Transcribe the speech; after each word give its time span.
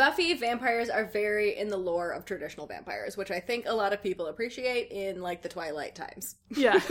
Buffy 0.00 0.32
vampires 0.32 0.88
are 0.88 1.04
very 1.04 1.58
in 1.58 1.68
the 1.68 1.76
lore 1.76 2.10
of 2.10 2.24
traditional 2.24 2.66
vampires, 2.66 3.18
which 3.18 3.30
I 3.30 3.38
think 3.38 3.66
a 3.66 3.74
lot 3.74 3.92
of 3.92 4.02
people 4.02 4.28
appreciate 4.28 4.90
in 4.90 5.20
like 5.20 5.42
the 5.42 5.48
Twilight 5.50 5.94
times. 5.94 6.36
Yeah. 6.48 6.80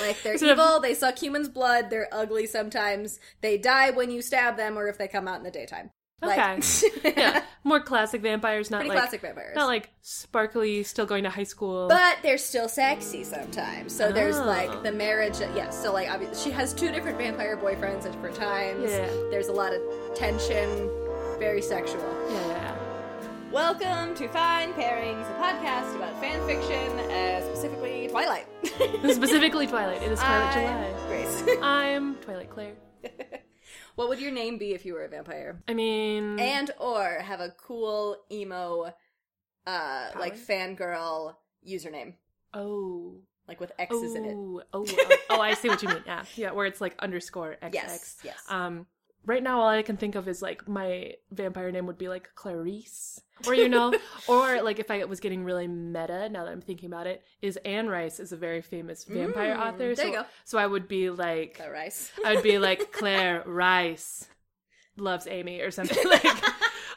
Like 0.00 0.22
they're 0.22 0.36
evil, 0.36 0.80
they 0.80 0.94
suck 0.94 1.18
humans' 1.20 1.48
blood, 1.48 1.88
they're 1.90 2.08
ugly 2.12 2.46
sometimes, 2.46 3.18
they 3.40 3.56
die 3.58 3.90
when 3.90 4.10
you 4.10 4.20
stab 4.22 4.56
them 4.56 4.76
or 4.78 4.88
if 4.88 4.98
they 4.98 5.08
come 5.08 5.26
out 5.26 5.38
in 5.38 5.44
the 5.44 5.50
daytime. 5.50 5.90
Okay. 6.22 6.36
Like, 6.54 6.64
yeah. 7.16 7.42
More 7.64 7.80
classic 7.80 8.20
vampires, 8.22 8.70
not 8.70 8.78
Pretty 8.78 8.90
like 8.90 8.98
classic 8.98 9.20
vampires. 9.22 9.56
not 9.56 9.66
like 9.66 9.90
sparkly, 10.02 10.82
still 10.84 11.06
going 11.06 11.24
to 11.24 11.30
high 11.30 11.42
school. 11.42 11.88
But 11.88 12.18
they're 12.22 12.38
still 12.38 12.68
sexy 12.68 13.24
sometimes. 13.24 13.94
So 13.96 14.12
there's 14.12 14.36
Oh. 14.38 14.44
like 14.44 14.82
the 14.84 14.92
marriage. 14.92 15.40
Yes, 15.40 15.80
so 15.82 15.92
like 15.92 16.08
obviously 16.10 16.50
she 16.50 16.50
has 16.54 16.72
two 16.72 16.92
different 16.92 17.18
vampire 17.18 17.56
boyfriends 17.56 18.04
at 18.06 18.12
different 18.12 18.36
times. 18.36 18.90
Yeah. 18.90 19.06
There's 19.30 19.48
a 19.48 19.52
lot 19.52 19.72
of 19.72 19.80
tension, 20.14 20.68
very 21.42 21.60
sexual. 21.60 22.00
yeah. 22.30 22.72
Welcome 23.50 24.14
to 24.14 24.28
Fine 24.28 24.74
Pairings, 24.74 25.28
a 25.28 25.42
podcast 25.42 25.96
about 25.96 26.16
fan 26.20 26.46
fiction, 26.46 27.00
uh, 27.10 27.44
specifically 27.44 28.06
Twilight. 28.06 28.46
Specifically 29.12 29.66
Twilight. 29.66 30.04
It 30.04 30.12
is 30.12 30.20
Twilight 30.20 30.56
I'm 30.56 30.92
July. 30.92 31.06
Grace. 31.08 31.58
I'm 31.62 32.14
Twilight 32.14 32.48
Claire. 32.48 32.74
what 33.96 34.08
would 34.08 34.20
your 34.20 34.30
name 34.30 34.56
be 34.56 34.72
if 34.72 34.86
you 34.86 34.94
were 34.94 35.04
a 35.04 35.08
vampire? 35.08 35.60
I 35.66 35.74
mean, 35.74 36.38
And 36.38 36.70
or 36.78 37.18
have 37.20 37.40
a 37.40 37.50
cool 37.66 38.18
emo, 38.30 38.92
uh, 39.66 40.10
like 40.20 40.36
fangirl 40.36 41.34
username, 41.68 42.14
oh, 42.54 43.16
like 43.48 43.58
with 43.58 43.72
X's 43.80 44.14
in 44.14 44.24
it. 44.26 44.34
oh, 44.36 44.62
oh, 44.72 44.84
oh, 44.88 45.16
oh, 45.30 45.40
I 45.40 45.54
see 45.54 45.68
what 45.68 45.82
you 45.82 45.88
mean. 45.88 46.04
Yeah, 46.06 46.22
yeah, 46.36 46.52
where 46.52 46.66
it's 46.66 46.80
like 46.80 46.94
underscore 47.00 47.56
XX. 47.60 47.74
Yes, 47.74 48.16
yes. 48.22 48.38
Um, 48.48 48.86
right 49.26 49.42
now 49.42 49.60
all 49.60 49.68
I 49.68 49.82
can 49.82 49.96
think 49.96 50.14
of 50.14 50.28
is 50.28 50.42
like 50.42 50.66
my 50.68 51.14
vampire 51.30 51.70
name 51.70 51.86
would 51.86 51.98
be 51.98 52.08
like 52.08 52.30
Clarice, 52.34 53.20
or 53.46 53.54
you 53.54 53.68
know, 53.68 53.92
or 54.28 54.62
like 54.62 54.78
if 54.78 54.90
I 54.90 55.04
was 55.04 55.20
getting 55.20 55.44
really 55.44 55.66
meta. 55.66 56.28
Now 56.28 56.44
that 56.44 56.52
I'm 56.52 56.60
thinking 56.60 56.88
about 56.88 57.06
it, 57.06 57.22
is 57.40 57.56
Anne 57.64 57.88
Rice 57.88 58.20
is 58.20 58.32
a 58.32 58.36
very 58.36 58.62
famous 58.62 59.04
vampire 59.04 59.54
Mm, 59.56 59.60
author. 59.60 59.78
there 59.78 59.94
so, 59.96 60.04
you 60.06 60.12
go. 60.12 60.24
So 60.44 60.58
I 60.58 60.66
would 60.66 60.88
be 60.88 61.10
like, 61.10 61.54
Claire 61.56 61.72
Rice. 61.72 62.10
I 62.24 62.34
would 62.34 62.42
be 62.44 62.58
like 62.58 62.92
Claire 62.92 63.42
Rice 63.46 64.28
loves 64.96 65.26
Amy 65.26 65.60
or 65.60 65.70
something 65.70 66.06
like 66.08 66.24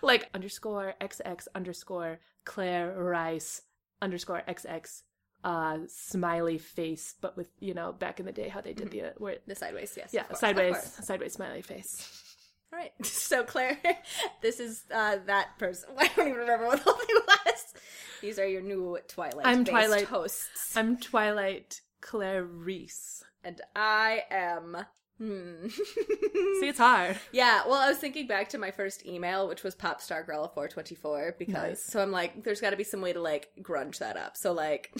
like 0.01 0.29
underscore 0.33 0.93
XX 1.01 1.47
underscore 1.55 2.19
Claire 2.43 2.93
Rice 3.01 3.61
underscore 4.01 4.43
XX 4.47 5.01
uh 5.45 5.77
smiley 5.87 6.57
face 6.57 7.13
but 7.21 7.37
with 7.37 7.47
you 7.59 7.73
know 7.73 7.93
back 7.93 8.19
in 8.19 8.25
the 8.25 8.31
day 8.33 8.49
how 8.49 8.59
they 8.59 8.73
did 8.73 8.89
the 8.91 9.03
uh, 9.03 9.09
where 9.17 9.37
The 9.47 9.53
sideways, 9.55 9.93
yes. 9.95 10.09
yeah 10.11 10.23
course, 10.23 10.39
sideways 10.39 10.77
sideways 11.03 11.33
smiley 11.33 11.61
face 11.61 12.21
All 12.73 12.79
right. 12.79 12.91
So 13.05 13.43
Claire, 13.43 13.77
this 14.41 14.59
is 14.59 14.83
uh, 14.93 15.17
that 15.27 15.57
person. 15.59 15.87
I 15.97 16.07
don't 16.15 16.27
even 16.27 16.39
remember 16.39 16.65
what 16.65 16.83
the 16.83 16.91
whole 16.91 16.99
thing 16.99 17.15
was. 17.45 17.73
These 18.21 18.39
are 18.39 18.47
your 18.47 18.61
new 18.63 18.97
Twilight. 19.07 19.45
I'm 19.45 19.63
Twilight- 19.63 20.07
hosts, 20.07 20.75
I'm 20.75 20.97
Twilight 20.97 21.79
Claire 22.01 22.43
Reese, 22.43 23.23
and 23.43 23.61
I 23.75 24.23
am. 24.31 24.75
Hmm. 25.17 25.69
see 25.69 26.67
it's 26.67 26.77
hard 26.77 27.17
yeah. 27.31 27.61
Well, 27.65 27.75
I 27.79 27.87
was 27.87 27.97
thinking 27.99 28.27
back 28.27 28.49
to 28.49 28.57
my 28.57 28.71
first 28.71 29.05
email, 29.05 29.47
which 29.47 29.63
was 29.63 29.73
popstargirl424, 29.75 31.37
because 31.37 31.53
Nice. 31.53 31.83
so 31.85 32.01
I'm 32.01 32.11
like, 32.11 32.43
there's 32.43 32.59
got 32.59 32.71
to 32.71 32.75
be 32.75 32.83
some 32.83 32.99
way 33.01 33.13
to 33.13 33.21
like 33.21 33.47
grunge 33.61 33.99
that 33.99 34.17
up. 34.17 34.35
So 34.35 34.51
like, 34.51 34.93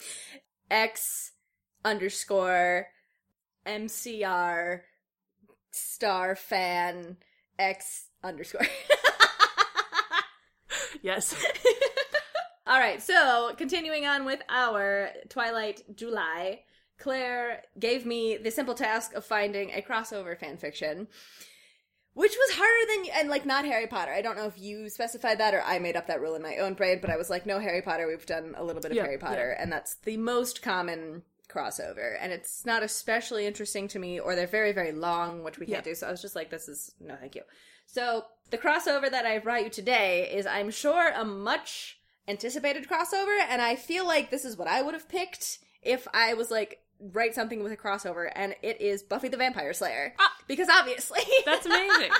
X 0.70 1.32
underscore 1.84 2.86
MCR 3.66 4.80
star 5.70 6.34
fan 6.34 7.18
X 7.58 8.06
underscore. 8.24 8.62
yes 11.02 11.34
All 12.66 12.78
right, 12.78 13.02
so 13.02 13.52
continuing 13.58 14.06
on 14.06 14.24
with 14.24 14.40
our 14.48 15.10
Twilight 15.28 15.82
July, 15.96 16.60
Claire 16.98 17.62
gave 17.78 18.06
me 18.06 18.36
the 18.36 18.50
simple 18.50 18.74
task 18.74 19.14
of 19.14 19.24
finding 19.24 19.70
a 19.70 19.82
crossover 19.82 20.38
fanfiction, 20.38 21.06
which 22.14 22.32
was 22.38 22.56
harder 22.56 22.86
than 23.04 23.20
and 23.20 23.28
like 23.30 23.46
not 23.46 23.64
Harry 23.64 23.86
Potter. 23.86 24.12
I 24.12 24.22
don't 24.22 24.36
know 24.36 24.46
if 24.46 24.58
you 24.58 24.88
specified 24.88 25.38
that 25.38 25.54
or 25.54 25.62
I 25.62 25.78
made 25.78 25.96
up 25.96 26.06
that 26.06 26.20
rule 26.20 26.34
in 26.34 26.42
my 26.42 26.56
own 26.58 26.74
brain, 26.74 26.98
but 27.00 27.10
I 27.10 27.16
was 27.16 27.30
like, 27.30 27.46
no 27.46 27.58
Harry 27.58 27.82
Potter. 27.82 28.06
We've 28.06 28.26
done 28.26 28.54
a 28.56 28.62
little 28.64 28.82
bit 28.82 28.90
of 28.92 28.96
Yeah, 28.96 29.04
Harry 29.04 29.18
Potter, 29.18 29.50
and 29.58 29.72
that's 29.72 29.94
the 29.94 30.16
most 30.18 30.62
common 30.62 31.22
crossover, 31.48 32.16
and 32.20 32.32
it's 32.32 32.64
not 32.64 32.82
especially 32.82 33.46
interesting 33.46 33.86
to 33.88 33.98
me, 33.98 34.18
or 34.18 34.34
they're 34.34 34.46
very 34.46 34.72
very 34.72 34.92
long, 34.92 35.42
which 35.42 35.58
we 35.58 35.66
can't 35.66 35.84
Yeah. 35.84 35.92
do. 35.92 35.94
So 35.94 36.06
I 36.06 36.10
was 36.10 36.22
just 36.22 36.36
like, 36.36 36.50
this 36.50 36.68
is 36.68 36.94
no, 37.00 37.16
thank 37.16 37.34
you. 37.34 37.42
So 37.86 38.24
the 38.50 38.58
crossover 38.58 39.10
that 39.10 39.26
I 39.26 39.38
brought 39.38 39.64
you 39.64 39.70
today 39.70 40.30
is, 40.32 40.46
I'm 40.46 40.70
sure, 40.70 41.10
a 41.14 41.24
much 41.24 41.98
anticipated 42.28 42.88
crossover, 42.88 43.38
and 43.48 43.60
I 43.60 43.76
feel 43.76 44.06
like 44.06 44.30
this 44.30 44.44
is 44.44 44.56
what 44.56 44.68
I 44.68 44.80
would 44.82 44.94
have 44.94 45.08
picked 45.08 45.58
if 45.82 46.06
I 46.14 46.34
was 46.34 46.50
like 46.50 46.78
write 47.12 47.34
something 47.34 47.62
with 47.62 47.72
a 47.72 47.76
crossover, 47.76 48.30
and 48.34 48.54
it 48.62 48.80
is 48.80 49.02
Buffy 49.02 49.28
the 49.28 49.36
Vampire 49.36 49.72
Slayer, 49.72 50.14
Ah. 50.18 50.32
because 50.46 50.68
obviously 50.68 51.20
that's 51.44 51.66
amazing 51.66 52.10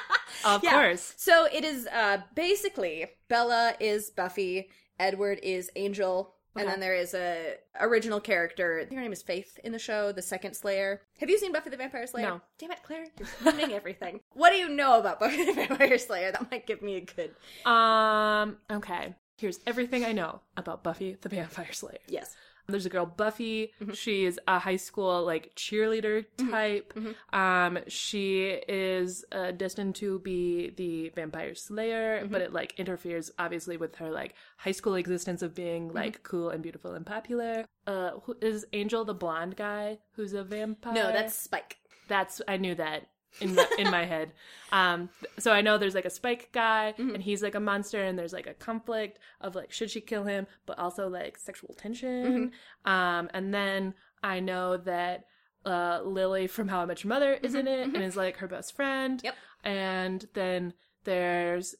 of 0.44 0.62
Yeah. 0.64 0.72
course 0.72 1.14
So 1.16 1.46
it 1.52 1.64
is 1.64 1.86
uh 1.86 2.18
basically 2.34 3.06
Bella 3.28 3.74
is 3.80 4.10
Buffy, 4.10 4.68
Edward 4.98 5.38
is 5.42 5.70
Angel. 5.76 6.34
And 6.54 6.68
then 6.68 6.80
there 6.80 6.94
is 6.94 7.14
a 7.14 7.54
original 7.80 8.20
character. 8.20 8.78
I 8.78 8.84
think 8.84 8.96
her 8.96 9.00
name 9.00 9.10
is 9.14 9.22
Faith 9.22 9.58
in 9.64 9.72
the 9.72 9.78
show, 9.78 10.12
the 10.12 10.20
second 10.20 10.52
Slayer. 10.52 11.00
Have 11.18 11.30
you 11.30 11.38
seen 11.38 11.50
Buffy 11.50 11.70
the 11.70 11.78
Vampire 11.78 12.06
Slayer? 12.06 12.26
No. 12.26 12.40
Damn 12.58 12.72
it, 12.72 12.82
Claire, 12.82 13.06
you're 13.18 13.28
ruining 13.42 13.72
everything. 13.80 14.20
What 14.34 14.50
do 14.50 14.56
you 14.58 14.68
know 14.68 15.00
about 15.00 15.18
Buffy 15.18 15.46
the 15.46 15.54
Vampire 15.54 15.96
Slayer 15.96 16.30
that 16.30 16.50
might 16.50 16.66
give 16.66 16.82
me 16.82 16.96
a 16.96 17.00
good 17.00 17.34
um 17.66 18.58
okay 18.70 19.14
here's 19.38 19.60
everything 19.66 20.04
I 20.04 20.12
know 20.12 20.40
about 20.58 20.82
Buffy 20.84 21.16
the 21.22 21.30
Vampire 21.30 21.72
Slayer 21.72 21.98
yes? 22.06 22.36
There's 22.68 22.86
a 22.86 22.90
girl 22.90 23.06
Buffy. 23.06 23.72
Mm-hmm. 23.82 23.92
She's 23.92 24.38
a 24.46 24.58
high 24.58 24.76
school 24.76 25.24
like 25.24 25.54
cheerleader 25.56 26.24
type. 26.50 26.92
Mm-hmm. 26.94 27.38
Um, 27.38 27.78
she 27.88 28.60
is 28.68 29.24
uh, 29.32 29.50
destined 29.50 29.94
to 29.96 30.20
be 30.20 30.70
the 30.70 31.08
vampire 31.10 31.54
slayer, 31.54 32.20
Mm-hmm. 32.22 32.32
but 32.32 32.40
it 32.40 32.52
like 32.52 32.74
interferes 32.78 33.30
obviously 33.38 33.76
with 33.76 33.96
her 33.96 34.10
like 34.10 34.34
high 34.58 34.72
school 34.72 34.94
existence 34.94 35.42
of 35.42 35.54
being 35.54 35.88
Mm-hmm. 35.88 35.96
like 35.96 36.22
cool 36.22 36.50
and 36.50 36.62
beautiful 36.62 36.94
and 36.94 37.04
popular. 37.04 37.64
Uh, 37.86 38.12
who 38.24 38.36
is 38.40 38.64
Angel 38.72 39.04
the 39.04 39.14
blonde 39.14 39.56
guy 39.56 39.98
who's 40.12 40.32
a 40.32 40.44
vampire? 40.44 40.94
No, 40.94 41.12
that's 41.12 41.34
Spike. 41.34 41.78
that's 42.08 42.40
I 42.46 42.56
knew 42.58 42.74
that 42.76 43.08
in 43.40 43.54
my, 43.54 43.66
in 43.78 43.90
my 43.90 44.04
head. 44.04 44.32
Um, 44.72 45.08
so 45.38 45.52
I 45.52 45.60
know 45.60 45.78
there's 45.78 45.94
like 45.94 46.04
a 46.04 46.10
Spike 46.10 46.50
guy, 46.52 46.94
Mm-hmm. 46.98 47.14
and 47.14 47.22
he's 47.22 47.42
like 47.42 47.54
a 47.54 47.60
monster, 47.60 48.02
and 48.02 48.18
there's 48.18 48.32
like 48.32 48.46
a 48.46 48.54
conflict 48.54 49.18
of 49.40 49.54
like 49.54 49.72
should 49.72 49.90
she 49.90 50.00
kill 50.00 50.24
him, 50.24 50.46
but 50.66 50.78
also 50.78 51.08
like 51.08 51.38
sexual 51.38 51.74
tension. 51.74 52.52
Mm-hmm. 52.84 52.90
Um, 52.90 53.30
and 53.34 53.52
then 53.52 53.94
I 54.22 54.40
know 54.40 54.76
that 54.78 55.24
uh, 55.64 56.00
Lily 56.04 56.46
from 56.46 56.68
How 56.68 56.80
I 56.80 56.84
Met 56.86 57.04
Your 57.04 57.08
Mother 57.08 57.34
is 57.42 57.54
in 57.54 57.66
it 57.68 57.86
and 57.86 58.02
is 58.02 58.16
like 58.16 58.38
her 58.38 58.48
best 58.48 58.74
friend. 58.74 59.18
Mm-hmm. 59.18 59.26
Yep. 59.26 59.34
And 59.64 60.26
then 60.34 60.74
there's 61.04 61.74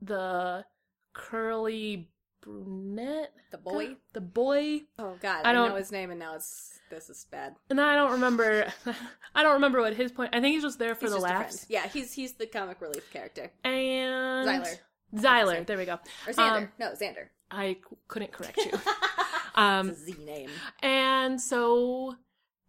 the 0.00 0.64
curly 1.12 2.10
brunette, 2.44 3.32
The 3.50 3.58
boy. 3.58 3.96
the 4.12 4.20
boy, 4.20 4.82
Oh 4.98 5.16
God, 5.20 5.44
I 5.44 5.50
I, 5.50 5.52
don't- 5.52 5.70
know 5.70 5.76
his 5.76 5.90
name, 5.92 6.10
and 6.10 6.18
now 6.20 6.34
it's 6.34 6.78
this 6.90 7.08
is 7.10 7.26
bad. 7.30 7.56
and 7.70 7.80
I 7.80 7.94
don't 7.96 8.12
remember. 8.12 8.66
I 9.34 9.42
don't 9.42 9.54
remember 9.54 9.80
what 9.80 9.94
his 9.94 10.12
point. 10.12 10.34
I 10.34 10.40
think 10.40 10.54
he's 10.54 10.62
just 10.62 10.78
there 10.78 10.94
for 10.94 11.06
He's 11.06 11.14
the 11.14 11.18
laughs. 11.20 11.66
Yeah, 11.68 11.88
he's 11.88 12.12
he's 12.12 12.34
the 12.34 12.46
comic 12.46 12.80
relief 12.80 13.10
character. 13.12 13.50
And 13.64 14.46
Xyler. 14.48 14.78
Xyler, 15.14 15.66
there 15.66 15.78
we 15.78 15.84
go. 15.86 15.98
Or 16.26 16.32
Xander. 16.32 16.56
Um, 16.58 16.68
no, 16.78 16.92
Xander. 16.92 17.28
I 17.50 17.78
couldn't 18.08 18.32
correct 18.32 18.58
you. 18.58 18.72
um, 19.54 19.92
Z 19.94 20.14
name. 20.24 20.50
and 20.82 21.40
so 21.40 22.16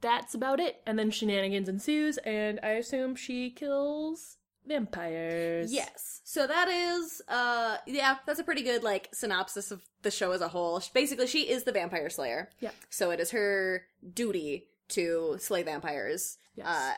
that's 0.01 0.33
about 0.35 0.59
it. 0.59 0.81
And 0.85 0.97
then 0.97 1.11
shenanigans 1.11 1.67
ensues, 1.69 2.17
and 2.19 2.59
I 2.63 2.69
assume 2.71 3.15
she 3.15 3.49
kills 3.49 4.37
vampires. 4.67 5.73
Yes. 5.73 6.21
So 6.23 6.47
that 6.47 6.67
is 6.67 7.21
uh 7.27 7.77
yeah, 7.85 8.17
that's 8.25 8.39
a 8.39 8.43
pretty 8.43 8.63
good 8.63 8.83
like 8.83 9.09
synopsis 9.13 9.71
of 9.71 9.81
the 10.01 10.11
show 10.11 10.31
as 10.31 10.41
a 10.41 10.47
whole. 10.47 10.81
Basically, 10.93 11.27
she 11.27 11.49
is 11.49 11.63
the 11.63 11.71
vampire 11.71 12.09
slayer. 12.09 12.49
Yeah. 12.59 12.71
So 12.89 13.11
it 13.11 13.19
is 13.19 13.31
her 13.31 13.83
duty 14.13 14.67
to 14.89 15.37
slay 15.39 15.63
vampires. 15.63 16.37
Yes. 16.55 16.67
Uh 16.67 16.93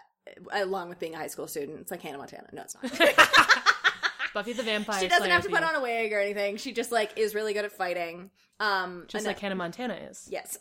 along 0.51 0.89
with 0.89 0.99
being 0.99 1.15
a 1.15 1.17
high 1.17 1.27
school 1.27 1.47
student. 1.47 1.79
It's 1.81 1.91
like 1.91 2.01
Hannah 2.01 2.17
Montana. 2.17 2.47
No, 2.51 2.63
it's 2.63 2.75
not. 2.75 2.83
Buffy 4.33 4.53
the 4.53 4.63
Vampire. 4.63 4.99
she 4.99 5.07
doesn't 5.07 5.23
Slayer 5.23 5.33
have 5.33 5.43
to 5.43 5.49
put 5.49 5.63
on 5.63 5.75
a 5.75 5.81
wig 5.81 6.11
or 6.13 6.19
anything. 6.19 6.57
She 6.57 6.73
just 6.73 6.91
like 6.91 7.17
is 7.17 7.33
really 7.33 7.53
good 7.53 7.65
at 7.65 7.71
fighting. 7.71 8.29
Um 8.59 9.05
just 9.07 9.25
like 9.25 9.39
Hannah 9.39 9.55
Montana 9.55 9.95
is. 9.95 10.27
Yes. 10.29 10.57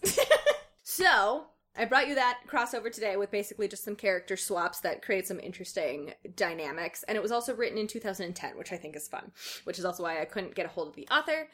so 0.82 1.46
I 1.78 1.84
brought 1.84 2.08
you 2.08 2.14
that 2.14 2.40
crossover 2.48 2.90
today 2.90 3.16
with 3.16 3.30
basically 3.30 3.68
just 3.68 3.84
some 3.84 3.96
character 3.96 4.36
swaps 4.36 4.80
that 4.80 5.02
create 5.02 5.26
some 5.26 5.40
interesting 5.40 6.14
dynamics. 6.34 7.02
And 7.04 7.16
it 7.16 7.22
was 7.22 7.32
also 7.32 7.54
written 7.54 7.78
in 7.78 7.86
2010, 7.86 8.56
which 8.56 8.72
I 8.72 8.76
think 8.76 8.96
is 8.96 9.08
fun, 9.08 9.32
which 9.64 9.78
is 9.78 9.84
also 9.84 10.02
why 10.02 10.20
I 10.20 10.24
couldn't 10.24 10.54
get 10.54 10.66
a 10.66 10.70
hold 10.70 10.88
of 10.88 10.94
the 10.94 11.08
author, 11.08 11.48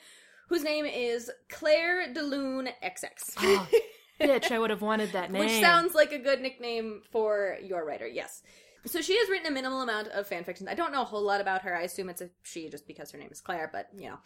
whose 0.48 0.62
name 0.62 0.84
is 0.86 1.30
Claire 1.48 2.12
DeLune 2.12 2.72
XX. 2.82 3.34
Oh, 3.38 3.68
ah, 3.70 3.76
bitch, 4.20 4.50
I 4.50 4.58
would 4.58 4.70
have 4.70 4.82
wanted 4.82 5.12
that 5.12 5.32
name. 5.32 5.40
Which 5.40 5.60
sounds 5.60 5.94
like 5.94 6.12
a 6.12 6.18
good 6.18 6.40
nickname 6.40 7.02
for 7.10 7.58
your 7.62 7.84
writer, 7.84 8.06
yes. 8.06 8.42
So 8.86 9.00
she 9.00 9.16
has 9.16 9.28
written 9.28 9.46
a 9.46 9.50
minimal 9.50 9.82
amount 9.82 10.08
of 10.08 10.26
fan 10.26 10.44
fiction. 10.44 10.66
I 10.68 10.74
don't 10.74 10.92
know 10.92 11.02
a 11.02 11.06
whole 11.06 11.22
lot 11.22 11.40
about 11.40 11.62
her. 11.62 11.76
I 11.76 11.82
assume 11.82 12.08
it's 12.08 12.20
a 12.20 12.30
she 12.42 12.68
just 12.68 12.86
because 12.86 13.12
her 13.12 13.18
name 13.18 13.30
is 13.30 13.40
Claire, 13.40 13.70
but 13.72 13.88
you 13.96 14.08
know, 14.08 14.18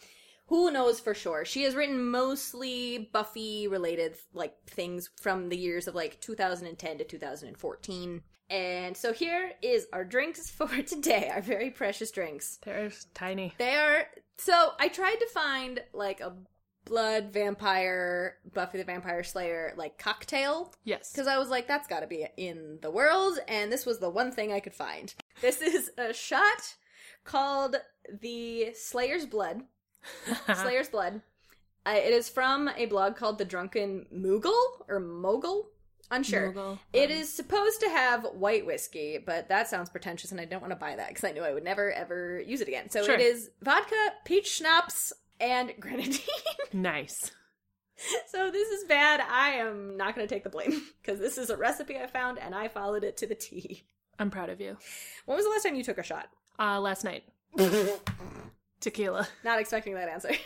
who 0.47 0.71
knows 0.71 1.01
for 1.01 1.15
sure. 1.15 1.45
She 1.45 1.63
has 1.65 1.75
written 1.75 2.11
mostly 2.11 3.11
Buffy 3.13 3.69
related 3.69 4.15
like 4.33 4.55
things 4.67 5.11
from 5.21 5.49
the 5.49 5.57
years 5.57 5.89
of 5.89 5.95
like 5.95 6.21
2010 6.21 6.99
to 6.99 7.05
2014. 7.05 8.23
And 8.49 8.97
so 8.97 9.13
here 9.13 9.53
is 9.61 9.89
our 9.93 10.05
drinks 10.05 10.49
for 10.51 10.69
today, 10.83 11.31
our 11.35 11.43
very 11.43 11.71
precious 11.71 12.11
drinks. 12.11 12.59
They're 12.65 12.93
tiny. 13.15 13.55
They 13.59 13.75
are 13.75 14.07
so 14.39 14.73
I 14.79 14.89
tried 14.89 15.17
to 15.17 15.27
find 15.27 15.81
like 15.93 16.21
a 16.21 16.33
blood 16.85 17.33
vampire 17.33 18.37
Buffy 18.55 18.79
the 18.79 18.85
Vampire 18.85 19.25
Slayer 19.25 19.73
like 19.77 19.99
cocktail 19.99 20.73
Yes. 20.85 21.11
because 21.11 21.27
I 21.27 21.39
was 21.39 21.49
like, 21.49 21.67
that's 21.67 21.89
got 21.89 22.01
to 22.01 22.07
be 22.07 22.25
in 22.37 22.79
the 22.83 22.91
world, 22.93 23.39
and 23.49 23.73
this 23.73 23.85
was 23.85 23.99
the 23.99 24.09
one 24.09 24.31
thing 24.31 24.53
I 24.53 24.61
could 24.61 24.75
find. 24.75 25.13
This 25.41 25.61
is 25.61 25.91
a 25.99 26.13
shot 26.15 26.77
called 27.25 27.75
the 28.21 28.73
Slayer's 28.75 29.27
Blood. 29.27 29.63
Slayer's 30.55 30.89
Blood. 30.89 31.23
Uh, 31.85 31.91
it 31.97 32.13
is 32.13 32.29
from 32.29 32.69
a 32.77 32.87
blog 32.87 33.17
called 33.17 33.39
The 33.39 33.45
Drunken 33.45 34.07
Moogle 34.15 34.53
or 34.89 34.99
Mogul. 35.01 35.69
Unsure. 36.11 36.53
Moogle. 36.53 36.79
It 36.93 37.11
is 37.11 37.33
supposed 37.33 37.81
to 37.81 37.89
have 37.89 38.25
white 38.35 38.65
whiskey, 38.67 39.19
but 39.25 39.49
that 39.49 39.69
sounds 39.69 39.91
pretentious, 39.91 40.31
and 40.33 40.41
I 40.41 40.45
don't 40.45 40.61
want 40.61 40.73
to 40.73 40.77
buy 40.79 40.97
that 40.97 41.09
because 41.09 41.25
I 41.25 41.33
knew 41.33 41.43
I 41.43 41.53
would 41.53 41.65
never 41.65 41.93
ever 41.93 42.41
use 42.41 42.61
it 42.61 42.69
again. 42.69 42.91
So 42.91 43.03
Sure. 43.05 43.15
it 43.15 43.21
is 43.21 43.51
vodka, 43.63 43.95
peach 44.25 44.49
schnapps, 44.49 45.13
and 45.41 45.73
grenadine. 45.81 46.21
nice. 46.73 47.31
So 48.29 48.51
this 48.51 48.69
is 48.69 48.85
bad. 48.85 49.23
I 49.27 49.53
am 49.53 49.97
not 49.97 50.15
going 50.15 50.29
to 50.29 50.35
take 50.35 50.45
the 50.45 50.51
blame 50.51 50.83
because 51.01 51.19
this 51.19 51.39
is 51.39 51.49
a 51.49 51.57
recipe 51.57 51.97
I 51.97 52.07
found 52.07 52.39
and 52.39 52.55
I 52.55 52.69
followed 52.69 53.05
it 53.05 53.17
to 53.17 53.27
the 53.27 53.35
T. 53.35 53.85
I'm 54.19 54.29
proud 54.31 54.51
of 54.51 54.61
you. 54.61 54.77
When 55.25 55.35
was 55.35 55.47
the 55.47 55.51
last 55.51 55.63
time 55.63 55.77
you 55.77 55.83
took 55.83 55.97
a 55.97 56.03
shot? 56.03 56.29
Uh, 56.59 56.79
last 56.79 57.05
night. 57.05 57.25
Tequila. 58.87 59.27
Not 59.45 59.59
expecting 59.59 59.95
that 59.95 60.09
answer. 60.09 60.31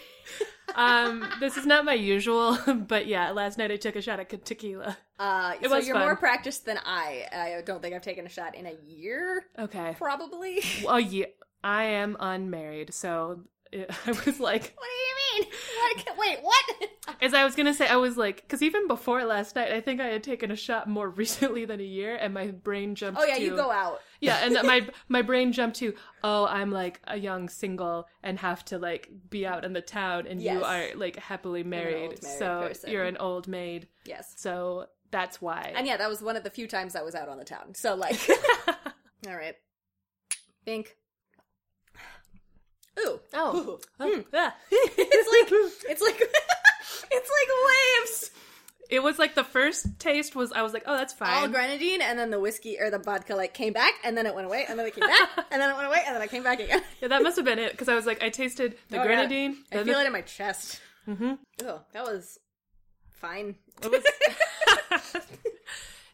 Um, 0.77 1.29
this 1.41 1.57
is 1.57 1.67
not 1.67 1.85
my 1.85 1.95
usual, 1.95 2.57
but 2.87 3.07
yeah, 3.09 3.33
last 3.33 3.59
night 3.59 3.73
I 3.73 3.77
took 3.77 3.97
a 3.97 4.01
shot 4.03 4.21
at 4.21 4.45
tequila. 4.45 4.97
Uh, 5.19 5.55
It 5.61 5.69
so 5.69 5.75
was 5.77 5.85
you're 5.87 5.97
fun. 5.97 6.05
more 6.05 6.15
practiced 6.15 6.65
than 6.65 6.79
I. 6.87 7.27
I 7.33 7.63
don't 7.67 7.83
think 7.83 7.93
I've 7.93 8.03
taken 8.03 8.25
a 8.25 8.29
shot 8.29 8.55
in 8.55 8.67
a 8.67 8.75
year, 8.87 9.47
Okay. 9.59 9.97
probably. 9.99 10.63
Well, 10.85 11.01
yeah, 11.01 11.27
I 11.65 11.83
am 11.85 12.17
unmarried, 12.21 12.95
so 12.95 13.41
it, 13.73 13.91
I 14.07 14.11
was 14.13 14.39
like, 14.39 14.63
what 14.77 14.87
do 14.87 14.95
you 14.95 15.07
mean? 15.09 15.10
What? 15.81 16.19
Wait, 16.19 16.39
what? 16.43 16.89
as 17.21 17.35
I 17.35 17.45
was 17.45 17.55
gonna 17.55 17.75
say, 17.75 17.87
I 17.87 17.97
was 17.97 18.17
like, 18.17 18.43
because 18.43 18.63
even 18.63 18.87
before 18.87 19.25
last 19.25 19.57
night, 19.57 19.73
I 19.73 19.81
think 19.81 20.01
I 20.01 20.07
had 20.09 20.23
taken 20.23 20.51
a 20.51 20.57
shot 20.57 20.89
more 20.89 21.09
recently 21.23 21.65
than 21.65 21.81
a 21.81 21.85
year, 21.85 22.17
and 22.17 22.33
my 22.35 22.49
brain 22.49 22.95
jumped. 22.95 23.21
Oh 23.21 23.25
yeah, 23.25 23.37
to, 23.37 23.43
you 23.43 23.57
go 23.57 23.71
out. 23.71 24.01
Yeah, 24.21 24.39
and 24.45 24.55
my 24.67 24.87
my 25.09 25.23
brain 25.23 25.53
jumped 25.53 25.79
to, 25.79 25.95
oh, 26.23 26.47
I'm 26.47 26.71
like 26.71 27.01
a 27.05 27.17
young 27.17 27.49
single 27.49 28.07
and 28.23 28.39
have 28.39 28.65
to 28.67 28.79
like 28.79 29.11
be 29.31 29.47
out 29.47 29.65
in 29.65 29.73
the 29.73 29.81
town, 29.83 30.27
and 30.27 30.41
Yes. 30.41 30.55
you 30.55 30.65
are 30.65 30.85
like 30.95 31.17
happily 31.17 31.63
married, 31.65 31.95
married 32.21 32.25
so 32.25 32.67
person. 32.69 32.91
you're 32.91 33.05
an 33.05 33.17
old 33.17 33.49
maid. 33.49 33.89
Yes. 34.05 34.35
So 34.37 34.87
that's 35.11 35.41
why. 35.41 35.73
And 35.75 35.87
yeah, 35.87 35.97
that 35.97 36.09
was 36.09 36.23
one 36.23 36.37
of 36.37 36.45
the 36.45 36.51
few 36.51 36.67
times 36.69 36.95
I 36.95 37.03
was 37.03 37.15
out 37.15 37.29
on 37.29 37.39
the 37.39 37.45
town. 37.45 37.75
So 37.75 37.95
like, 37.95 38.21
all 39.27 39.37
right, 39.37 39.57
Bink. 40.65 40.97
Ooh. 42.99 43.21
oh, 43.35 43.57
Ooh. 43.57 43.79
Oh, 44.01 44.25
yeah. 44.33 44.51
It's 44.73 45.29
like 45.53 45.91
it's 45.91 46.03
like 46.03 46.21
it's 47.11 47.31
like 47.31 47.49
waves. 48.03 48.31
it 48.91 49.03
was 49.03 49.19
like 49.19 49.35
the 49.35 49.45
first 49.45 49.87
taste 49.99 50.35
was 50.35 50.53
I 50.53 50.63
was 50.63 50.73
like, 50.73 50.83
oh, 50.87 50.97
that's 50.97 51.13
fine. 51.13 51.31
All 51.43 51.49
grenadine, 51.49 52.03
and 52.03 52.19
then 52.19 52.31
the 52.31 52.41
whiskey 52.41 52.79
or 52.81 52.91
the 52.91 52.99
vodka 52.99 53.35
like 53.37 53.55
came 53.55 53.73
back, 53.73 53.95
and 54.05 54.17
then 54.17 54.27
it 54.27 54.35
went 54.35 54.47
away, 54.47 54.67
and 54.69 54.79
then 54.79 54.87
it 54.87 54.95
came 54.95 55.07
back, 55.09 55.29
and 55.51 55.61
then 55.63 55.71
it 55.71 55.75
went 55.77 55.87
away, 55.87 56.03
and 56.07 56.15
then 56.15 56.23
I 56.23 56.27
came 56.27 56.43
back 56.43 56.61
again. 56.61 56.83
yeah, 57.01 57.09
that 57.09 57.23
must 57.23 57.37
have 57.37 57.45
been 57.45 57.59
it 57.59 57.71
because 57.73 57.89
I 57.89 57.95
was 57.95 58.07
like, 58.07 58.23
I 58.23 58.29
tasted 58.31 58.77
the 58.89 58.97
Oh, 58.99 59.01
yeah. 59.03 59.07
grenadine. 59.07 59.57
I 59.73 59.77
feel 59.77 59.85
the- 59.95 60.01
it 60.01 60.07
in 60.07 60.13
my 60.13 60.23
chest. 60.23 60.81
Mhm. 61.09 61.39
Oh, 61.65 61.81
that 61.93 62.05
was 62.05 62.39
fine. 63.21 63.55
It 63.83 63.91
was- 63.91 64.05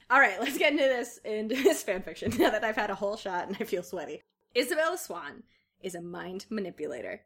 All 0.09 0.21
right, 0.21 0.39
let's 0.41 0.57
get 0.57 0.71
into 0.73 0.85
this 0.85 1.19
into 1.25 1.57
this 1.57 1.83
fan 1.83 2.03
fiction 2.03 2.33
now 2.39 2.51
that 2.51 2.63
I've 2.63 2.77
had 2.77 2.91
a 2.91 2.95
whole 2.95 3.17
shot 3.17 3.49
and 3.49 3.57
I 3.59 3.65
feel 3.65 3.83
sweaty. 3.83 4.23
Isabella 4.57 4.97
Swan 4.97 5.43
is 5.83 5.95
a 5.95 6.01
mind 6.01 6.47
manipulator, 6.51 7.21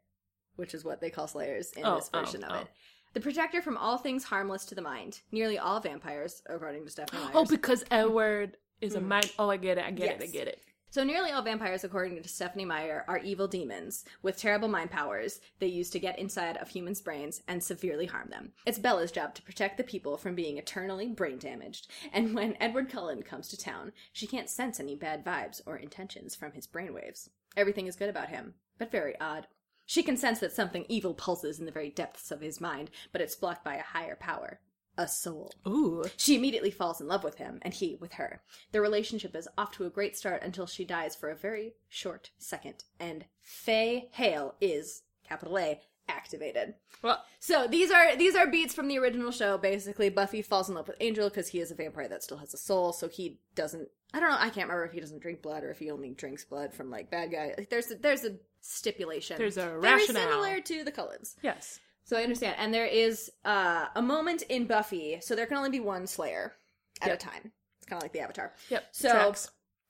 which 0.55 0.73
is 0.73 0.83
what 0.83 1.01
they 1.01 1.09
call 1.09 1.27
slayers 1.27 1.71
in 1.71 1.85
Oh, 1.85 1.95
this 1.95 2.09
version 2.09 2.43
oh, 2.43 2.47
of 2.47 2.57
oh. 2.57 2.61
it. 2.61 2.67
The 3.13 3.19
protector 3.19 3.61
from 3.61 3.77
all 3.77 3.97
things 3.97 4.23
harmless 4.23 4.65
to 4.65 4.75
the 4.75 4.81
mind. 4.81 5.21
Nearly 5.31 5.57
all 5.57 5.81
vampires, 5.81 6.41
according 6.45 6.85
to 6.85 6.91
Stephanie 6.91 7.21
oh, 7.21 7.25
Myers. 7.25 7.35
oh, 7.35 7.45
because 7.45 7.83
Edward 7.91 8.57
is 8.79 8.95
a 8.95 8.99
hmm. 8.99 9.09
mind. 9.09 9.31
Oh, 9.37 9.49
I 9.49 9.57
get 9.57 9.77
it. 9.77 9.85
I 9.85 9.91
get 9.91 10.21
it. 10.21 10.23
I 10.23 10.27
get 10.27 10.47
it. 10.47 10.61
So 10.91 11.05
nearly 11.05 11.31
all 11.31 11.41
vampires, 11.41 11.85
according 11.85 12.21
to 12.21 12.27
Stephenie 12.27 12.65
Meyer, 12.65 13.05
are 13.07 13.17
evil 13.19 13.47
demons 13.47 14.03
with 14.23 14.35
terrible 14.35 14.67
mind 14.67 14.91
powers 14.91 15.39
they 15.59 15.67
use 15.67 15.89
to 15.91 15.99
get 15.99 16.19
inside 16.19 16.57
of 16.57 16.67
humans' 16.67 16.99
brains 16.99 17.41
and 17.47 17.63
severely 17.63 18.07
harm 18.07 18.29
them. 18.29 18.51
It's 18.65 18.77
Bella's 18.77 19.09
job 19.09 19.33
to 19.35 19.41
protect 19.41 19.77
the 19.77 19.85
people 19.85 20.17
from 20.17 20.35
being 20.35 20.57
eternally 20.57 21.07
brain 21.07 21.37
damaged, 21.37 21.89
and 22.11 22.35
when 22.35 22.57
Edward 22.59 22.89
Cullen 22.89 23.23
comes 23.23 23.47
to 23.47 23.57
town, 23.57 23.93
she 24.11 24.27
can't 24.27 24.49
sense 24.49 24.81
any 24.81 24.95
bad 24.95 25.23
vibes 25.23 25.61
or 25.65 25.77
intentions 25.77 26.35
from 26.35 26.51
his 26.51 26.67
brainwaves. 26.67 27.29
Everything 27.55 27.87
is 27.87 27.95
good 27.95 28.09
about 28.09 28.29
him, 28.29 28.55
but 28.77 28.91
very 28.91 29.19
odd. 29.19 29.47
She 29.85 30.03
can 30.03 30.15
sense 30.15 30.39
that 30.39 30.53
something 30.53 30.85
evil 30.87 31.13
pulses 31.13 31.59
in 31.59 31.65
the 31.65 31.71
very 31.71 31.89
depths 31.89 32.31
of 32.31 32.41
his 32.41 32.61
mind, 32.61 32.89
but 33.11 33.21
it's 33.21 33.35
blocked 33.35 33.65
by 33.65 33.75
a 33.75 33.83
higher 33.83 34.15
power. 34.15 34.61
A 34.97 35.07
soul. 35.07 35.51
Ooh. 35.67 36.03
She 36.17 36.35
immediately 36.35 36.71
falls 36.71 37.01
in 37.01 37.07
love 37.07 37.23
with 37.23 37.35
him, 37.35 37.59
and 37.61 37.73
he 37.73 37.95
with 37.95 38.13
her. 38.13 38.41
Their 38.71 38.81
relationship 38.81 39.35
is 39.35 39.47
off 39.57 39.71
to 39.71 39.85
a 39.85 39.89
great 39.89 40.17
start 40.17 40.43
until 40.43 40.67
she 40.67 40.85
dies 40.85 41.15
for 41.15 41.29
a 41.29 41.35
very 41.35 41.75
short 41.89 42.31
second, 42.37 42.83
and 42.99 43.25
Faye 43.41 44.09
Hale 44.11 44.55
is 44.61 45.03
capital 45.23 45.57
A 45.57 45.81
activated. 46.07 46.75
Well, 47.01 47.23
So 47.39 47.67
these 47.67 47.91
are 47.91 48.15
these 48.15 48.35
are 48.35 48.47
beats 48.47 48.73
from 48.73 48.87
the 48.87 48.97
original 48.99 49.31
show. 49.31 49.57
Basically, 49.57 50.09
Buffy 50.09 50.41
falls 50.41 50.69
in 50.69 50.75
love 50.75 50.87
with 50.87 50.97
Angel 50.99 51.29
because 51.29 51.47
he 51.47 51.59
is 51.59 51.71
a 51.71 51.75
vampire 51.75 52.07
that 52.07 52.23
still 52.23 52.37
has 52.37 52.53
a 52.53 52.57
soul, 52.57 52.93
so 52.93 53.07
he 53.07 53.39
doesn't. 53.55 53.87
I 54.13 54.19
don't 54.19 54.29
know. 54.29 54.35
I 54.37 54.49
can't 54.49 54.67
remember 54.67 54.85
if 54.85 54.91
he 54.91 54.99
doesn't 54.99 55.21
drink 55.21 55.41
blood 55.41 55.63
or 55.63 55.71
if 55.71 55.79
he 55.79 55.89
only 55.89 56.11
drinks 56.11 56.43
blood 56.43 56.73
from 56.73 56.89
like 56.91 57.09
bad 57.09 57.31
guy. 57.31 57.55
There's 57.69 57.91
a, 57.91 57.95
there's 57.95 58.25
a 58.25 58.35
stipulation. 58.59 59.37
There's 59.37 59.57
a 59.57 59.77
very 59.79 59.79
rationale. 60.01 60.29
similar 60.29 60.59
to 60.61 60.83
the 60.83 60.91
Cullens. 60.91 61.35
yes. 61.41 61.79
So 62.03 62.17
I 62.17 62.23
understand. 62.23 62.55
And 62.57 62.73
there 62.73 62.87
is 62.87 63.31
uh, 63.45 63.85
a 63.95 64.01
moment 64.01 64.41
in 64.49 64.65
Buffy, 64.65 65.19
so 65.21 65.33
there 65.35 65.45
can 65.45 65.55
only 65.57 65.69
be 65.69 65.79
one 65.79 66.07
Slayer 66.07 66.53
at 67.01 67.07
Yep. 67.07 67.15
a 67.15 67.19
time. 67.23 67.51
It's 67.77 67.85
kind 67.87 67.99
of 67.99 68.03
like 68.03 68.11
the 68.11 68.19
Avatar. 68.19 68.53
Yep. 68.69 68.83
So 68.91 69.09
Tracks. 69.09 69.49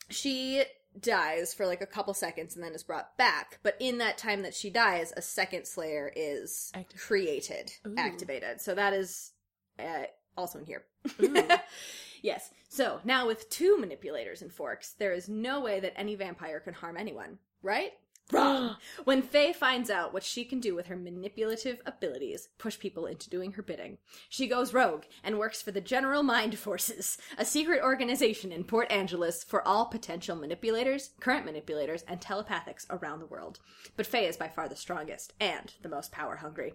she 0.09 0.63
dies 0.99 1.53
for 1.53 1.65
like 1.65 1.81
a 1.81 1.85
couple 1.85 2.13
seconds 2.13 2.55
and 2.55 2.63
then 2.63 2.73
is 2.73 2.83
brought 2.83 3.17
back. 3.17 3.59
But 3.63 3.77
in 3.79 3.97
that 3.99 4.17
time 4.17 4.41
that 4.41 4.53
she 4.53 4.69
dies, 4.69 5.13
a 5.15 5.21
second 5.21 5.65
Slayer 5.65 6.11
is 6.15 6.71
created, 6.97 7.71
Ooh. 7.87 7.95
activated. 7.97 8.61
So 8.61 8.75
that 8.75 8.93
is 8.93 9.31
uh, 9.79 10.03
also 10.37 10.59
in 10.59 10.65
here. 10.65 10.83
Yes. 12.21 12.51
So 12.69 12.99
now 13.03 13.27
with 13.27 13.49
two 13.49 13.77
manipulators 13.77 14.41
and 14.41 14.51
forks, 14.51 14.93
there 14.93 15.13
is 15.13 15.27
no 15.27 15.61
way 15.61 15.79
that 15.79 15.97
any 15.97 16.15
vampire 16.15 16.59
can 16.59 16.73
harm 16.73 16.97
anyone, 16.97 17.37
right? 17.61 17.91
Wrong. 18.31 18.77
when 19.03 19.21
Faye 19.21 19.53
finds 19.53 19.89
out 19.89 20.13
what 20.13 20.23
she 20.23 20.45
can 20.45 20.59
do 20.59 20.75
with 20.75 20.87
her 20.87 20.95
manipulative 20.95 21.81
abilities, 21.85 22.49
push 22.57 22.79
people 22.79 23.05
into 23.05 23.29
doing 23.29 23.53
her 23.53 23.61
bidding, 23.61 23.97
she 24.29 24.47
goes 24.47 24.73
rogue 24.73 25.03
and 25.23 25.37
works 25.37 25.61
for 25.61 25.71
the 25.71 25.81
General 25.81 26.23
Mind 26.23 26.57
Forces, 26.57 27.17
a 27.37 27.45
secret 27.45 27.81
organization 27.83 28.51
in 28.51 28.63
Port 28.63 28.91
Angeles 28.91 29.43
for 29.43 29.67
all 29.67 29.85
potential 29.85 30.35
manipulators, 30.35 31.11
current 31.19 31.45
manipulators, 31.45 32.03
and 32.07 32.21
telepathics 32.21 32.85
around 32.89 33.19
the 33.19 33.25
world. 33.25 33.59
But 33.97 34.07
Faye 34.07 34.27
is 34.27 34.37
by 34.37 34.47
far 34.47 34.69
the 34.69 34.75
strongest 34.75 35.33
and 35.39 35.73
the 35.81 35.89
most 35.89 36.11
power 36.11 36.37
hungry. 36.37 36.73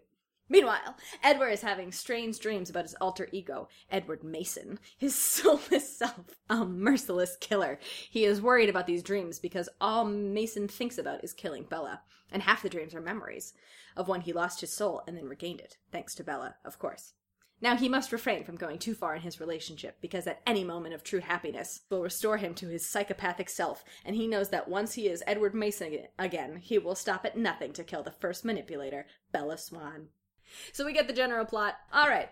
Meanwhile, 0.48 0.96
Edward 1.24 1.50
is 1.50 1.62
having 1.62 1.90
strange 1.90 2.38
dreams 2.38 2.70
about 2.70 2.84
his 2.84 2.94
alter 3.00 3.28
ego, 3.32 3.68
Edward 3.90 4.22
Mason, 4.22 4.78
his 4.96 5.14
soulless 5.18 5.96
self, 5.96 6.36
a 6.48 6.64
merciless 6.64 7.36
killer. 7.40 7.80
He 8.08 8.24
is 8.24 8.40
worried 8.40 8.68
about 8.68 8.86
these 8.86 9.02
dreams 9.02 9.40
because 9.40 9.68
all 9.80 10.04
Mason 10.04 10.68
thinks 10.68 10.98
about 10.98 11.24
is 11.24 11.32
killing 11.32 11.64
Bella, 11.64 12.02
and 12.30 12.42
half 12.42 12.62
the 12.62 12.68
dreams 12.68 12.94
are 12.94 13.00
memories 13.00 13.54
of 13.96 14.06
when 14.06 14.20
he 14.20 14.32
lost 14.32 14.60
his 14.60 14.72
soul 14.72 15.02
and 15.06 15.16
then 15.16 15.28
regained 15.28 15.60
it, 15.60 15.78
thanks 15.90 16.14
to 16.14 16.24
Bella, 16.24 16.54
of 16.64 16.78
course. 16.78 17.14
Now 17.60 17.74
he 17.74 17.88
must 17.88 18.12
refrain 18.12 18.44
from 18.44 18.56
going 18.56 18.78
too 18.78 18.94
far 18.94 19.16
in 19.16 19.22
his 19.22 19.40
relationship 19.40 19.96
because 20.00 20.26
at 20.26 20.42
any 20.46 20.62
moment 20.62 20.94
of 20.94 21.02
true 21.02 21.20
happiness 21.20 21.80
will 21.90 22.02
restore 22.02 22.36
him 22.36 22.54
to 22.54 22.68
his 22.68 22.88
psychopathic 22.88 23.48
self, 23.48 23.82
and 24.04 24.14
he 24.14 24.28
knows 24.28 24.50
that 24.50 24.68
once 24.68 24.94
he 24.94 25.08
is 25.08 25.24
Edward 25.26 25.54
Mason 25.54 26.06
again, 26.18 26.56
he 26.56 26.78
will 26.78 26.94
stop 26.94 27.24
at 27.24 27.36
nothing 27.36 27.72
to 27.72 27.82
kill 27.82 28.02
the 28.02 28.10
first 28.10 28.44
manipulator, 28.44 29.06
Bella 29.32 29.56
Swan. 29.56 30.08
So 30.72 30.84
we 30.84 30.92
get 30.92 31.06
the 31.06 31.12
general 31.12 31.44
plot. 31.44 31.76
All 31.92 32.08
right. 32.08 32.30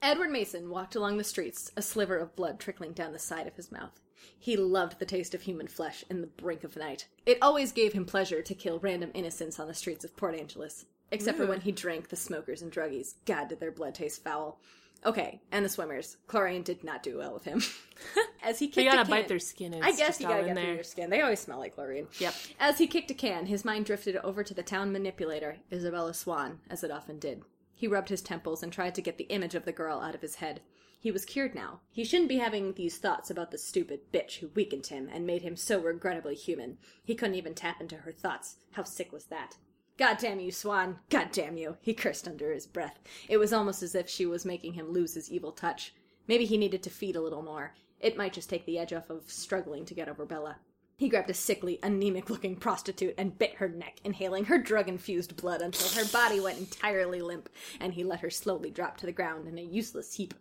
Edward 0.00 0.30
Mason 0.30 0.70
walked 0.70 0.94
along 0.94 1.18
the 1.18 1.24
streets, 1.24 1.72
a 1.76 1.82
sliver 1.82 2.16
of 2.16 2.36
blood 2.36 2.60
trickling 2.60 2.92
down 2.92 3.12
the 3.12 3.18
side 3.18 3.46
of 3.46 3.56
his 3.56 3.72
mouth. 3.72 4.00
He 4.38 4.56
loved 4.56 4.98
the 4.98 5.06
taste 5.06 5.34
of 5.34 5.42
human 5.42 5.66
flesh 5.66 6.04
in 6.08 6.20
the 6.20 6.28
brink 6.28 6.62
of 6.62 6.76
night. 6.76 7.08
It 7.26 7.38
always 7.42 7.72
gave 7.72 7.92
him 7.92 8.04
pleasure 8.04 8.42
to 8.42 8.54
kill 8.54 8.78
random 8.78 9.10
innocents 9.14 9.58
on 9.58 9.66
the 9.66 9.74
streets 9.74 10.04
of 10.04 10.16
Port 10.16 10.36
Angeles. 10.36 10.86
Except 11.10 11.38
for 11.38 11.46
when 11.46 11.62
he 11.62 11.72
drank 11.72 12.08
the 12.08 12.16
smokers 12.16 12.60
and 12.60 12.70
druggies. 12.70 13.14
God, 13.24 13.48
did 13.48 13.60
their 13.60 13.72
blood 13.72 13.94
taste 13.94 14.22
foul. 14.22 14.60
Okay, 15.06 15.40
and 15.52 15.64
the 15.64 15.68
swimmers. 15.68 16.16
Chlorine 16.26 16.62
did 16.62 16.82
not 16.82 17.02
do 17.02 17.18
well 17.18 17.32
with 17.32 17.44
him. 17.44 17.62
As 18.42 18.58
he 18.58 18.66
kicked 18.66 18.76
They 18.76 18.84
gotta 18.84 19.02
can, 19.02 19.10
bite 19.10 19.28
their 19.28 19.38
skin. 19.38 19.74
I 19.82 19.92
guess 19.92 20.20
you 20.20 20.26
gotta 20.26 20.44
get 20.44 20.54
through 20.56 20.64
there. 20.64 20.74
your 20.74 20.82
skin. 20.84 21.10
They 21.10 21.20
always 21.20 21.40
smell 21.40 21.58
like 21.58 21.74
chlorine. 21.74 22.08
Yep. 22.18 22.34
As 22.58 22.78
he 22.78 22.86
kicked 22.86 23.10
a 23.10 23.14
can, 23.14 23.46
his 23.46 23.64
mind 23.64 23.86
drifted 23.86 24.16
over 24.16 24.42
to 24.42 24.54
the 24.54 24.62
town 24.62 24.92
manipulator, 24.92 25.58
Isabella 25.72 26.14
Swan, 26.14 26.58
as 26.68 26.82
it 26.82 26.90
often 26.90 27.18
did. 27.18 27.42
He 27.74 27.86
rubbed 27.86 28.08
his 28.08 28.22
temples 28.22 28.62
and 28.62 28.72
tried 28.72 28.94
to 28.96 29.02
get 29.02 29.18
the 29.18 29.28
image 29.28 29.54
of 29.54 29.64
the 29.64 29.72
girl 29.72 30.00
out 30.00 30.14
of 30.16 30.20
his 30.20 30.36
head. 30.36 30.60
He 31.00 31.12
was 31.12 31.24
cured 31.24 31.54
now. 31.54 31.80
He 31.92 32.04
shouldn't 32.04 32.28
be 32.28 32.38
having 32.38 32.72
these 32.74 32.98
thoughts 32.98 33.30
about 33.30 33.52
the 33.52 33.58
stupid 33.58 34.00
bitch 34.12 34.38
who 34.38 34.48
weakened 34.48 34.88
him 34.88 35.08
and 35.12 35.24
made 35.24 35.42
him 35.42 35.54
so 35.54 35.78
regrettably 35.80 36.34
human. 36.34 36.78
He 37.04 37.14
couldn't 37.14 37.36
even 37.36 37.54
tap 37.54 37.80
into 37.80 37.98
her 37.98 38.10
thoughts. 38.10 38.56
How 38.72 38.82
sick 38.82 39.12
was 39.12 39.26
that? 39.26 39.58
God 39.98 40.18
damn 40.18 40.38
you, 40.38 40.52
Swan! 40.52 41.00
God 41.10 41.30
damn 41.32 41.56
you! 41.56 41.76
He 41.82 41.92
cursed 41.92 42.28
under 42.28 42.52
his 42.52 42.68
breath. 42.68 43.00
It 43.28 43.38
was 43.38 43.52
almost 43.52 43.82
as 43.82 43.96
if 43.96 44.08
she 44.08 44.26
was 44.26 44.44
making 44.44 44.74
him 44.74 44.92
lose 44.92 45.14
his 45.14 45.28
evil 45.28 45.50
touch. 45.50 45.92
Maybe 46.28 46.44
he 46.44 46.56
needed 46.56 46.84
to 46.84 46.90
feed 46.90 47.16
a 47.16 47.20
little 47.20 47.42
more. 47.42 47.74
It 47.98 48.16
might 48.16 48.32
just 48.32 48.48
take 48.48 48.64
the 48.64 48.78
edge 48.78 48.92
off 48.92 49.10
of 49.10 49.28
struggling 49.28 49.84
to 49.86 49.94
get 49.94 50.08
over 50.08 50.24
Bella. 50.24 50.58
He 50.96 51.08
grabbed 51.08 51.30
a 51.30 51.34
sickly, 51.34 51.80
anemic 51.82 52.30
looking 52.30 52.54
prostitute 52.54 53.16
and 53.18 53.36
bit 53.36 53.54
her 53.54 53.68
neck, 53.68 53.98
inhaling 54.04 54.44
her 54.44 54.58
drug 54.58 54.88
infused 54.88 55.36
blood 55.36 55.62
until 55.62 55.88
her 56.00 56.08
body 56.12 56.38
went 56.38 56.58
entirely 56.58 57.20
limp, 57.20 57.48
and 57.80 57.94
he 57.94 58.04
let 58.04 58.20
her 58.20 58.30
slowly 58.30 58.70
drop 58.70 58.98
to 58.98 59.06
the 59.06 59.12
ground 59.12 59.48
in 59.48 59.58
a 59.58 59.62
useless 59.62 60.14
heap. 60.14 60.32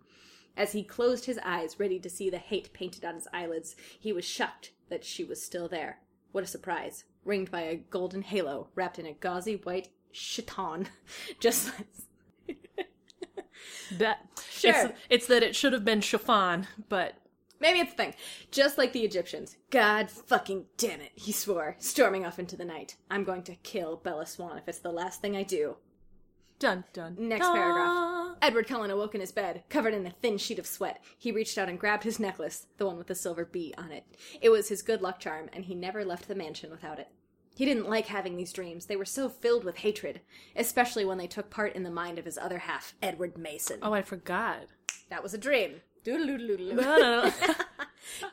As 0.55 0.73
he 0.73 0.83
closed 0.83 1.25
his 1.25 1.39
eyes, 1.43 1.79
ready 1.79 1.99
to 1.99 2.11
see 2.11 2.29
the 2.29 2.37
hate 2.37 2.73
painted 2.73 3.03
on 3.03 3.15
his 3.15 3.27
eyelids, 3.33 3.75
he 3.99 4.13
was 4.13 4.23
shocked 4.23 4.71
that 4.89 5.03
she 5.03 5.23
was 5.23 5.41
still 5.41 5.67
there. 5.67 5.99
What 6.31 6.43
a 6.43 6.47
surprise! 6.47 7.05
Ringed 7.27 7.51
by 7.51 7.61
a 7.61 7.75
golden 7.75 8.21
halo 8.21 8.69
wrapped 8.73 8.97
in 8.97 9.05
a 9.05 9.13
gauzy 9.13 9.57
white 9.57 9.89
chiton. 10.13 10.87
Just 11.39 11.71
That 13.97 14.25
Sure. 14.49 14.71
It's, 14.71 14.99
it's 15.09 15.27
that 15.27 15.43
it 15.43 15.55
should 15.55 15.73
have 15.73 15.85
been 15.85 16.01
chiffon, 16.01 16.67
but 16.89 17.15
Maybe 17.59 17.79
it's 17.79 17.93
a 17.93 17.95
thing. 17.95 18.13
Just 18.51 18.77
like 18.77 18.93
the 18.93 19.03
Egyptians. 19.03 19.57
God 19.71 20.11
fucking 20.11 20.65
damn 20.77 21.01
it, 21.01 21.11
he 21.15 21.31
swore, 21.31 21.75
storming 21.79 22.25
off 22.25 22.37
into 22.39 22.55
the 22.55 22.65
night. 22.65 22.97
I'm 23.09 23.23
going 23.23 23.41
to 23.43 23.55
kill 23.55 23.95
Bella 23.97 24.27
Swan 24.27 24.57
if 24.57 24.67
it's 24.67 24.79
the 24.79 24.91
last 24.91 25.21
thing 25.21 25.35
I 25.35 25.43
do. 25.43 25.75
Done, 26.59 26.83
done. 26.93 27.15
Next 27.17 27.45
Dun. 27.45 27.55
paragraph. 27.55 28.37
Edward 28.41 28.67
Cullen 28.67 28.91
awoke 28.91 29.15
in 29.15 29.21
his 29.21 29.31
bed, 29.31 29.63
covered 29.69 29.93
in 29.93 30.05
a 30.05 30.11
thin 30.11 30.37
sheet 30.37 30.59
of 30.59 30.67
sweat. 30.67 31.01
He 31.17 31.31
reached 31.31 31.57
out 31.57 31.69
and 31.69 31.79
grabbed 31.79 32.03
his 32.03 32.19
necklace, 32.19 32.67
the 32.77 32.85
one 32.85 32.97
with 32.97 33.07
the 33.07 33.15
silver 33.15 33.45
B 33.45 33.73
on 33.77 33.91
it. 33.91 34.05
It 34.41 34.49
was 34.49 34.69
his 34.69 34.81
good 34.81 35.01
luck 35.01 35.19
charm, 35.19 35.49
and 35.53 35.65
he 35.65 35.75
never 35.75 36.05
left 36.05 36.27
the 36.27 36.35
mansion 36.35 36.69
without 36.69 36.99
it. 36.99 37.09
He 37.55 37.65
didn't 37.65 37.89
like 37.89 38.05
having 38.05 38.37
these 38.37 38.53
dreams. 38.53 38.85
They 38.85 38.95
were 38.95 39.05
so 39.05 39.29
filled 39.29 39.63
with 39.63 39.77
hatred, 39.77 40.21
especially 40.55 41.05
when 41.05 41.17
they 41.17 41.25
took 41.25 41.49
part 41.49 41.73
in 41.73 41.81
the 41.81 41.89
mind 41.89 42.19
of 42.19 42.25
his 42.25 42.37
other 42.37 42.59
half, 42.59 42.93
Edward 43.01 43.35
Mason. 43.35 43.79
Oh, 43.81 43.93
I 43.93 44.03
forgot. 44.03 44.67
That 45.09 45.23
was 45.23 45.33
a 45.33 45.39
dream. 45.39 45.81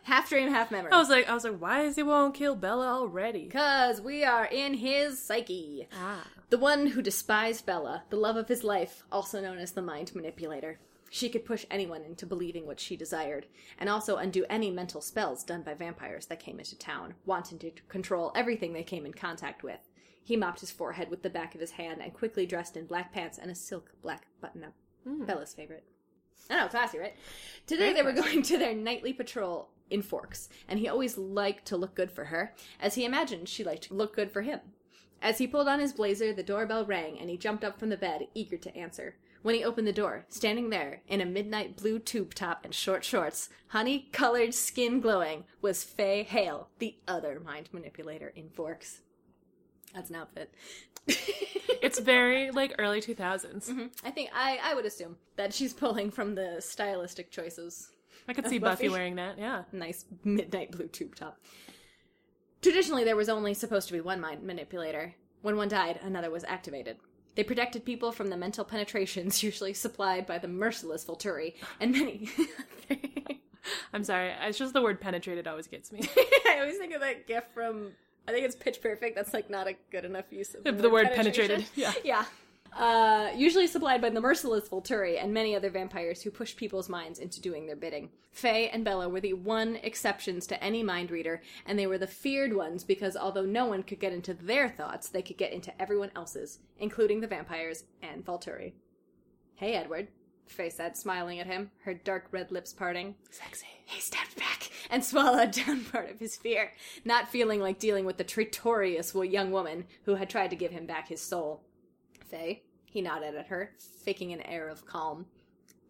Half 0.04 0.28
dream, 0.28 0.50
half 0.50 0.70
memory. 0.70 0.92
I 0.92 0.98
was 0.98 1.08
like, 1.08 1.28
I 1.28 1.34
was 1.34 1.44
like, 1.44 1.60
why 1.60 1.82
is 1.82 1.96
he 1.96 2.02
won't 2.02 2.34
kill 2.34 2.54
Bella 2.54 2.86
already? 2.88 3.44
Because 3.44 4.00
we 4.00 4.24
are 4.24 4.46
in 4.46 4.74
his 4.74 5.20
psyche. 5.20 5.88
Ah, 5.92 6.26
The 6.50 6.58
one 6.58 6.86
who 6.86 7.02
despised 7.02 7.66
Bella, 7.66 8.04
the 8.10 8.16
love 8.16 8.36
of 8.36 8.48
his 8.48 8.64
life, 8.64 9.02
also 9.10 9.40
known 9.40 9.58
as 9.58 9.72
the 9.72 9.82
mind 9.82 10.14
manipulator. 10.14 10.78
She 11.10 11.28
could 11.28 11.44
push 11.44 11.66
anyone 11.70 12.02
into 12.02 12.26
believing 12.26 12.66
what 12.66 12.80
she 12.80 12.96
desired, 12.96 13.46
and 13.78 13.88
also 13.88 14.16
undo 14.16 14.44
any 14.48 14.70
mental 14.70 15.00
spells 15.00 15.44
done 15.44 15.62
by 15.62 15.74
vampires 15.74 16.26
that 16.26 16.40
came 16.40 16.58
into 16.58 16.78
town, 16.78 17.14
wanting 17.26 17.58
to 17.60 17.70
control 17.88 18.32
everything 18.34 18.72
they 18.72 18.82
came 18.84 19.06
in 19.06 19.12
contact 19.12 19.62
with. 19.62 19.80
He 20.22 20.36
mopped 20.36 20.60
his 20.60 20.70
forehead 20.70 21.10
with 21.10 21.22
the 21.22 21.30
back 21.30 21.54
of 21.54 21.60
his 21.60 21.72
hand 21.72 22.00
and 22.02 22.14
quickly 22.14 22.46
dressed 22.46 22.76
in 22.76 22.86
black 22.86 23.12
pants 23.12 23.38
and 23.38 23.50
a 23.50 23.54
silk 23.54 23.90
black 24.02 24.26
button 24.40 24.64
up. 24.64 24.72
Bella's 25.26 25.54
favorite. 25.54 25.84
I 26.50 26.56
know, 26.56 26.68
classy, 26.68 26.98
right? 26.98 27.14
Today 27.66 27.92
Very 27.92 27.94
they 27.94 28.02
were 28.02 28.12
going 28.12 28.42
to 28.42 28.58
their 28.58 28.74
nightly 28.74 29.12
patrol 29.12 29.70
in 29.90 30.02
Forks, 30.02 30.48
and 30.68 30.78
he 30.78 30.88
always 30.88 31.16
liked 31.16 31.66
to 31.66 31.76
look 31.76 31.94
good 31.94 32.10
for 32.10 32.26
her, 32.26 32.54
as 32.80 32.94
he 32.94 33.04
imagined 33.04 33.48
she 33.48 33.64
liked 33.64 33.84
to 33.84 33.94
look 33.94 34.14
good 34.14 34.30
for 34.30 34.42
him. 34.42 34.60
As 35.22 35.38
he 35.38 35.46
pulled 35.46 35.68
on 35.68 35.80
his 35.80 35.92
blazer, 35.94 36.34
the 36.34 36.42
doorbell 36.42 36.84
rang, 36.84 37.18
and 37.18 37.30
he 37.30 37.38
jumped 37.38 37.64
up 37.64 37.78
from 37.78 37.88
the 37.88 37.96
bed, 37.96 38.28
eager 38.34 38.58
to 38.58 38.76
answer. 38.76 39.16
When 39.40 39.54
he 39.54 39.64
opened 39.64 39.86
the 39.86 39.92
door, 39.92 40.26
standing 40.28 40.70
there, 40.70 41.02
in 41.06 41.20
a 41.20 41.26
midnight 41.26 41.76
blue 41.76 41.98
tube 41.98 42.34
top 42.34 42.64
and 42.64 42.74
short 42.74 43.04
shorts, 43.04 43.48
honey 43.68 44.08
colored 44.12 44.54
skin 44.54 45.00
glowing, 45.00 45.44
was 45.60 45.84
Faye 45.84 46.22
Hale, 46.22 46.68
the 46.78 46.96
other 47.08 47.40
mind 47.40 47.68
manipulator 47.72 48.32
in 48.34 48.48
Forks. 48.50 49.02
That's 49.94 50.10
an 50.10 50.16
outfit. 50.16 50.52
it's 51.06 51.98
very 51.98 52.50
like 52.50 52.74
early 52.78 53.00
two 53.00 53.14
mm-hmm. 53.14 53.86
I 54.04 54.10
think 54.10 54.30
I, 54.34 54.58
I 54.62 54.74
would 54.74 54.86
assume 54.86 55.16
that 55.36 55.52
she's 55.52 55.72
pulling 55.74 56.10
from 56.10 56.34
the 56.34 56.56
stylistic 56.60 57.30
choices 57.30 57.90
I 58.28 58.32
could 58.32 58.46
see 58.46 58.58
Buffy 58.58 58.84
Buffy. 58.84 58.88
wearing 58.88 59.16
that. 59.16 59.38
Yeah. 59.38 59.64
nice 59.72 60.04
midnight 60.24 60.70
blue 60.70 60.88
tube 60.88 61.14
top. 61.14 61.38
Traditionally, 62.62 63.04
there 63.04 63.16
was 63.16 63.28
only 63.28 63.52
supposed 63.52 63.88
to 63.88 63.92
be 63.92 64.00
one 64.00 64.20
mind 64.20 64.42
manipulator. 64.42 65.14
When 65.42 65.56
one 65.56 65.68
died, 65.68 66.00
another 66.02 66.30
was 66.30 66.44
activated. 66.44 66.96
They 67.34 67.44
protected 67.44 67.84
people 67.84 68.12
from 68.12 68.28
the 68.30 68.36
mental 68.36 68.64
penetrations 68.64 69.42
usually 69.42 69.74
supplied 69.74 70.26
by 70.26 70.38
the 70.38 70.48
merciless 70.48 71.04
Volturi, 71.04 71.54
and 71.80 71.92
many. 71.92 72.28
I'm 73.92 74.04
sorry. 74.04 74.32
It's 74.42 74.58
just 74.58 74.72
the 74.72 74.82
word 74.82 75.00
penetrated 75.00 75.46
always 75.46 75.66
gets 75.66 75.92
me. 75.92 76.00
I 76.46 76.58
always 76.60 76.78
think 76.78 76.94
of 76.94 77.00
that 77.00 77.26
gif 77.26 77.44
from. 77.52 77.92
I 78.26 78.32
think 78.32 78.44
it's 78.46 78.56
Pitch 78.56 78.80
Perfect. 78.80 79.16
That's 79.16 79.34
like 79.34 79.50
not 79.50 79.66
a 79.68 79.74
good 79.90 80.04
enough 80.04 80.26
use 80.30 80.54
of 80.54 80.64
The 80.64 80.90
word 80.90 81.08
penetration. 81.14 81.62
penetrated, 81.62 81.66
yeah. 81.74 81.92
Yeah. 82.04 82.24
Uh, 82.76 83.30
usually 83.36 83.68
supplied 83.68 84.00
by 84.02 84.10
the 84.10 84.20
merciless 84.20 84.68
Volturi 84.68 85.22
and 85.22 85.32
many 85.32 85.54
other 85.54 85.70
vampires 85.70 86.22
who 86.22 86.30
push 86.32 86.56
people's 86.56 86.88
minds 86.88 87.20
into 87.20 87.40
doing 87.40 87.66
their 87.66 87.76
bidding. 87.76 88.08
Faye 88.32 88.68
and 88.70 88.84
Bella 88.84 89.08
were 89.08 89.20
the 89.20 89.32
one 89.34 89.76
exceptions 89.84 90.44
to 90.48 90.64
any 90.64 90.82
mind 90.82 91.12
reader, 91.12 91.40
and 91.66 91.78
they 91.78 91.86
were 91.86 91.98
the 91.98 92.08
feared 92.08 92.52
ones 92.52 92.82
because 92.82 93.16
although 93.16 93.44
no 93.44 93.66
one 93.66 93.84
could 93.84 94.00
get 94.00 94.12
into 94.12 94.34
their 94.34 94.68
thoughts, 94.68 95.08
they 95.08 95.22
could 95.22 95.36
get 95.38 95.52
into 95.52 95.80
everyone 95.80 96.10
else's, 96.16 96.58
including 96.78 97.20
the 97.20 97.28
vampires 97.28 97.84
and 98.02 98.24
Volturi. 98.24 98.72
Hey, 99.54 99.74
Edward, 99.74 100.08
Faye 100.46 100.70
said, 100.70 100.96
smiling 100.96 101.40
at 101.40 101.46
him, 101.46 101.70
her 101.84 101.94
dark 101.94 102.26
red 102.30 102.52
lips 102.52 102.72
parting. 102.72 103.14
Sexy. 103.30 103.66
He 103.86 104.00
stepped 104.00 104.36
back 104.36 104.70
and 104.90 105.04
swallowed 105.04 105.52
down 105.66 105.84
part 105.84 106.10
of 106.10 106.18
his 106.18 106.36
fear, 106.36 106.72
not 107.04 107.28
feeling 107.28 107.60
like 107.60 107.78
dealing 107.78 108.04
with 108.04 108.16
the 108.16 108.24
traitorous 108.24 109.14
young 109.14 109.50
woman 109.50 109.84
who 110.04 110.14
had 110.14 110.30
tried 110.30 110.50
to 110.50 110.56
give 110.56 110.70
him 110.70 110.86
back 110.86 111.08
his 111.08 111.20
soul. 111.20 111.62
Faye, 112.26 112.62
he 112.84 113.00
nodded 113.00 113.34
at 113.34 113.48
her, 113.48 113.72
faking 114.04 114.32
an 114.32 114.40
air 114.42 114.68
of 114.68 114.86
calm. 114.86 115.26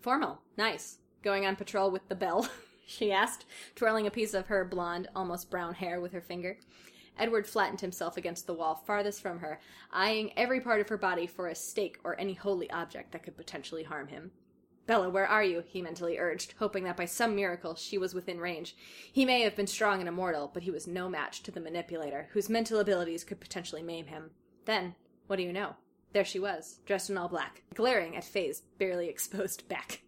Formal, 0.01 0.41
nice. 0.57 0.99
Going 1.23 1.47
on 1.47 1.57
patrol 1.57 1.91
with 1.91 2.09
the 2.09 2.15
bell? 2.15 2.49
she 2.87 3.13
asked, 3.13 3.47
twirling 3.75 4.07
a 4.07 4.11
piece 4.11 4.35
of 4.35 4.47
her 4.47 4.65
blonde, 4.65 5.09
almost 5.15 5.51
brown 5.51 5.75
hair 5.75 6.01
with 6.01 6.13
her 6.13 6.21
finger. 6.21 6.59
Edward 7.17 7.47
flattened 7.47 7.81
himself 7.81 8.17
against 8.17 8.47
the 8.47 8.55
wall 8.55 8.83
farthest 8.87 9.23
from 9.23 9.39
her, 9.39 9.61
eyeing 9.93 10.33
every 10.37 10.61
part 10.61 10.81
of 10.81 10.89
her 10.89 10.99
body 10.99 11.27
for 11.27 11.47
a 11.47 11.55
stake 11.55 11.99
or 12.05 12.19
any 12.19 12.35
holy 12.35 12.71
object 12.71 13.13
that 13.13 13.23
could 13.23 13.37
potentially 13.37 13.85
harm 13.85 14.09
him. 14.09 14.33
Bella, 14.87 15.09
where 15.09 15.27
are 15.27 15.43
you? 15.43 15.63
he 15.67 15.81
mentally 15.81 16.19
urged, 16.19 16.55
hoping 16.59 16.85
that 16.85 16.97
by 16.97 17.07
some 17.07 17.35
miracle 17.35 17.75
she 17.75 17.97
was 17.97 18.15
within 18.15 18.39
range. 18.39 18.77
He 19.13 19.25
may 19.25 19.41
have 19.43 19.57
been 19.57 19.67
strong 19.67 20.01
and 20.01 20.09
immortal, 20.09 20.51
but 20.53 20.63
he 20.63 20.71
was 20.71 20.87
no 20.87 21.09
match 21.09 21.43
to 21.45 21.51
the 21.51 21.61
manipulator, 21.61 22.29
whose 22.33 22.49
mental 22.49 22.79
abilities 22.79 23.25
could 23.25 23.41
potentially 23.41 23.83
maim 23.83 24.07
him. 24.07 24.31
Then, 24.67 24.95
what 25.27 25.37
do 25.37 25.43
you 25.43 25.53
know? 25.53 25.77
There 26.13 26.25
she 26.25 26.39
was, 26.39 26.81
dressed 26.87 27.11
in 27.11 27.19
all 27.19 27.29
black, 27.29 27.63
glaring 27.75 28.17
at 28.17 28.25
Faye's 28.25 28.63
barely 28.79 29.09
exposed 29.09 29.67
back. 29.69 30.03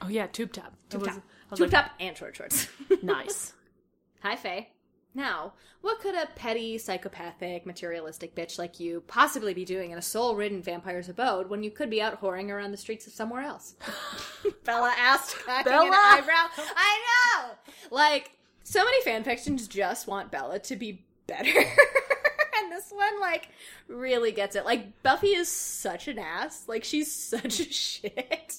Oh 0.00 0.08
yeah, 0.08 0.26
tube 0.26 0.52
top. 0.52 0.74
Tube 0.88 1.04
top. 1.04 1.14
Tube 1.54 1.60
like, 1.60 1.70
top 1.70 1.90
and 2.00 2.16
short 2.16 2.34
shorts. 2.36 2.68
Nice. 3.02 3.52
Hi, 4.22 4.36
Faye. 4.36 4.70
Now, 5.14 5.52
what 5.82 6.00
could 6.00 6.14
a 6.14 6.26
petty, 6.34 6.78
psychopathic, 6.78 7.66
materialistic 7.66 8.34
bitch 8.34 8.58
like 8.58 8.80
you 8.80 9.02
possibly 9.06 9.52
be 9.52 9.64
doing 9.64 9.90
in 9.90 9.98
a 9.98 10.02
soul 10.02 10.34
ridden 10.34 10.62
vampire's 10.62 11.08
abode 11.08 11.50
when 11.50 11.62
you 11.62 11.70
could 11.70 11.90
be 11.90 12.00
out 12.00 12.20
whoring 12.20 12.50
around 12.50 12.70
the 12.70 12.78
streets 12.78 13.06
of 13.06 13.12
somewhere 13.12 13.42
else? 13.42 13.74
Bella 14.64 14.94
asked, 14.96 15.36
cocking 15.44 15.72
an 15.72 15.92
eyebrow. 15.92 16.48
I 16.76 17.00
know! 17.36 17.50
Like, 17.90 18.32
so 18.64 18.84
many 18.84 19.02
fanfictions 19.02 19.68
just 19.68 20.06
want 20.06 20.30
Bella 20.30 20.58
to 20.60 20.76
be 20.76 21.04
better. 21.26 21.58
and 22.58 22.72
this 22.72 22.90
one, 22.90 23.20
like, 23.20 23.48
really 23.88 24.32
gets 24.32 24.56
it. 24.56 24.64
Like, 24.64 25.02
Buffy 25.02 25.34
is 25.34 25.48
such 25.48 26.08
an 26.08 26.18
ass. 26.18 26.64
Like, 26.68 26.84
she's 26.84 27.12
such 27.12 27.60
a 27.60 27.64
shit. 27.72 28.56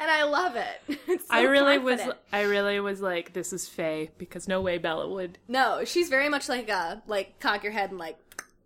And 0.00 0.10
I 0.10 0.24
love 0.24 0.56
it. 0.56 0.98
It's 1.08 1.26
so 1.28 1.34
I 1.34 1.42
really 1.42 1.78
was. 1.78 2.00
I 2.32 2.42
really 2.42 2.78
was 2.80 3.00
like, 3.00 3.32
this 3.32 3.52
is 3.52 3.68
Faye 3.68 4.10
because 4.18 4.46
no 4.48 4.60
way 4.60 4.78
Bella 4.78 5.08
would. 5.08 5.38
No, 5.48 5.84
she's 5.84 6.08
very 6.08 6.28
much 6.28 6.48
like 6.48 6.70
uh 6.70 6.96
like 7.06 7.38
cock 7.40 7.62
your 7.62 7.72
head 7.72 7.90
and 7.90 7.98
like 7.98 8.18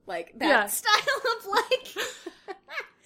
like 0.06 0.32
that 0.38 0.48
Yeah. 0.48 0.66
style 0.66 1.22
of 1.38 1.46
like 1.46 1.88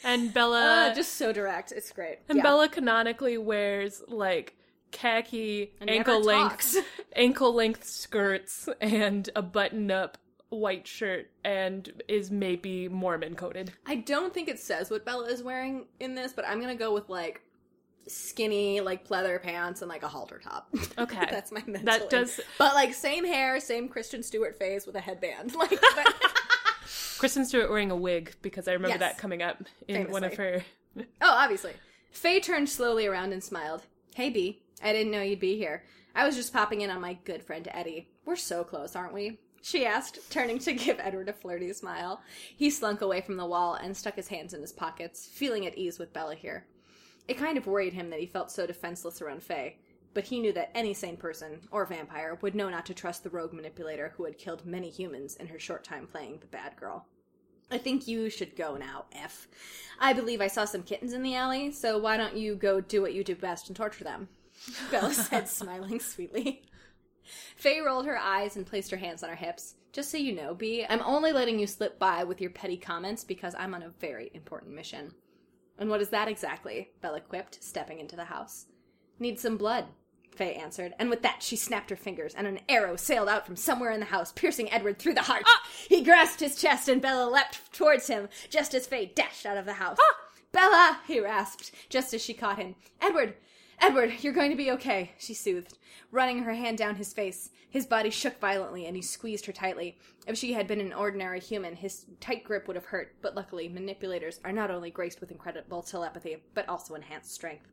And 0.05 0.33
Bella. 0.33 0.89
uh, 0.91 0.95
just 1.01 1.15
so 1.15 1.33
direct. 1.33 1.73
It's 1.73 1.93
great. 1.93 2.19
and 2.29 2.37
Yeah. 2.39 2.43
Bella 2.43 2.69
canonically 2.69 3.37
wears 3.39 4.03
like 4.09 4.57
khaki 4.93 5.73
And 5.81 5.89
ankle 5.89 6.21
length 6.23 6.77
ankle 7.15 7.55
length 7.55 7.85
skirts 7.85 8.69
and 8.81 9.31
a 9.37 9.43
button 9.43 9.91
up 9.91 10.19
white 10.49 10.87
shirt 10.89 11.31
and 11.45 12.03
is 12.09 12.31
maybe 12.31 12.89
Mormon 12.89 13.37
coated. 13.37 13.73
I 13.87 13.97
don't 13.97 14.35
think 14.35 14.49
it 14.49 14.59
says 14.59 14.91
what 14.91 15.05
Bella 15.05 15.27
is 15.27 15.43
wearing 15.45 15.87
in 16.01 16.15
this, 16.17 16.33
but 16.33 16.45
I'm 16.49 16.61
gonna 16.61 16.75
go 16.75 16.93
with 16.93 17.09
like 17.09 17.43
skinny 18.07 18.81
like 18.81 19.07
pleather 19.07 19.41
pants 19.43 19.83
and 19.83 19.89
like 19.89 20.03
a 20.03 20.09
halter 20.09 20.39
top. 20.39 20.69
Okay. 20.99 21.27
That's 21.31 21.53
my 21.53 21.63
mental. 21.67 21.85
That 21.85 22.11
does- 22.11 22.41
But 22.59 22.75
like 22.75 22.95
same 22.95 23.25
hair, 23.25 23.61
same 23.61 23.89
Kristen 23.89 24.23
Stewart 24.23 24.59
face 24.59 24.87
with 24.87 24.97
a 24.97 25.01
headband. 25.01 25.55
Like 25.57 25.81
but- 25.81 26.15
Kristen 27.19 27.45
Stewart 27.45 27.71
wearing 27.71 27.91
a 27.91 27.97
wig 27.97 28.35
because 28.43 28.67
I 28.67 28.73
remember 28.73 28.95
Yes. 28.95 29.01
that 29.01 29.19
coming 29.19 29.43
up 29.43 29.63
in 29.89 30.11
one 30.11 30.25
of 30.25 30.35
her. 30.37 30.65
Oh, 30.99 31.03
obviously. 31.21 31.73
Faye 32.11 32.41
turned 32.41 32.69
slowly 32.69 33.07
around 33.07 33.33
and 33.33 33.43
smiled. 33.45 33.83
Hey, 34.15 34.31
B. 34.31 34.63
I 34.83 34.93
didn't 34.93 35.13
know 35.13 35.21
you'd 35.23 35.39
be 35.41 35.57
here. 35.57 35.85
I 36.15 36.27
was 36.27 36.35
just 36.35 36.53
popping 36.53 36.81
in 36.81 36.91
on 36.91 37.01
my 37.01 37.15
good 37.25 37.43
friend 37.43 37.69
Eddie. 37.73 38.09
We're 38.25 38.37
so 38.37 38.65
close, 38.65 38.97
aren't 38.97 39.15
we? 39.15 39.39
She 39.63 39.85
asked, 39.85 40.31
turning 40.31 40.59
to 40.61 40.73
give 40.73 40.99
Edward 40.99 41.29
a 41.29 41.33
flirty 41.35 41.73
smile. 41.75 42.23
He 42.57 42.71
slunk 42.71 43.03
away 43.03 43.21
from 43.21 43.37
the 43.37 43.47
wall 43.47 43.75
and 43.75 43.95
stuck 43.97 44.17
his 44.17 44.29
hands 44.29 44.55
in 44.55 44.63
his 44.63 44.73
pockets, 44.73 45.29
feeling 45.31 45.67
at 45.67 45.77
ease 45.77 45.99
with 45.99 46.13
Bella 46.15 46.35
here. 46.35 46.67
It 47.31 47.39
kind 47.39 47.57
of 47.57 47.69
worried 47.69 47.93
him 47.93 48.11
that 48.11 48.19
he 48.19 48.27
felt 48.27 48.51
so 48.51 48.67
defenseless 48.67 49.23
around 49.23 49.45
Faye, 49.45 49.77
but 50.15 50.25
he 50.25 50.41
knew 50.41 50.53
that 50.53 50.73
any 50.75 50.93
sane 50.93 51.17
person, 51.17 51.61
or 51.71 51.87
vampire, 51.87 52.37
would 52.43 52.57
know 52.57 52.69
not 52.69 52.85
to 52.87 52.93
trust 52.93 53.23
the 53.23 53.31
rogue 53.31 53.53
manipulator 53.53 54.13
who 54.17 54.25
had 54.25 54.37
killed 54.37 54.67
many 54.67 54.91
humans 54.91 55.37
in 55.37 55.47
her 55.47 55.59
short 55.61 55.85
time 55.85 56.09
playing 56.09 56.39
the 56.41 56.49
bad 56.49 56.75
girl. 56.75 57.07
I 57.71 57.79
think 57.79 58.09
you 58.09 58.31
should 58.31 58.57
go 58.57 58.77
now, 58.77 59.05
F. 59.13 59.47
I 60.01 60.13
believe 60.13 60.41
I 60.41 60.49
saw 60.49 60.65
some 60.65 60.83
kittens 60.83 61.13
in 61.13 61.23
the 61.23 61.37
alley, 61.37 61.71
so 61.71 61.99
why 61.99 62.17
don't 62.17 62.37
you 62.37 62.57
go 62.57 62.81
do 62.81 63.01
what 63.01 63.15
you 63.15 63.23
do 63.23 63.37
best 63.37 63.69
and 63.69 63.77
torture 63.77 64.03
them? 64.03 64.29
Bella 64.91 65.15
said, 65.15 65.49
smiling 65.49 66.01
sweetly. 66.01 66.65
Faye 67.55 67.79
rolled 67.79 68.07
her 68.07 68.19
eyes 68.19 68.57
and 68.57 68.67
placed 68.67 68.91
her 68.91 68.97
hands 68.97 69.23
on 69.23 69.31
her 69.31 69.37
hips. 69.37 69.77
Just 69.93 70.11
so 70.11 70.19
you 70.19 70.35
know, 70.35 70.53
B, 70.53 70.85
I'm 70.89 71.03
only 71.03 71.33
letting 71.33 71.61
you 71.61 71.69
slip 71.69 71.97
by 71.97 72.25
with 72.25 72.41
your 72.41 72.51
petty 72.51 72.77
comments 72.77 73.23
because 73.23 73.55
I'm 73.57 73.73
on 73.73 73.85
a 73.85 73.91
very 74.01 74.33
important 74.35 74.75
mission. 74.75 75.15
And 75.81 75.89
what 75.89 76.03
is 76.03 76.11
that 76.11 76.29
exactly? 76.29 76.91
Bella 77.01 77.21
quipped, 77.21 77.65
stepping 77.65 77.99
into 77.99 78.15
the 78.15 78.27
house. 78.27 78.67
Need 79.19 79.41
some 79.41 79.57
blood, 79.57 79.87
Faye 80.31 80.55
answered, 80.55 80.95
and 80.99 81.09
with 81.09 81.23
that 81.23 81.43
she 81.43 81.57
snapped 81.57 81.89
her 81.89 81.97
fingers, 81.97 82.35
and 82.35 82.47
an 82.47 82.61
arrow 82.69 82.97
sailed 82.97 83.29
out 83.31 83.47
from 83.47 83.57
somewhere 83.57 83.91
in 83.91 84.01
the 84.01 84.07
house, 84.07 84.31
piercing 84.31 84.71
Edward 84.71 84.99
through 84.99 85.15
the 85.15 85.23
heart. 85.23 85.43
Ah! 85.47 85.63
He 85.89 86.05
grasped 86.05 86.41
his 86.41 86.61
chest, 86.61 86.89
and 86.89 87.01
Bella 87.01 87.29
leapt 87.31 87.73
towards 87.73 88.07
him, 88.09 88.29
just 88.51 88.75
as 88.75 88.87
Faye 88.87 89.07
dashed 89.07 89.47
out 89.47 89.57
of 89.57 89.65
the 89.65 89.75
house. 89.75 89.97
Ah! 89.99 90.17
Bella! 90.53 90.99
he 91.07 91.19
rasped, 91.19 91.73
just 91.89 92.13
as 92.13 92.23
she 92.23 92.35
caught 92.35 92.59
him. 92.59 92.75
Edward! 93.01 93.35
Edward, 93.81 94.13
you're 94.21 94.33
going 94.33 94.51
to 94.51 94.57
be 94.57 94.71
okay, 94.73 95.13
she 95.19 95.33
soothed, 95.35 95.79
running 96.11 96.43
her 96.43 96.53
hand 96.53 96.77
down 96.79 96.97
his 96.97 97.13
face. 97.13 97.51
His 97.71 97.87
body 97.87 98.11
shook 98.11 98.39
violently, 98.41 98.87
and 98.87 98.95
he 98.95 99.03
squeezed 99.03 99.47
her 99.47 99.53
tightly. 99.53 99.97
If 100.27 100.37
she 100.37 100.53
had 100.53 100.67
been 100.67 100.81
an 100.81 100.93
ordinary 100.93 101.41
human, 101.41 101.77
his 101.77 102.05
tight 102.21 102.45
grip 102.45 102.67
would 102.67 102.77
have 102.77 102.87
hurt, 102.87 103.15
but 103.23 103.35
luckily, 103.35 103.69
manipulators 103.69 104.41
are 104.45 104.53
not 104.53 104.71
only 104.71 104.91
graced 104.91 105.21
with 105.21 105.31
incredible 105.31 105.83
telepathy, 105.83 106.37
but 106.55 106.69
also 106.69 106.95
enhanced 106.95 107.33
strength. 107.33 107.67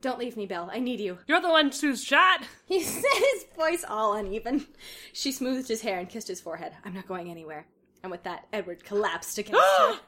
Don't 0.00 0.18
leave 0.18 0.36
me, 0.36 0.46
Belle. 0.46 0.70
I 0.72 0.78
need 0.78 1.00
you. 1.00 1.18
You're 1.26 1.40
the 1.40 1.48
one 1.48 1.72
who's 1.72 2.04
shot. 2.04 2.42
He 2.66 2.80
said 2.82 3.02
his 3.02 3.46
voice 3.56 3.84
all 3.88 4.14
uneven. 4.14 4.66
She 5.12 5.32
smoothed 5.32 5.66
his 5.68 5.80
hair 5.80 5.98
and 5.98 6.08
kissed 6.08 6.28
his 6.28 6.40
forehead. 6.40 6.72
I'm 6.84 6.94
not 6.94 7.08
going 7.08 7.30
anywhere. 7.30 7.66
And 8.04 8.12
with 8.12 8.22
that, 8.22 8.46
Edward 8.52 8.84
collapsed 8.84 9.38
against 9.38 9.60
her. 9.78 9.98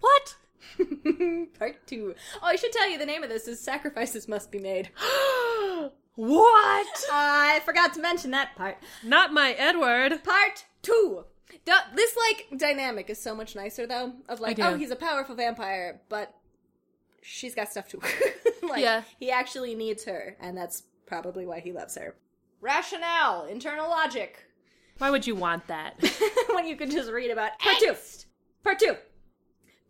what? 0.00 0.34
Part 1.58 1.86
two. 1.86 2.14
Oh, 2.42 2.46
I 2.46 2.56
should 2.56 2.72
tell 2.72 2.88
you 2.88 2.98
the 2.98 3.06
name 3.06 3.22
of 3.22 3.28
this 3.30 3.48
is 3.48 3.60
Sacrifices 3.60 4.28
Must 4.28 4.50
Be 4.50 4.58
Made. 4.58 4.90
what? 6.16 7.04
I 7.12 7.60
forgot 7.64 7.94
to 7.94 8.00
mention 8.00 8.30
that 8.32 8.54
part. 8.56 8.78
Not 9.02 9.32
my 9.32 9.52
Edward. 9.52 10.22
Part 10.24 10.64
two. 10.82 11.24
Du- 11.64 11.72
this 11.94 12.16
like 12.16 12.58
dynamic 12.58 13.10
is 13.10 13.20
so 13.20 13.34
much 13.34 13.54
nicer 13.56 13.86
though. 13.86 14.12
Of 14.28 14.40
like, 14.40 14.58
oh, 14.60 14.76
he's 14.76 14.90
a 14.90 14.96
powerful 14.96 15.34
vampire, 15.34 16.00
but 16.08 16.34
she's 17.22 17.54
got 17.54 17.70
stuff 17.70 17.88
too. 17.88 18.00
like, 18.68 18.82
Yeah. 18.82 19.02
he 19.18 19.30
actually 19.30 19.74
needs 19.74 20.04
her, 20.04 20.36
and 20.40 20.56
that's 20.56 20.84
probably 21.06 21.46
why 21.46 21.60
he 21.60 21.72
loves 21.72 21.96
her. 21.96 22.16
Rationale, 22.60 23.46
internal 23.46 23.88
logic. 23.88 24.44
Why 24.98 25.10
would 25.10 25.26
you 25.26 25.34
want 25.34 25.66
that? 25.68 25.94
when 26.52 26.66
you 26.66 26.76
can 26.76 26.90
just 26.90 27.10
read 27.10 27.30
about 27.30 27.58
part 27.58 27.78
two. 27.78 27.94
Part 28.62 28.78
two. 28.78 28.96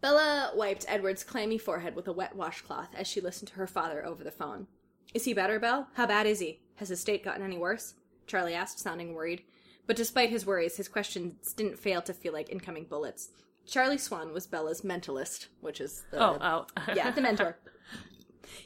Bella 0.01 0.53
wiped 0.55 0.87
Edward's 0.89 1.25
clammy 1.25 1.59
forehead 1.59 1.95
with 1.95 2.09
a 2.09 2.13
wet 2.13 2.35
washcloth 2.35 2.89
as 2.95 3.07
she 3.07 3.21
listened 3.21 3.49
to 3.49 3.55
her 3.55 3.67
father 3.67 4.05
over 4.05 4.25
the 4.25 4.31
phone. 4.31 4.67
Is 5.13 5.25
he 5.25 5.35
better, 5.35 5.59
Belle? 5.59 5.89
How 5.95 6.07
bad 6.07 6.27
is 6.27 6.41
he? 6.41 6.61
Has 6.77 6.89
his 6.89 7.01
state 7.01 7.25
gotten 7.25 7.43
any 7.43 7.59
worse? 7.59 7.95
Charlie 8.27 8.55
asked, 8.55 8.79
sounding 8.79 9.13
worried. 9.15 9.43
But 9.87 9.97
despite 9.97 10.31
his 10.31 10.47
worries, 10.47 10.77
his 10.77 10.89
questions 10.89 11.53
didn't 11.53 11.79
fail 11.79 12.01
to 12.03 12.15
feel 12.15 12.33
like 12.33 12.51
incoming 12.51 12.85
bullets. 12.85 13.31
Charlie 13.67 13.99
Swan 13.99 14.33
was 14.33 14.47
Bella's 14.47 14.83
mentalist, 14.83 15.49
which 15.61 15.81
is 15.81 16.05
the 16.11 16.23
Oh, 16.23 16.39
oh. 16.41 16.67
yeah, 16.95 17.11
the 17.11 17.21
mentor. 17.21 17.59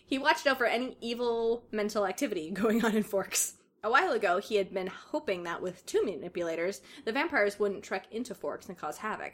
He 0.07 0.19
watched 0.19 0.47
over 0.47 0.67
any 0.67 0.97
evil 1.01 1.65
mental 1.73 2.07
activity 2.07 2.51
going 2.51 2.85
on 2.85 2.95
in 2.95 3.03
Forks. 3.03 3.55
A 3.83 3.91
while 3.91 4.13
ago, 4.13 4.39
he 4.39 4.57
had 4.57 4.73
been 4.73 4.87
hoping 4.87 5.43
that 5.43 5.61
with 5.61 5.85
two 5.85 6.03
manipulators, 6.05 6.81
the 7.05 7.13
vampires 7.13 7.59
wouldn't 7.59 7.85
trek 7.85 8.07
into 8.11 8.35
Forks 8.35 8.69
and 8.69 8.79
cause 8.79 8.99
havoc. 8.99 9.33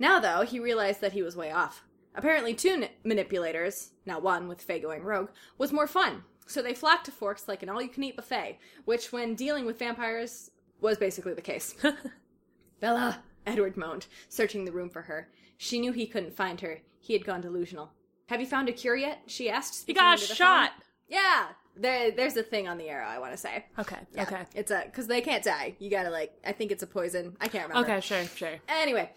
Now, 0.00 0.18
though, 0.18 0.42
he 0.42 0.58
realized 0.58 1.00
that 1.02 1.12
he 1.12 1.22
was 1.22 1.36
way 1.36 1.52
off. 1.52 1.84
Apparently, 2.16 2.54
two 2.54 2.70
n- 2.82 2.88
manipulators, 3.04 3.90
now 4.04 4.18
one 4.18 4.48
with 4.48 4.60
Faye 4.60 4.80
going 4.80 5.04
rogue, 5.04 5.28
was 5.58 5.72
more 5.72 5.86
fun. 5.86 6.24
So 6.48 6.60
they 6.62 6.74
flocked 6.74 7.04
to 7.04 7.12
Forks 7.12 7.46
like 7.46 7.62
an 7.62 7.68
all 7.68 7.80
you 7.80 7.88
can 7.88 8.02
eat 8.02 8.16
buffet, 8.16 8.58
which, 8.84 9.12
when 9.12 9.36
dealing 9.36 9.64
with 9.66 9.78
vampires, 9.78 10.50
was 10.80 10.98
basically 10.98 11.34
the 11.34 11.40
case. 11.42 11.76
Bella, 12.80 13.22
Edward 13.46 13.76
moaned, 13.76 14.06
searching 14.28 14.64
the 14.64 14.72
room 14.72 14.88
for 14.90 15.02
her. 15.02 15.28
She 15.58 15.78
knew 15.78 15.92
he 15.92 16.06
couldn't 16.06 16.34
find 16.34 16.60
her. 16.62 16.80
He 16.98 17.12
had 17.12 17.24
gone 17.24 17.40
delusional. 17.42 17.90
Have 18.28 18.40
you 18.40 18.46
found 18.46 18.68
a 18.68 18.72
cure 18.72 18.96
yet? 18.96 19.22
She 19.26 19.50
asked. 19.50 19.84
He 19.86 19.92
got 19.92 20.18
shot. 20.18 20.70
phone. 20.70 20.82
Yeah, 21.08 21.48
there, 21.76 22.10
there's 22.10 22.36
a 22.36 22.42
thing 22.42 22.68
on 22.68 22.78
the 22.78 22.88
arrow. 22.88 23.06
I 23.06 23.18
want 23.18 23.32
to 23.32 23.36
say. 23.38 23.66
Okay. 23.78 23.96
Yeah, 24.14 24.22
Okay. 24.22 24.42
It's 24.54 24.70
a 24.70 24.84
because 24.86 25.06
they 25.08 25.20
can't 25.20 25.44
die. 25.44 25.74
You 25.78 25.90
gotta 25.90 26.10
like. 26.10 26.32
I 26.46 26.52
think 26.52 26.70
it's 26.70 26.82
a 26.82 26.86
poison. 26.86 27.36
I 27.40 27.48
can't 27.48 27.68
remember. 27.68 27.90
Okay. 27.90 28.00
Sure. 28.00 28.24
Sure. 28.24 28.54
Anyway, 28.68 29.10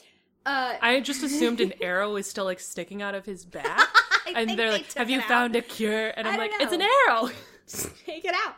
uh, 0.45 0.75
I 0.82 0.99
just 0.99 1.23
assumed 1.23 1.60
an 1.62 1.73
arrow 1.82 2.13
was 2.13 2.29
still 2.29 2.45
like 2.45 2.60
sticking 2.60 3.01
out 3.01 3.15
of 3.15 3.25
his 3.25 3.45
back, 3.60 3.65
I 4.25 4.34
and 4.36 4.47
think 4.47 4.58
they're 4.58 4.67
they 4.71 4.77
like, 4.77 4.93
"Have 4.93 5.10
you 5.10 5.19
out. 5.19 5.27
found 5.27 5.56
a 5.56 5.62
cure?" 5.62 6.13
And 6.17 6.27
I'm 6.27 6.38
like, 6.38 6.51
don't 6.51 6.62
"It's 6.62 6.73
an 6.73 6.82
arrow. 6.82 7.29
take 8.06 8.25
it 8.25 8.36
out. 8.45 8.56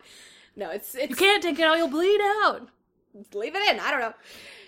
No, 0.56 0.70
it's 0.72 0.96
it's 0.96 1.10
You 1.10 1.16
can't 1.16 1.44
take 1.44 1.60
it 1.60 1.64
out. 1.64 1.78
You'll 1.78 1.88
bleed 1.88 2.22
out." 2.44 2.70
leave 3.34 3.56
it 3.56 3.70
in. 3.74 3.80
I 3.80 3.92
don't 3.92 4.02
know. 4.02 4.14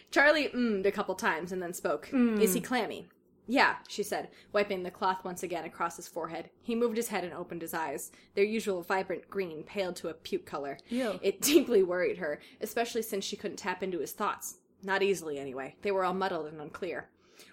Charlie 0.10 0.48
mmm'd 0.50 0.86
a 0.86 0.92
couple 0.92 1.16
times 1.16 1.52
and 1.52 1.62
then 1.62 1.74
spoke. 1.74 2.08
Mm. 2.14 2.40
Is 2.40 2.54
he 2.54 2.62
clammy? 2.62 3.08
Yeah, 3.50 3.76
she 3.88 4.04
said, 4.04 4.30
wiping 4.52 4.84
the 4.84 4.92
cloth 4.92 5.24
once 5.24 5.44
again 5.44 5.64
across 5.66 5.96
his 5.96 6.08
forehead. 6.08 6.50
He 6.62 6.76
moved 6.76 6.98
his 6.98 7.08
head 7.08 7.24
and 7.24 7.34
opened 7.34 7.62
his 7.62 7.74
eyes. 7.74 8.12
Their 8.36 8.44
usual 8.44 8.82
vibrant 8.82 9.30
green 9.30 9.64
paled 9.64 9.96
to 9.98 10.10
a 10.10 10.14
puke 10.14 10.46
color. 10.46 10.78
Ew. 10.90 11.18
It 11.22 11.42
deeply 11.42 11.82
worried 11.84 12.18
her, 12.18 12.40
especially 12.60 13.02
since 13.02 13.24
she 13.24 13.38
couldn't 13.38 13.58
tap 13.58 13.82
into 13.84 14.00
his 14.00 14.12
thoughts. 14.12 14.58
Not 14.88 15.04
easily, 15.04 15.38
anyway. 15.38 15.76
They 15.82 15.92
were 15.92 16.06
all 16.06 16.14
muddled 16.14 16.48
and 16.48 16.62
unclear. 16.62 17.10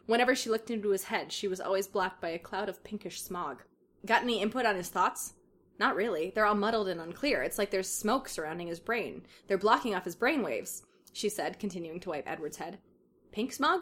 Whenever 0.06 0.36
she 0.36 0.48
looked 0.48 0.70
into 0.70 0.90
his 0.90 1.02
head, 1.02 1.32
she 1.32 1.48
was 1.48 1.60
always 1.60 1.88
blocked 1.88 2.20
by 2.20 2.28
a 2.28 2.38
cloud 2.38 2.68
of 2.68 2.84
pinkish 2.84 3.20
smog. 3.20 3.64
Got 4.06 4.22
any 4.22 4.40
input 4.40 4.64
on 4.64 4.76
his 4.76 4.88
thoughts? 4.88 5.34
Not 5.80 5.96
really. 5.96 6.30
They're 6.32 6.46
all 6.46 6.54
muddled 6.54 6.86
and 6.86 7.00
unclear. 7.00 7.42
It's 7.42 7.58
like 7.58 7.72
there's 7.72 7.90
smoke 7.90 8.28
surrounding 8.28 8.68
his 8.68 8.78
brain. 8.78 9.26
They're 9.48 9.58
blocking 9.58 9.96
off 9.96 10.04
his 10.04 10.14
brain 10.14 10.44
waves, 10.44 10.84
she 11.12 11.28
said, 11.28 11.58
continuing 11.58 11.98
to 12.00 12.10
wipe 12.10 12.30
Edward's 12.30 12.58
head. 12.58 12.78
Pink 13.32 13.52
smog? 13.52 13.80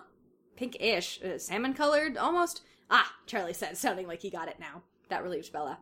Pink-ish. 0.56 1.20
Uh, 1.22 1.36
salmon-colored, 1.36 2.16
almost? 2.16 2.62
Ah, 2.90 3.12
Charlie 3.26 3.52
said, 3.52 3.76
sounding 3.76 4.06
like 4.06 4.22
he 4.22 4.30
got 4.30 4.48
it 4.48 4.58
now. 4.58 4.82
That 5.10 5.22
relieved 5.22 5.52
Bella. 5.52 5.78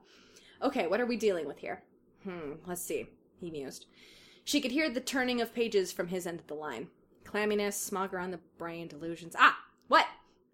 Okay, 0.61 0.89
what 0.89 1.01
are 1.01 1.07
we 1.07 1.17
dealing 1.17 1.47
with 1.47 1.59
here? 1.59 1.85
Hmm, 2.25 2.55
let's 2.67 2.83
see, 2.83 3.07
he 3.41 3.49
mused. 3.53 3.87
She 4.43 4.61
could 4.61 4.73
hear 4.73 4.91
the 4.91 5.01
turning 5.01 5.41
of 5.41 5.55
pages 5.55 5.93
from 5.93 6.09
his 6.09 6.27
end 6.27 6.41
of 6.41 6.49
the 6.49 6.55
line. 6.55 6.89
Clamminess, 7.31 7.75
smog 7.75 8.13
around 8.13 8.33
the 8.33 8.41
brain, 8.59 8.89
delusions. 8.89 9.37
Ah, 9.39 9.57
what? 9.89 10.07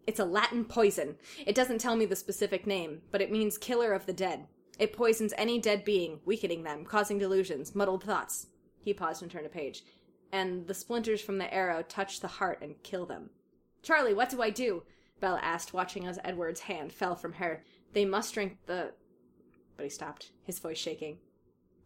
It's 0.07 0.21
a 0.21 0.25
Latin 0.25 0.65
poison. 0.65 1.17
It 1.47 1.55
doesn't 1.55 1.79
tell 1.79 1.97
me 1.97 2.05
the 2.05 2.15
specific 2.15 2.67
name, 2.67 3.01
but 3.11 3.23
it 3.23 3.33
means 3.33 3.57
killer 3.57 3.93
of 3.93 4.05
the 4.05 4.13
dead. 4.13 4.47
It 4.79 4.93
poisons 4.93 5.33
any 5.39 5.59
dead 5.59 5.85
being, 5.85 6.21
weakening 6.27 6.65
them, 6.65 6.85
causing 6.85 7.19
delusions, 7.19 7.75
muddled 7.75 8.05
thoughts. 8.05 8.49
He 8.79 8.93
paused 8.93 9.23
and 9.23 9.31
turned 9.31 9.47
a 9.47 9.49
page. 9.51 9.85
And 10.33 10.67
the 10.67 10.75
splinters 10.75 11.23
from 11.23 11.39
the 11.39 11.53
arrow 11.53 11.83
touch 11.83 12.21
the 12.21 12.29
heart 12.29 12.61
and 12.61 12.83
kill 12.83 13.07
them. 13.07 13.31
Charlie, 13.83 14.15
what 14.15 14.29
do 14.29 14.43
I 14.43 14.51
do? 14.51 14.83
Bella 15.19 15.41
asked, 15.43 15.73
watching 15.73 16.07
as 16.07 16.19
Edward's 16.25 16.61
hand 16.61 16.93
fell 16.93 17.17
from 17.17 17.33
her. 17.35 17.65
They 17.95 18.05
must 18.05 18.35
drink 18.35 18.59
the. 18.67 18.93
But 19.79 19.85
he 19.85 19.91
stopped, 19.91 20.33
his 20.43 20.59
voice 20.59 20.79
shaking. 20.79 21.19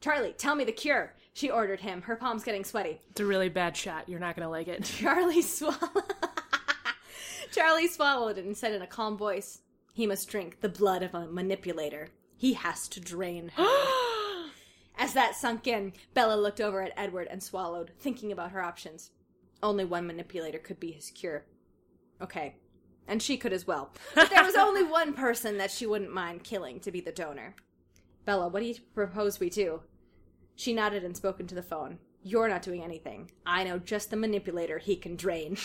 Charlie, 0.00 0.32
tell 0.32 0.56
me 0.56 0.64
the 0.64 0.72
cure, 0.72 1.14
she 1.32 1.50
ordered 1.50 1.80
him, 1.80 2.02
her 2.02 2.16
palms 2.16 2.44
getting 2.44 2.64
sweaty. 2.64 3.00
It's 3.10 3.20
a 3.20 3.26
really 3.26 3.48
bad 3.48 3.76
shot. 3.76 4.08
You're 4.08 4.20
not 4.20 4.36
gonna 4.36 4.50
like 4.50 4.68
it. 4.68 4.84
Charlie 4.98 5.42
swallowed. 5.42 6.14
Charlie 7.52 7.88
swallowed 7.88 8.38
it 8.38 8.44
and 8.44 8.56
said 8.56 8.72
in 8.72 8.82
a 8.82 8.86
calm 8.86 9.16
voice, 9.16 9.60
He 9.92 10.06
must 10.06 10.28
drink 10.28 10.60
the 10.60 10.68
blood 10.68 11.02
of 11.02 11.14
a 11.14 11.26
manipulator. 11.26 12.08
He 12.36 12.54
has 12.54 12.88
to 12.88 13.00
drain 13.00 13.50
her. 13.54 13.66
As 14.98 15.14
that 15.14 15.34
sunk 15.34 15.66
in, 15.66 15.92
Bella 16.14 16.34
looked 16.34 16.60
over 16.60 16.82
at 16.82 16.92
Edward 16.96 17.28
and 17.30 17.42
swallowed, 17.42 17.92
thinking 17.98 18.32
about 18.32 18.50
her 18.50 18.62
options. 18.62 19.10
Only 19.62 19.84
one 19.84 20.06
manipulator 20.06 20.58
could 20.58 20.80
be 20.80 20.92
his 20.92 21.10
cure. 21.10 21.44
Okay. 22.20 22.56
And 23.08 23.22
she 23.22 23.36
could 23.36 23.52
as 23.52 23.66
well. 23.66 23.92
But 24.14 24.30
there 24.30 24.44
was 24.44 24.54
only 24.54 24.82
one 24.90 25.14
person 25.14 25.58
that 25.58 25.70
she 25.70 25.86
wouldn't 25.86 26.12
mind 26.12 26.44
killing 26.44 26.80
to 26.80 26.90
be 26.90 27.00
the 27.00 27.12
donor. 27.12 27.56
Bella, 28.24 28.48
what 28.48 28.60
do 28.60 28.66
you 28.66 28.74
propose 28.94 29.40
we 29.40 29.50
do? 29.50 29.80
She 30.60 30.74
nodded 30.74 31.04
and 31.04 31.16
spoke 31.16 31.40
into 31.40 31.54
the 31.54 31.62
phone. 31.62 31.96
You're 32.22 32.50
not 32.50 32.60
doing 32.60 32.84
anything. 32.84 33.30
I 33.46 33.64
know 33.64 33.78
just 33.78 34.10
the 34.10 34.16
manipulator 34.18 34.76
he 34.76 34.94
can 34.94 35.16
drain. 35.16 35.56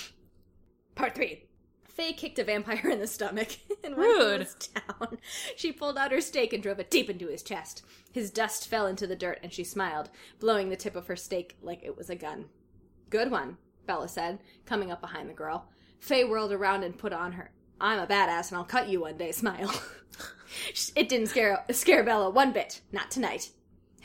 Part 0.95 1.15
3. 1.15 1.43
Faye 1.83 2.13
kicked 2.13 2.39
a 2.39 2.45
vampire 2.45 2.89
in 2.89 3.01
the 3.01 3.05
stomach, 3.05 3.49
and 3.83 3.97
when 3.97 4.07
Rude. 4.07 4.31
he 4.31 4.37
was 4.37 4.53
down, 5.01 5.17
she 5.57 5.73
pulled 5.73 5.97
out 5.97 6.13
her 6.13 6.21
stake 6.21 6.53
and 6.53 6.63
drove 6.63 6.79
it 6.79 6.89
deep 6.89 7.09
into 7.09 7.27
his 7.27 7.43
chest. 7.43 7.83
His 8.13 8.31
dust 8.31 8.69
fell 8.69 8.87
into 8.87 9.05
the 9.05 9.17
dirt, 9.17 9.39
and 9.43 9.51
she 9.51 9.65
smiled, 9.65 10.09
blowing 10.39 10.69
the 10.69 10.77
tip 10.77 10.95
of 10.95 11.07
her 11.07 11.17
stake 11.17 11.57
like 11.61 11.83
it 11.83 11.97
was 11.97 12.09
a 12.09 12.15
gun. 12.15 12.45
Good 13.09 13.31
one, 13.31 13.57
Bella 13.85 14.07
said, 14.07 14.39
coming 14.65 14.91
up 14.93 15.01
behind 15.01 15.29
the 15.29 15.33
girl. 15.33 15.67
Faye 15.99 16.23
whirled 16.23 16.53
around 16.53 16.85
and 16.85 16.97
put 16.97 17.11
on 17.11 17.33
her 17.33 17.51
I'm 17.81 17.99
a 17.99 18.07
badass 18.07 18.47
and 18.47 18.57
I'll 18.57 18.63
cut 18.63 18.87
you 18.87 19.01
one 19.01 19.17
day 19.17 19.33
smile. 19.33 19.73
it 20.95 21.09
didn't 21.09 21.27
scare 21.27 21.65
scare 21.71 22.05
Bella 22.05 22.29
one 22.29 22.53
bit. 22.53 22.79
Not 22.93 23.11
tonight. 23.11 23.49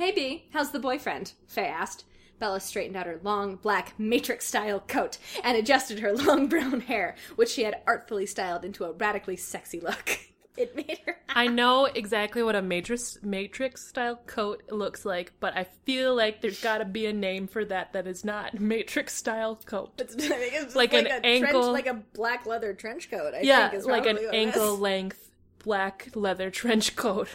Hey 0.00 0.12
B, 0.12 0.46
how's 0.54 0.70
the 0.70 0.78
boyfriend? 0.78 1.34
Faye 1.46 1.66
asked. 1.66 2.04
Bella 2.38 2.60
straightened 2.60 2.96
out 2.96 3.04
her 3.04 3.20
long, 3.22 3.56
black, 3.56 3.92
matrix 3.98 4.46
style 4.46 4.80
coat 4.80 5.18
and 5.44 5.58
adjusted 5.58 5.98
her 5.98 6.14
long 6.16 6.46
brown 6.46 6.80
hair, 6.80 7.16
which 7.36 7.50
she 7.50 7.64
had 7.64 7.82
artfully 7.86 8.24
styled 8.24 8.64
into 8.64 8.84
a 8.84 8.92
radically 8.92 9.36
sexy 9.36 9.78
look. 9.78 10.18
It 10.56 10.74
made 10.74 11.00
her. 11.06 11.16
I 11.28 11.48
know 11.48 11.84
exactly 11.84 12.42
what 12.42 12.56
a 12.56 12.62
matrix 12.62 13.18
matrix 13.22 13.86
style 13.86 14.16
coat 14.26 14.62
looks 14.70 15.04
like, 15.04 15.32
but 15.38 15.54
I 15.54 15.64
feel 15.84 16.14
like 16.14 16.40
there's 16.40 16.62
got 16.62 16.78
to 16.78 16.86
be 16.86 17.04
a 17.06 17.12
name 17.12 17.46
for 17.46 17.62
that 17.66 17.92
that 17.92 18.06
is 18.06 18.24
not 18.24 18.54
matrix 18.60 19.14
style 19.14 19.60
coat. 19.66 19.92
It's, 19.98 20.14
it's 20.16 20.74
Like 20.74 20.94
like, 20.94 21.04
an 21.04 21.06
a 21.08 21.26
ankle- 21.26 21.72
trench, 21.72 21.72
like 21.72 21.86
a 21.86 22.02
black 22.14 22.46
leather 22.46 22.72
trench 22.72 23.10
coat. 23.10 23.34
I 23.34 23.40
yeah, 23.42 23.68
think 23.68 23.80
is 23.80 23.86
like 23.86 24.06
an 24.06 24.16
probably 24.16 24.26
what 24.26 24.34
it 24.34 24.38
is. 24.38 24.46
ankle 24.54 24.76
length 24.78 25.30
black 25.60 26.08
leather 26.14 26.50
trench 26.50 26.96
coat. 26.96 27.28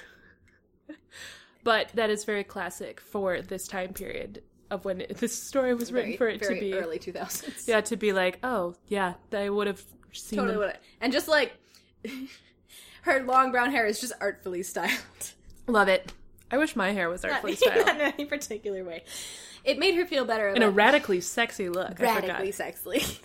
But 1.65 1.89
that 1.95 2.09
is 2.09 2.23
very 2.23 2.45
classic 2.45 3.01
for 3.01 3.41
this 3.41 3.67
time 3.67 3.91
period 3.91 4.41
of 4.71 4.85
when 4.85 5.01
it, 5.01 5.17
this 5.17 5.37
story 5.37 5.73
was 5.73 5.91
written 5.91 6.17
Very, 6.17 6.37
for 6.37 6.45
it 6.45 6.47
to 6.53 6.57
be 6.57 6.73
early 6.73 6.99
two 6.99 7.11
thousands. 7.11 7.67
yeah 7.67 7.81
to 7.81 7.97
be 7.97 8.13
like 8.13 8.39
oh 8.43 8.75
yeah 8.87 9.15
I 9.33 9.49
would 9.49 9.67
have 9.67 9.83
seen 10.13 10.39
totally 10.39 10.71
and 11.01 11.11
just 11.11 11.27
like 11.27 11.51
her 13.01 13.23
long 13.23 13.51
brown 13.51 13.71
hair 13.71 13.85
is 13.85 13.99
just 13.99 14.13
artfully 14.19 14.63
styled. 14.63 14.91
love 15.67 15.87
it. 15.87 16.11
I 16.51 16.57
wish 16.57 16.75
my 16.75 16.91
hair 16.91 17.09
was 17.09 17.23
Not, 17.23 17.33
artfully 17.33 17.53
not 17.53 17.59
styled 17.59 17.87
in 17.89 18.01
any 18.01 18.25
particular 18.25 18.83
way. 18.83 19.03
It 19.63 19.79
made 19.79 19.95
her 19.95 20.05
feel 20.05 20.25
better. 20.25 20.49
in 20.49 20.61
a 20.61 20.69
radically 20.69 21.21
sexy 21.21 21.69
look. 21.69 21.99
Radically 21.99 22.51
sexily. 22.51 23.19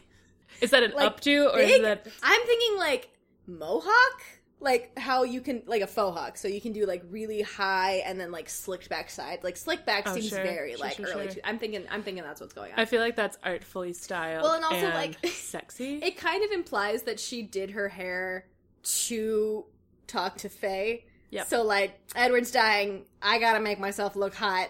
Is 0.61 0.71
that 0.71 0.83
an 0.83 0.93
like, 0.95 1.17
updo 1.17 1.53
or 1.53 1.57
Big? 1.57 1.71
is 1.71 1.83
that 1.83 2.07
I'm 2.23 2.47
thinking 2.47 2.79
like 2.79 3.11
mohawk, 3.47 4.23
like 4.63 4.99
how 4.99 5.25
you 5.25 5.41
can 5.41 5.63
like 5.67 5.81
a 5.83 5.87
faux 5.87 6.17
hawk, 6.19 6.37
so 6.37 6.47
you 6.47 6.61
can 6.61 6.73
do 6.73 6.85
like 6.87 7.03
really 7.11 7.41
high 7.43 8.03
and 8.07 8.21
then 8.21 8.31
like 8.31 8.49
slicked 8.51 8.89
back 8.91 9.09
side. 9.11 9.39
Like 9.43 9.57
slick 9.57 9.87
back 9.87 10.05
Oh, 10.07 10.15
seems 10.15 10.29
sure. 10.29 10.43
very 10.43 10.73
Sure, 10.73 10.81
like 10.81 10.97
sure, 10.97 11.07
early. 11.07 11.29
Two, 11.29 11.41
I'm 11.45 11.59
thinking. 11.59 11.85
I'm 11.91 12.03
thinking 12.03 12.23
that's 12.23 12.41
what's 12.41 12.53
going 12.53 12.73
on. 12.73 12.79
I 12.79 12.85
feel 12.85 13.01
like 13.01 13.17
that's 13.17 13.39
artfully 13.43 13.93
styled. 13.95 14.43
Well, 14.43 14.55
and 14.55 14.65
also, 14.65 14.89
like- 14.89 15.25
sexy. 15.33 15.95
it 16.03 16.17
kind 16.17 16.45
of 16.45 16.51
implies 16.51 17.03
that 17.05 17.19
she 17.19 17.43
did 17.43 17.71
her 17.71 17.89
hair 17.89 18.47
to 18.83 19.65
talk 20.07 20.37
to 20.39 20.49
Faye. 20.49 21.05
Yep. 21.31 21.47
So 21.47 21.63
like 21.63 21.99
Edward's 22.15 22.51
dying. 22.51 23.05
I 23.23 23.39
gotta 23.39 23.61
make 23.61 23.79
myself 23.79 24.15
look 24.17 24.35
hot. 24.35 24.69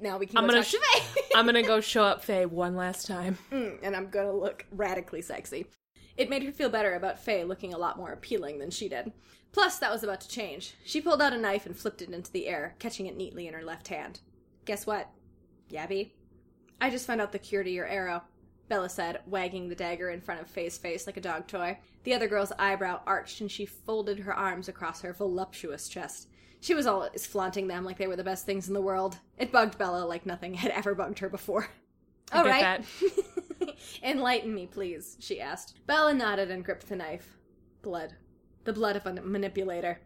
Now 0.00 0.18
we 0.18 0.26
can 0.26 0.38
I'm 0.38 0.46
go 0.46 0.52
gonna 0.52 0.64
Faye. 0.64 1.22
I'm 1.34 1.44
gonna 1.46 1.62
go 1.62 1.80
show 1.82 2.04
up 2.04 2.24
Faye 2.24 2.46
one 2.46 2.74
last 2.76 3.06
time. 3.06 3.36
Mm, 3.52 3.78
and 3.82 3.94
I'm 3.96 4.08
gonna 4.08 4.32
look 4.32 4.64
radically 4.72 5.20
sexy. 5.22 5.66
It 6.16 6.30
made 6.30 6.44
her 6.44 6.52
feel 6.52 6.68
better 6.68 6.94
about 6.94 7.18
Faye 7.18 7.44
looking 7.44 7.74
a 7.74 7.78
lot 7.78 7.96
more 7.96 8.12
appealing 8.12 8.58
than 8.58 8.70
she 8.70 8.88
did. 8.88 9.12
Plus, 9.52 9.78
that 9.78 9.92
was 9.92 10.02
about 10.02 10.20
to 10.20 10.28
change. 10.28 10.74
She 10.84 11.00
pulled 11.00 11.22
out 11.22 11.32
a 11.32 11.38
knife 11.38 11.66
and 11.66 11.76
flipped 11.76 12.02
it 12.02 12.10
into 12.10 12.30
the 12.32 12.46
air, 12.46 12.74
catching 12.78 13.06
it 13.06 13.16
neatly 13.16 13.46
in 13.46 13.54
her 13.54 13.62
left 13.64 13.88
hand. 13.88 14.20
Guess 14.64 14.86
what? 14.86 15.10
Yabby? 15.70 16.10
I 16.80 16.90
just 16.90 17.06
found 17.06 17.20
out 17.20 17.32
the 17.32 17.38
cure 17.38 17.62
to 17.62 17.70
your 17.70 17.86
arrow, 17.86 18.22
Bella 18.68 18.88
said, 18.88 19.20
wagging 19.26 19.68
the 19.68 19.74
dagger 19.74 20.10
in 20.10 20.20
front 20.20 20.40
of 20.40 20.48
Faye's 20.48 20.78
face 20.78 21.06
like 21.06 21.16
a 21.16 21.20
dog 21.20 21.46
toy. 21.46 21.78
The 22.04 22.14
other 22.14 22.28
girl's 22.28 22.52
eyebrow 22.58 23.00
arched 23.06 23.40
and 23.40 23.50
she 23.50 23.66
folded 23.66 24.20
her 24.20 24.34
arms 24.34 24.68
across 24.68 25.02
her 25.02 25.12
voluptuous 25.12 25.88
chest. 25.88 26.28
She 26.60 26.74
was 26.74 26.86
always 26.86 27.26
flaunting 27.26 27.68
them 27.68 27.84
like 27.84 27.98
they 27.98 28.06
were 28.06 28.16
the 28.16 28.24
best 28.24 28.46
things 28.46 28.68
in 28.68 28.74
the 28.74 28.80
world. 28.80 29.18
It 29.38 29.52
bugged 29.52 29.78
Bella 29.78 30.04
like 30.04 30.26
nothing 30.26 30.54
had 30.54 30.72
ever 30.72 30.94
bugged 30.94 31.18
her 31.18 31.28
before. 31.28 31.68
I 32.32 32.38
All 32.38 32.44
get 32.44 32.50
right. 32.50 32.84
Enlighten 34.02 34.54
me, 34.54 34.66
please, 34.66 35.16
she 35.20 35.40
asked. 35.40 35.86
Bella 35.86 36.14
nodded 36.14 36.50
and 36.50 36.64
gripped 36.64 36.88
the 36.88 36.96
knife. 36.96 37.36
Blood. 37.82 38.14
The 38.64 38.72
blood 38.72 38.96
of 38.96 39.06
a 39.06 39.12
manipulator. 39.12 40.00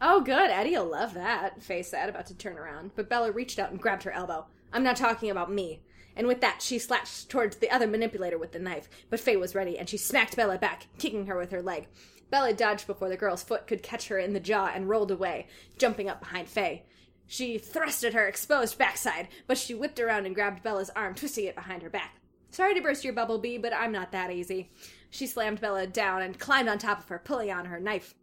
Oh, 0.00 0.20
good. 0.20 0.50
Eddie'll 0.50 0.86
love 0.86 1.14
that, 1.14 1.62
Faye 1.62 1.82
said, 1.82 2.08
about 2.08 2.26
to 2.26 2.34
turn 2.34 2.58
around. 2.58 2.92
But 2.96 3.08
Bella 3.08 3.32
reached 3.32 3.58
out 3.58 3.70
and 3.70 3.80
grabbed 3.80 4.02
her 4.04 4.12
elbow. 4.12 4.46
I'm 4.72 4.82
not 4.82 4.96
talking 4.96 5.30
about 5.30 5.52
me. 5.52 5.82
And 6.16 6.26
with 6.26 6.40
that, 6.40 6.62
she 6.62 6.78
slashed 6.78 7.30
towards 7.30 7.56
the 7.56 7.70
other 7.70 7.86
manipulator 7.86 8.38
with 8.38 8.52
the 8.52 8.58
knife. 8.58 8.88
But 9.08 9.20
Faye 9.20 9.36
was 9.36 9.54
ready, 9.54 9.78
and 9.78 9.88
she 9.88 9.96
smacked 9.96 10.36
Bella 10.36 10.58
back, 10.58 10.86
kicking 10.98 11.26
her 11.26 11.36
with 11.36 11.50
her 11.50 11.62
leg. 11.62 11.88
Bella 12.30 12.52
dodged 12.52 12.86
before 12.86 13.08
the 13.08 13.16
girl's 13.16 13.42
foot 13.42 13.66
could 13.66 13.82
catch 13.82 14.08
her 14.08 14.18
in 14.18 14.32
the 14.32 14.40
jaw 14.40 14.70
and 14.74 14.88
rolled 14.88 15.10
away, 15.10 15.48
jumping 15.78 16.08
up 16.08 16.20
behind 16.20 16.48
Faye. 16.48 16.84
She 17.26 17.58
thrust 17.58 18.04
at 18.04 18.14
her 18.14 18.26
exposed 18.26 18.76
backside, 18.78 19.28
but 19.46 19.58
she 19.58 19.74
whipped 19.74 20.00
around 20.00 20.26
and 20.26 20.34
grabbed 20.34 20.62
Bella's 20.62 20.90
arm, 20.90 21.14
twisting 21.14 21.44
it 21.44 21.54
behind 21.54 21.82
her 21.82 21.90
back. 21.90 22.19
Sorry 22.50 22.74
to 22.74 22.80
burst 22.80 23.04
your 23.04 23.12
bubble, 23.12 23.38
Bee, 23.38 23.58
but 23.58 23.72
I'm 23.72 23.92
not 23.92 24.12
that 24.12 24.30
easy. 24.30 24.70
She 25.10 25.26
slammed 25.26 25.60
Bella 25.60 25.86
down 25.86 26.22
and 26.22 26.38
climbed 26.38 26.68
on 26.68 26.78
top 26.78 26.98
of 26.98 27.08
her, 27.08 27.18
pulling 27.18 27.50
on 27.50 27.66
her 27.66 27.80
knife. 27.80 28.14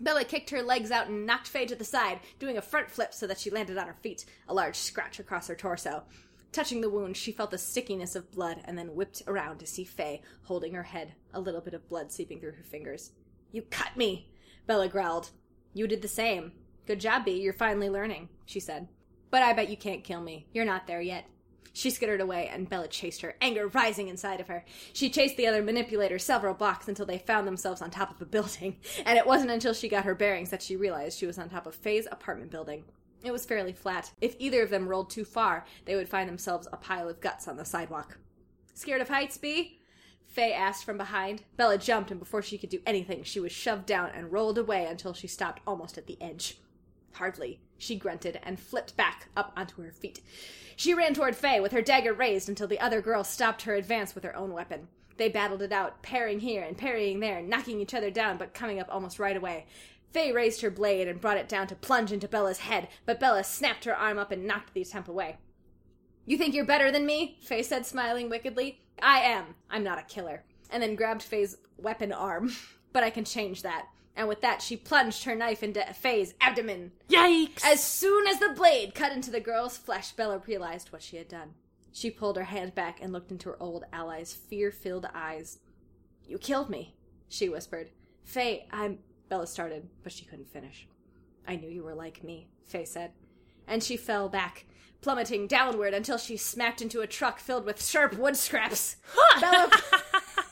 Bella 0.00 0.24
kicked 0.24 0.50
her 0.50 0.62
legs 0.62 0.90
out 0.90 1.08
and 1.08 1.26
knocked 1.26 1.48
Faye 1.48 1.66
to 1.66 1.74
the 1.74 1.84
side, 1.84 2.20
doing 2.38 2.58
a 2.58 2.62
front 2.62 2.90
flip 2.90 3.14
so 3.14 3.26
that 3.26 3.38
she 3.38 3.50
landed 3.50 3.78
on 3.78 3.86
her 3.86 3.96
feet, 4.02 4.24
a 4.46 4.54
large 4.54 4.76
scratch 4.76 5.18
across 5.18 5.48
her 5.48 5.54
torso. 5.54 6.04
Touching 6.52 6.80
the 6.80 6.90
wound, 6.90 7.16
she 7.16 7.32
felt 7.32 7.50
the 7.50 7.58
stickiness 7.58 8.14
of 8.14 8.30
blood 8.30 8.60
and 8.64 8.78
then 8.78 8.94
whipped 8.94 9.22
around 9.26 9.58
to 9.58 9.66
see 9.66 9.84
Faye 9.84 10.22
holding 10.42 10.74
her 10.74 10.82
head, 10.82 11.14
a 11.32 11.40
little 11.40 11.60
bit 11.60 11.74
of 11.74 11.88
blood 11.88 12.12
seeping 12.12 12.40
through 12.40 12.52
her 12.52 12.62
fingers. 12.62 13.12
You 13.52 13.62
cut 13.62 13.96
me! 13.96 14.30
Bella 14.66 14.88
growled. 14.88 15.30
You 15.74 15.86
did 15.86 16.02
the 16.02 16.08
same. 16.08 16.52
Good 16.86 17.00
job, 17.00 17.24
Bee. 17.24 17.40
You're 17.40 17.52
finally 17.52 17.90
learning, 17.90 18.28
she 18.44 18.60
said. 18.60 18.88
But 19.30 19.42
I 19.42 19.52
bet 19.52 19.68
you 19.68 19.76
can't 19.76 20.04
kill 20.04 20.20
me. 20.20 20.46
You're 20.52 20.64
not 20.64 20.86
there 20.86 21.00
yet. 21.00 21.26
She 21.72 21.90
skittered 21.90 22.20
away, 22.20 22.48
and 22.48 22.68
Bella 22.68 22.88
chased 22.88 23.22
her, 23.22 23.36
anger 23.40 23.68
rising 23.68 24.08
inside 24.08 24.40
of 24.40 24.48
her. 24.48 24.64
She 24.92 25.10
chased 25.10 25.36
the 25.36 25.46
other 25.46 25.62
manipulator 25.62 26.18
several 26.18 26.54
blocks 26.54 26.88
until 26.88 27.06
they 27.06 27.18
found 27.18 27.46
themselves 27.46 27.82
on 27.82 27.90
top 27.90 28.10
of 28.10 28.22
a 28.22 28.24
building, 28.36 28.76
and 29.04 29.18
it 29.18 29.26
wasn't 29.26 29.50
until 29.50 29.74
she 29.74 29.88
got 29.88 30.04
her 30.04 30.14
bearings 30.14 30.50
that 30.50 30.62
she 30.62 30.76
realized 30.76 31.18
she 31.18 31.26
was 31.26 31.38
on 31.38 31.48
top 31.48 31.66
of 31.66 31.74
Faye's 31.74 32.08
apartment 32.10 32.50
building. 32.50 32.84
It 33.22 33.32
was 33.32 33.46
fairly 33.46 33.72
flat. 33.72 34.12
If 34.20 34.36
either 34.38 34.62
of 34.62 34.70
them 34.70 34.88
rolled 34.88 35.10
too 35.10 35.24
far, 35.24 35.64
they 35.84 35.96
would 35.96 36.08
find 36.08 36.28
themselves 36.28 36.68
a 36.72 36.76
pile 36.76 37.08
of 37.08 37.20
guts 37.20 37.48
on 37.48 37.56
the 37.56 37.64
sidewalk. 37.64 38.18
Scared 38.74 39.00
of 39.00 39.08
heights, 39.08 39.38
Bee? 39.38 39.80
Faye 40.26 40.52
asked 40.52 40.84
from 40.84 40.98
behind. 40.98 41.42
Bella 41.56 41.78
jumped, 41.78 42.10
and 42.10 42.20
before 42.20 42.42
she 42.42 42.58
could 42.58 42.68
do 42.68 42.82
anything, 42.84 43.22
she 43.24 43.40
was 43.40 43.52
shoved 43.52 43.86
down 43.86 44.10
and 44.14 44.32
rolled 44.32 44.58
away 44.58 44.84
until 44.84 45.14
she 45.14 45.26
stopped 45.26 45.62
almost 45.66 45.96
at 45.96 46.06
the 46.06 46.20
edge. 46.20 46.58
Hardly. 47.16 47.60
She 47.78 47.96
grunted 47.96 48.38
and 48.42 48.60
flipped 48.60 48.94
back 48.94 49.28
up 49.34 49.52
onto 49.56 49.82
her 49.82 49.90
feet. 49.90 50.20
She 50.76 50.92
ran 50.92 51.14
toward 51.14 51.34
Faye 51.34 51.60
with 51.60 51.72
her 51.72 51.80
dagger 51.80 52.12
raised 52.12 52.48
until 52.48 52.68
the 52.68 52.78
other 52.78 53.00
girl 53.00 53.24
stopped 53.24 53.62
her 53.62 53.74
advance 53.74 54.14
with 54.14 54.22
her 54.24 54.36
own 54.36 54.52
weapon. 54.52 54.88
They 55.16 55.30
battled 55.30 55.62
it 55.62 55.72
out, 55.72 56.02
parrying 56.02 56.40
here 56.40 56.62
and 56.62 56.76
parrying 56.76 57.20
there, 57.20 57.40
knocking 57.40 57.80
each 57.80 57.94
other 57.94 58.10
down 58.10 58.36
but 58.36 58.52
coming 58.52 58.78
up 58.78 58.88
almost 58.90 59.18
right 59.18 59.36
away. 59.36 59.64
Faye 60.12 60.30
raised 60.30 60.60
her 60.60 60.70
blade 60.70 61.08
and 61.08 61.18
brought 61.18 61.38
it 61.38 61.48
down 61.48 61.66
to 61.68 61.74
plunge 61.74 62.12
into 62.12 62.28
Bella's 62.28 62.58
head, 62.58 62.88
but 63.06 63.18
Bella 63.18 63.42
snapped 63.42 63.86
her 63.86 63.96
arm 63.96 64.18
up 64.18 64.30
and 64.30 64.46
knocked 64.46 64.74
the 64.74 64.82
attempt 64.82 65.08
away. 65.08 65.38
You 66.26 66.36
think 66.36 66.54
you're 66.54 66.66
better 66.66 66.90
than 66.90 67.06
me? 67.06 67.38
Faye 67.40 67.62
said, 67.62 67.86
smiling 67.86 68.28
wickedly. 68.28 68.82
I 69.00 69.20
am. 69.20 69.54
I'm 69.70 69.84
not 69.84 69.98
a 69.98 70.02
killer. 70.02 70.44
And 70.70 70.82
then 70.82 70.96
grabbed 70.96 71.22
Faye's 71.22 71.56
weapon 71.78 72.12
arm. 72.12 72.52
but 72.92 73.04
I 73.04 73.10
can 73.10 73.24
change 73.24 73.60
that. 73.60 73.88
And 74.16 74.28
with 74.28 74.40
that, 74.40 74.62
she 74.62 74.76
plunged 74.76 75.24
her 75.24 75.34
knife 75.34 75.62
into 75.62 75.84
Faye's 75.92 76.32
abdomen. 76.40 76.92
Yikes! 77.10 77.62
As 77.64 77.84
soon 77.84 78.26
as 78.26 78.40
the 78.40 78.48
blade 78.48 78.94
cut 78.94 79.12
into 79.12 79.30
the 79.30 79.40
girl's 79.40 79.76
flesh, 79.76 80.12
Bella 80.12 80.42
realized 80.46 80.90
what 80.90 81.02
she 81.02 81.18
had 81.18 81.28
done. 81.28 81.50
She 81.92 82.10
pulled 82.10 82.36
her 82.36 82.44
hand 82.44 82.74
back 82.74 82.98
and 83.00 83.12
looked 83.12 83.30
into 83.30 83.50
her 83.50 83.62
old 83.62 83.84
ally's 83.92 84.32
fear 84.32 84.70
filled 84.70 85.06
eyes. 85.14 85.58
You 86.26 86.38
killed 86.38 86.70
me, 86.70 86.94
she 87.28 87.48
whispered. 87.48 87.90
Faye, 88.24 88.66
I'm. 88.72 88.98
Bella 89.28 89.46
started, 89.46 89.88
but 90.02 90.12
she 90.12 90.24
couldn't 90.24 90.48
finish. 90.48 90.88
I 91.46 91.56
knew 91.56 91.68
you 91.68 91.82
were 91.82 91.94
like 91.94 92.24
me, 92.24 92.48
Faye 92.64 92.84
said. 92.84 93.12
And 93.66 93.82
she 93.82 93.96
fell 93.96 94.28
back, 94.28 94.64
plummeting 95.00 95.46
downward 95.46 95.94
until 95.94 96.16
she 96.16 96.36
smacked 96.36 96.80
into 96.80 97.00
a 97.00 97.06
truck 97.06 97.38
filled 97.38 97.64
with 97.64 97.84
sharp 97.84 98.16
wood 98.16 98.36
scraps. 98.36 98.96
Bella. 99.40 99.70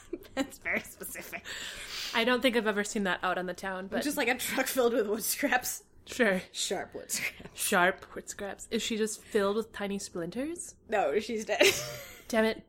That's 0.34 0.58
very 0.58 0.80
specific. 0.80 1.44
I 2.14 2.24
don't 2.24 2.40
think 2.42 2.56
I've 2.56 2.66
ever 2.66 2.84
seen 2.84 3.04
that 3.04 3.20
out 3.22 3.38
on 3.38 3.46
the 3.46 3.54
town, 3.54 3.88
but 3.88 4.02
Just 4.02 4.16
like 4.16 4.28
a 4.28 4.34
truck 4.36 4.66
filled 4.66 4.92
with 4.94 5.06
wood 5.08 5.22
scraps. 5.24 5.82
sure. 6.06 6.42
Sharp 6.52 6.94
wood 6.94 7.10
scraps. 7.10 7.50
Sharp 7.60 8.06
wood 8.14 8.28
scraps. 8.28 8.68
Is 8.70 8.82
she 8.82 8.96
just 8.96 9.20
filled 9.22 9.56
with 9.56 9.72
tiny 9.72 9.98
splinters? 9.98 10.74
No, 10.88 11.18
she's 11.18 11.44
dead. 11.44 11.62
Damn 12.28 12.44
it. 12.44 12.62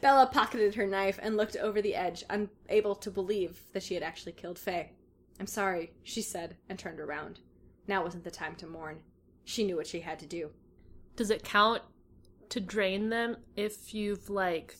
Bella 0.00 0.26
pocketed 0.30 0.74
her 0.74 0.86
knife 0.86 1.18
and 1.22 1.36
looked 1.36 1.56
over 1.56 1.80
the 1.80 1.94
edge, 1.94 2.24
unable 2.28 2.94
to 2.96 3.10
believe 3.10 3.62
that 3.72 3.82
she 3.82 3.94
had 3.94 4.02
actually 4.02 4.32
killed 4.32 4.58
Faye. 4.58 4.92
I'm 5.40 5.46
sorry, 5.46 5.92
she 6.02 6.20
said, 6.20 6.56
and 6.68 6.78
turned 6.78 7.00
around. 7.00 7.40
Now 7.88 8.04
wasn't 8.04 8.24
the 8.24 8.30
time 8.30 8.54
to 8.56 8.66
mourn. 8.66 8.98
She 9.44 9.64
knew 9.64 9.76
what 9.76 9.86
she 9.86 10.00
had 10.00 10.18
to 10.18 10.26
do. 10.26 10.50
Does 11.16 11.30
it 11.30 11.44
count 11.44 11.82
to 12.50 12.60
drain 12.60 13.08
them 13.08 13.36
if 13.56 13.94
you've 13.94 14.28
like 14.28 14.76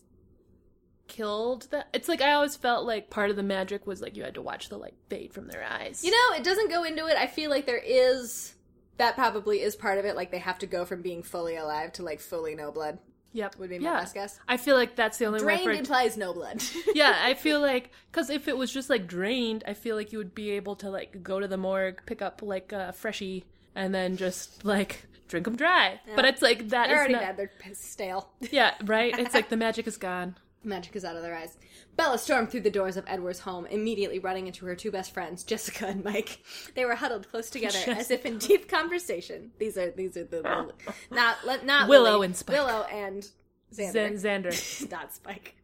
killed 1.14 1.68
that. 1.70 1.88
It's 1.92 2.08
like 2.08 2.20
I 2.20 2.32
always 2.32 2.56
felt 2.56 2.86
like 2.86 3.08
part 3.08 3.30
of 3.30 3.36
the 3.36 3.42
magic 3.42 3.86
was 3.86 4.00
like 4.00 4.16
you 4.16 4.24
had 4.24 4.34
to 4.34 4.42
watch 4.42 4.68
the 4.68 4.76
like 4.76 4.94
fade 5.08 5.32
from 5.32 5.46
their 5.48 5.64
eyes. 5.64 6.02
You 6.02 6.10
know, 6.10 6.36
it 6.36 6.42
doesn't 6.42 6.70
go 6.70 6.82
into 6.84 7.06
it. 7.06 7.16
I 7.16 7.26
feel 7.26 7.50
like 7.50 7.66
there 7.66 7.82
is 7.84 8.54
that 8.96 9.14
probably 9.14 9.60
is 9.60 9.76
part 9.76 9.98
of 9.98 10.04
it. 10.04 10.16
Like 10.16 10.30
they 10.30 10.38
have 10.38 10.58
to 10.60 10.66
go 10.66 10.84
from 10.84 11.02
being 11.02 11.22
fully 11.22 11.56
alive 11.56 11.92
to 11.94 12.02
like 12.02 12.20
fully 12.20 12.54
no 12.54 12.72
blood. 12.72 12.98
Yep. 13.32 13.56
Would 13.58 13.70
be 13.70 13.78
my 13.78 13.90
yeah. 13.90 14.00
best 14.00 14.14
guess. 14.14 14.38
I 14.46 14.56
feel 14.56 14.76
like 14.76 14.94
that's 14.94 15.18
the 15.18 15.26
only 15.26 15.44
way 15.44 15.64
Drained 15.64 15.80
implies 15.80 16.16
no 16.16 16.32
blood. 16.32 16.62
yeah, 16.94 17.18
I 17.20 17.34
feel 17.34 17.60
like 17.70 17.90
because 18.10 18.30
if 18.30 18.48
it 18.48 18.56
was 18.56 18.72
just 18.72 18.90
like 18.90 19.06
drained, 19.06 19.62
I 19.66 19.74
feel 19.74 19.96
like 19.96 20.12
you 20.12 20.18
would 20.18 20.34
be 20.34 20.50
able 20.50 20.76
to 20.76 20.90
like 20.90 21.22
go 21.22 21.40
to 21.40 21.48
the 21.48 21.56
morgue, 21.56 22.02
pick 22.06 22.22
up 22.22 22.42
like 22.42 22.72
a 22.72 22.92
freshie, 22.92 23.44
and 23.74 23.94
then 23.94 24.16
just 24.16 24.64
like 24.64 25.06
drink 25.28 25.44
them 25.44 25.56
dry. 25.56 26.00
But 26.14 26.24
it's 26.24 26.42
like 26.42 26.68
that 26.68 26.86
They're 26.88 26.96
is 26.96 26.98
already 26.98 27.14
not- 27.14 27.22
bad. 27.22 27.36
They're 27.36 27.50
stale. 27.74 28.30
Yeah, 28.50 28.74
right. 28.84 29.14
It's 29.18 29.34
like 29.34 29.48
the 29.48 29.56
magic 29.56 29.86
is 29.86 29.96
gone. 29.96 30.36
Magic 30.64 30.96
is 30.96 31.04
out 31.04 31.16
of 31.16 31.22
their 31.22 31.34
eyes. 31.36 31.56
Bella 31.96 32.18
stormed 32.18 32.50
through 32.50 32.60
the 32.62 32.70
doors 32.70 32.96
of 32.96 33.04
Edward's 33.06 33.40
home, 33.40 33.66
immediately 33.66 34.18
running 34.18 34.46
into 34.46 34.66
her 34.66 34.74
two 34.74 34.90
best 34.90 35.12
friends, 35.12 35.44
Jessica 35.44 35.86
and 35.86 36.04
Mike. 36.04 36.40
They 36.74 36.84
were 36.84 36.94
huddled 36.94 37.30
close 37.30 37.50
together, 37.50 37.78
as 37.88 38.10
if 38.10 38.24
in 38.26 38.38
deep 38.38 38.68
conversation. 38.68 39.52
These 39.58 39.76
are 39.78 39.90
these 39.90 40.16
are 40.16 40.24
the, 40.24 40.42
the 40.42 40.72
not 41.14 41.64
not 41.64 41.88
Willow 41.88 42.12
Lily. 42.12 42.26
and 42.26 42.36
Spike. 42.36 42.56
Willow 42.56 42.82
and 42.90 43.28
Xander, 43.72 44.18
Zan- 44.18 44.42
Xander. 44.44 44.90
not 44.90 45.12
Spike. 45.12 45.56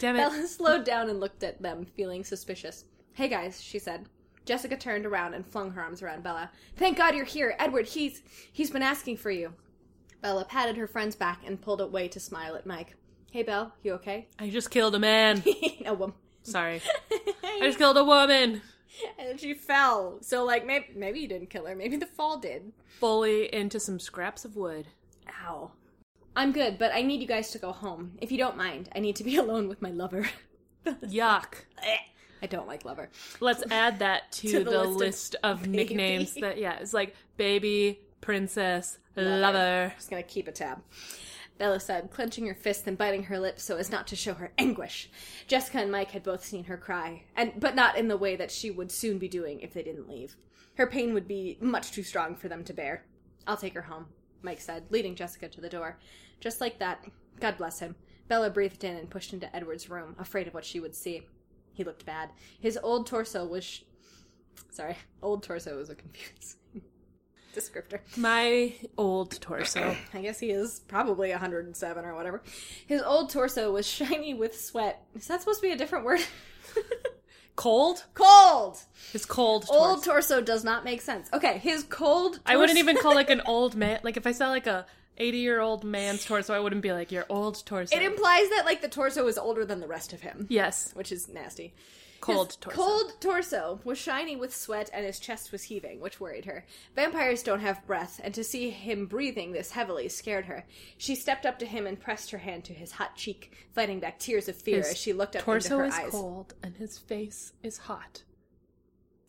Damn 0.00 0.16
it. 0.16 0.18
Bella 0.18 0.46
slowed 0.46 0.84
down 0.84 1.10
and 1.10 1.20
looked 1.20 1.42
at 1.42 1.60
them, 1.60 1.86
feeling 1.96 2.24
suspicious. 2.24 2.84
Hey 3.12 3.28
guys, 3.28 3.60
she 3.62 3.78
said. 3.78 4.06
Jessica 4.46 4.76
turned 4.76 5.06
around 5.06 5.32
and 5.32 5.46
flung 5.46 5.70
her 5.70 5.80
arms 5.82 6.02
around 6.02 6.22
Bella. 6.22 6.50
Thank 6.76 6.98
God 6.98 7.14
you're 7.14 7.24
here, 7.24 7.54
Edward. 7.58 7.86
He's 7.86 8.22
he's 8.52 8.70
been 8.70 8.82
asking 8.82 9.16
for 9.18 9.30
you. 9.30 9.54
Bella 10.20 10.44
patted 10.44 10.76
her 10.76 10.86
friend's 10.86 11.16
back 11.16 11.40
and 11.46 11.60
pulled 11.60 11.80
away 11.82 12.08
to 12.08 12.20
smile 12.20 12.54
at 12.56 12.64
Mike. 12.66 12.96
Hey, 13.34 13.42
Belle, 13.42 13.74
you 13.82 13.94
okay? 13.94 14.28
I 14.38 14.48
just 14.48 14.70
killed 14.70 14.94
a 14.94 15.00
man. 15.00 15.42
no, 15.84 15.94
woman. 15.94 16.14
Sorry. 16.44 16.80
I 17.42 17.58
just 17.64 17.78
killed 17.78 17.96
a 17.96 18.04
woman. 18.04 18.62
and 19.18 19.40
she 19.40 19.54
fell. 19.54 20.18
So, 20.20 20.44
like, 20.44 20.64
maybe 20.64 20.86
maybe 20.94 21.18
you 21.18 21.26
didn't 21.26 21.50
kill 21.50 21.66
her. 21.66 21.74
Maybe 21.74 21.96
the 21.96 22.06
fall 22.06 22.38
did. 22.38 22.70
Fully 23.00 23.52
into 23.52 23.80
some 23.80 23.98
scraps 23.98 24.44
of 24.44 24.54
wood. 24.54 24.86
Ow. 25.44 25.72
I'm 26.36 26.52
good, 26.52 26.78
but 26.78 26.92
I 26.94 27.02
need 27.02 27.20
you 27.20 27.26
guys 27.26 27.50
to 27.50 27.58
go 27.58 27.72
home. 27.72 28.12
If 28.20 28.30
you 28.30 28.38
don't 28.38 28.56
mind, 28.56 28.88
I 28.94 29.00
need 29.00 29.16
to 29.16 29.24
be 29.24 29.34
alone 29.44 29.66
with 29.66 29.82
my 29.82 29.90
lover. 29.90 30.28
Yuck. 30.86 31.54
I 32.40 32.46
don't 32.46 32.68
like 32.68 32.84
lover. 32.84 33.10
Let's 33.40 33.64
add 33.68 33.98
that 33.98 34.30
to, 34.30 34.48
To 34.48 34.58
the 34.62 34.70
the, 34.70 34.84
list 34.84 34.98
list, 35.00 35.36
of 35.42 35.62
of, 35.62 35.66
nicknames 35.66 36.34
that 36.34 36.58
yeah, 36.58 36.78
it's 36.78 36.94
like 36.94 37.16
baby, 37.36 37.98
princess, 38.20 38.98
lover. 39.16 39.92
Just 39.96 40.08
gonna 40.08 40.22
keep 40.22 40.46
a 40.46 40.52
tab. 40.52 40.78
Bella 41.56 41.78
said, 41.78 42.10
clenching 42.10 42.46
her 42.46 42.54
fist 42.54 42.86
and 42.86 42.98
biting 42.98 43.24
her 43.24 43.38
lips 43.38 43.62
so 43.62 43.76
as 43.76 43.90
not 43.90 44.06
to 44.08 44.16
show 44.16 44.34
her 44.34 44.52
anguish. 44.58 45.08
Jessica 45.46 45.78
and 45.78 45.92
Mike 45.92 46.10
had 46.10 46.24
both 46.24 46.44
seen 46.44 46.64
her 46.64 46.76
cry, 46.76 47.22
and 47.36 47.52
but 47.58 47.76
not 47.76 47.96
in 47.96 48.08
the 48.08 48.16
way 48.16 48.34
that 48.36 48.50
she 48.50 48.70
would 48.70 48.90
soon 48.90 49.18
be 49.18 49.28
doing 49.28 49.60
if 49.60 49.72
they 49.72 49.82
didn't 49.82 50.08
leave. 50.08 50.36
Her 50.76 50.86
pain 50.86 51.14
would 51.14 51.28
be 51.28 51.56
much 51.60 51.92
too 51.92 52.02
strong 52.02 52.34
for 52.34 52.48
them 52.48 52.64
to 52.64 52.72
bear. 52.72 53.04
I'll 53.46 53.56
take 53.56 53.74
her 53.74 53.82
home, 53.82 54.06
Mike 54.42 54.60
said, 54.60 54.84
leading 54.90 55.14
Jessica 55.14 55.48
to 55.48 55.60
the 55.60 55.68
door. 55.68 55.98
Just 56.40 56.60
like 56.60 56.78
that. 56.80 57.04
God 57.38 57.56
bless 57.56 57.78
him. 57.78 57.94
Bella 58.26 58.50
breathed 58.50 58.82
in 58.82 58.96
and 58.96 59.10
pushed 59.10 59.32
into 59.32 59.54
Edward's 59.54 59.88
room, 59.88 60.16
afraid 60.18 60.48
of 60.48 60.54
what 60.54 60.64
she 60.64 60.80
would 60.80 60.94
see. 60.94 61.22
He 61.72 61.84
looked 61.84 62.04
bad. 62.06 62.30
His 62.58 62.78
old 62.82 63.06
torso 63.06 63.44
was. 63.46 63.64
Sh- 63.64 63.82
Sorry, 64.70 64.96
old 65.22 65.42
torso 65.42 65.76
was 65.76 65.90
a 65.90 65.94
confusing 65.94 66.58
descriptor. 67.54 68.00
My 68.16 68.74
old 68.98 69.40
torso. 69.40 69.96
I 70.14 70.20
guess 70.20 70.40
he 70.40 70.50
is 70.50 70.80
probably 70.88 71.30
107 71.30 72.04
or 72.04 72.14
whatever. 72.14 72.42
His 72.86 73.02
old 73.02 73.30
torso 73.30 73.72
was 73.72 73.86
shiny 73.86 74.34
with 74.34 74.58
sweat. 74.58 75.04
Is 75.14 75.26
that 75.28 75.40
supposed 75.40 75.60
to 75.60 75.66
be 75.66 75.72
a 75.72 75.76
different 75.76 76.04
word? 76.04 76.20
Cold? 77.56 78.04
cold! 78.14 78.78
His 79.12 79.24
cold 79.24 79.66
torso. 79.66 79.80
Old 79.80 80.02
torso 80.04 80.40
does 80.40 80.64
not 80.64 80.84
make 80.84 81.00
sense. 81.00 81.28
Okay, 81.32 81.58
his 81.58 81.84
cold 81.84 82.32
torso. 82.32 82.42
I 82.46 82.56
wouldn't 82.56 82.78
even 82.80 82.96
call 82.96 83.14
like 83.14 83.30
an 83.30 83.42
old 83.46 83.76
man. 83.76 84.00
Like 84.02 84.16
if 84.16 84.26
I 84.26 84.32
saw 84.32 84.48
like 84.48 84.66
a 84.66 84.86
80 85.18 85.38
year 85.38 85.60
old 85.60 85.84
man's 85.84 86.24
torso, 86.24 86.52
I 86.52 86.58
wouldn't 86.58 86.82
be 86.82 86.92
like 86.92 87.12
your 87.12 87.26
old 87.28 87.64
torso. 87.64 87.94
It 87.96 88.02
implies 88.02 88.48
that, 88.50 88.64
like, 88.64 88.82
the 88.82 88.88
torso 88.88 89.26
is 89.26 89.38
older 89.38 89.64
than 89.64 89.80
the 89.80 89.86
rest 89.86 90.12
of 90.12 90.20
him, 90.20 90.46
yes, 90.50 90.90
which 90.94 91.12
is 91.12 91.28
nasty. 91.28 91.74
Cold 92.24 92.46
His 92.48 92.56
torso. 92.56 92.76
Cold 92.76 93.12
torso 93.20 93.80
was 93.84 93.98
shiny 93.98 94.36
with 94.36 94.54
sweat 94.54 94.90
and 94.92 95.04
his 95.04 95.18
chest 95.20 95.52
was 95.52 95.64
heaving, 95.64 96.00
which 96.00 96.20
worried 96.20 96.44
her. 96.46 96.64
Vampires 96.96 97.42
don't 97.42 97.60
have 97.60 97.86
breath, 97.86 98.20
and 98.24 98.32
to 98.34 98.42
see 98.44 98.70
him 98.70 99.06
breathing 99.06 99.52
this 99.52 99.70
heavily 99.72 100.08
scared 100.08 100.46
her. 100.46 100.64
She 100.96 101.14
stepped 101.14 101.44
up 101.46 101.58
to 101.58 101.66
him 101.66 101.86
and 101.86 102.00
pressed 102.00 102.30
her 102.30 102.38
hand 102.38 102.64
to 102.64 102.72
his 102.72 102.92
hot 102.92 103.16
cheek, 103.16 103.52
fighting 103.74 104.00
back 104.00 104.18
tears 104.18 104.48
of 104.48 104.56
fear 104.56 104.78
His 104.78 104.90
as 104.90 104.96
she 104.98 105.12
looked 105.12 105.36
up 105.36 105.42
torso 105.42 105.66
into 105.66 105.78
her 105.78 105.84
eyes. 105.86 105.92
Torso 106.02 106.06
is 106.08 106.12
cold 106.22 106.54
and 106.62 106.76
his 106.76 106.98
face 106.98 107.52
is 107.62 107.78
hot. 107.78 108.22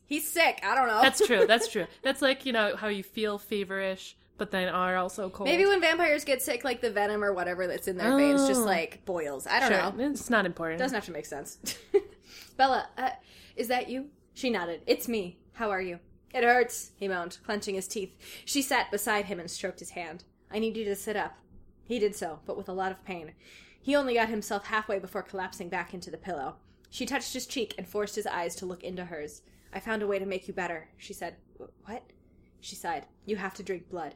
He's 0.05 0.27
sick. 0.29 0.59
I 0.63 0.75
don't 0.75 0.87
know. 0.87 1.01
That's 1.01 1.25
true. 1.25 1.45
That's 1.47 1.67
true. 1.67 1.87
That's 2.03 2.21
like 2.21 2.45
you 2.45 2.53
know 2.53 2.75
how 2.75 2.87
you 2.89 3.01
feel 3.03 3.39
feverish, 3.39 4.15
but 4.37 4.51
then 4.51 4.67
are 4.69 4.97
also 4.97 5.29
cold. 5.29 5.49
Maybe 5.49 5.65
when 5.65 5.81
vampires 5.81 6.23
get 6.23 6.41
sick, 6.43 6.63
like 6.63 6.79
the 6.81 6.91
venom 6.91 7.23
or 7.23 7.33
whatever 7.33 7.65
that's 7.67 7.87
in 7.87 7.97
their 7.97 8.15
veins 8.15 8.47
just 8.47 8.61
Oh. 8.61 8.65
like 8.65 9.03
boils. 9.05 9.47
I 9.47 9.59
don't 9.61 9.69
Sure, 9.71 9.91
know. 9.97 10.11
it's 10.11 10.29
not 10.29 10.45
important. 10.45 10.79
Doesn't 10.79 10.93
have 10.95 11.05
to 11.05 11.11
make 11.11 11.25
sense. 11.25 11.57
Bella, 12.57 12.89
uh, 12.97 13.11
is 13.55 13.67
that 13.67 13.89
you? 13.89 14.09
She 14.33 14.49
nodded. 14.49 14.81
It's 14.85 15.07
me. 15.07 15.37
How 15.53 15.69
are 15.69 15.81
you? 15.81 15.99
It 16.33 16.43
hurts, 16.43 16.91
he 16.97 17.07
moaned, 17.07 17.37
clenching 17.45 17.75
his 17.75 17.87
teeth. 17.87 18.15
She 18.43 18.61
sat 18.61 18.91
beside 18.91 19.25
him 19.25 19.39
and 19.39 19.49
stroked 19.49 19.79
his 19.79 19.91
hand. 19.91 20.25
I 20.51 20.59
need 20.59 20.75
you 20.75 20.83
to 20.85 20.95
sit 20.95 21.15
up. 21.15 21.37
He 21.85 21.99
did 21.99 22.15
so, 22.15 22.39
but 22.45 22.57
with 22.57 22.67
a 22.67 22.73
lot 22.73 22.91
of 22.91 23.03
pain. 23.05 23.33
He 23.81 23.95
only 23.95 24.15
got 24.15 24.29
himself 24.29 24.65
halfway 24.65 24.99
before 24.99 25.21
collapsing 25.21 25.69
back 25.69 25.93
into 25.93 26.11
the 26.11 26.17
pillow. 26.17 26.55
She 26.89 27.05
touched 27.05 27.33
his 27.33 27.45
cheek 27.45 27.75
and 27.77 27.87
forced 27.87 28.15
his 28.15 28.25
eyes 28.25 28.55
to 28.55 28.65
look 28.65 28.83
into 28.83 29.05
hers. 29.05 29.41
I 29.73 29.79
found 29.79 30.01
a 30.01 30.07
way 30.07 30.19
to 30.19 30.25
make 30.25 30.47
you 30.47 30.53
better, 30.53 30.89
she 30.97 31.13
said. 31.13 31.35
What? 31.85 32.03
She 32.59 32.75
sighed. 32.75 33.05
You 33.25 33.35
have 33.35 33.53
to 33.55 33.63
drink 33.63 33.89
blood. 33.89 34.15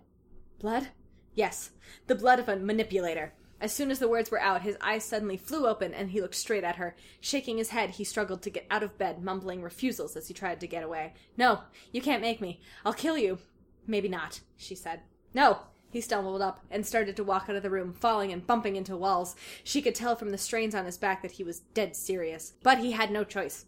Blood? 0.60 0.88
Yes, 1.36 1.72
the 2.08 2.16
blood 2.16 2.40
of 2.40 2.50
a 2.50 2.56
manipulator. 2.56 3.34
As 3.62 3.74
soon 3.74 3.92
as 3.92 4.00
the 4.00 4.08
words 4.08 4.32
were 4.32 4.40
out, 4.40 4.62
his 4.62 4.78
eyes 4.80 5.04
suddenly 5.04 5.36
flew 5.36 5.68
open 5.68 5.94
and 5.94 6.12
he 6.12 6.22
looked 6.22 6.36
straight 6.36 6.64
at 6.64 6.78
her. 6.78 6.96
Shaking 7.20 7.58
his 7.58 7.70
head, 7.70 7.92
he 7.92 8.04
struggled 8.04 8.42
to 8.44 8.50
get 8.50 8.66
out 8.72 8.84
of 8.84 8.98
bed, 8.98 9.22
mumbling 9.22 9.62
refusals 9.62 10.16
as 10.16 10.28
he 10.28 10.34
tried 10.34 10.60
to 10.62 10.68
get 10.68 10.84
away. 10.84 11.14
No, 11.36 11.62
you 11.92 12.02
can't 12.02 12.22
make 12.22 12.40
me. 12.40 12.62
I'll 12.86 12.94
kill 12.94 13.18
you. 13.18 13.40
Maybe 13.86 14.08
not, 14.08 14.42
she 14.56 14.76
said. 14.76 15.02
No! 15.34 15.60
He 15.92 16.02
stumbled 16.02 16.42
up 16.42 16.60
and 16.70 16.86
started 16.86 17.16
to 17.16 17.24
walk 17.24 17.48
out 17.50 17.56
of 17.56 17.64
the 17.64 17.70
room, 17.70 17.94
falling 17.94 18.32
and 18.32 18.46
bumping 18.46 18.76
into 18.76 18.96
walls. 18.96 19.36
She 19.64 19.82
could 19.82 19.96
tell 19.96 20.16
from 20.16 20.30
the 20.30 20.38
strains 20.38 20.76
on 20.76 20.86
his 20.86 20.98
back 20.98 21.24
that 21.24 21.32
he 21.32 21.44
was 21.44 21.62
dead 21.74 21.96
serious. 21.96 22.54
But 22.62 22.78
he 22.78 22.92
had 22.92 23.12
no 23.12 23.24
choice. 23.24 23.66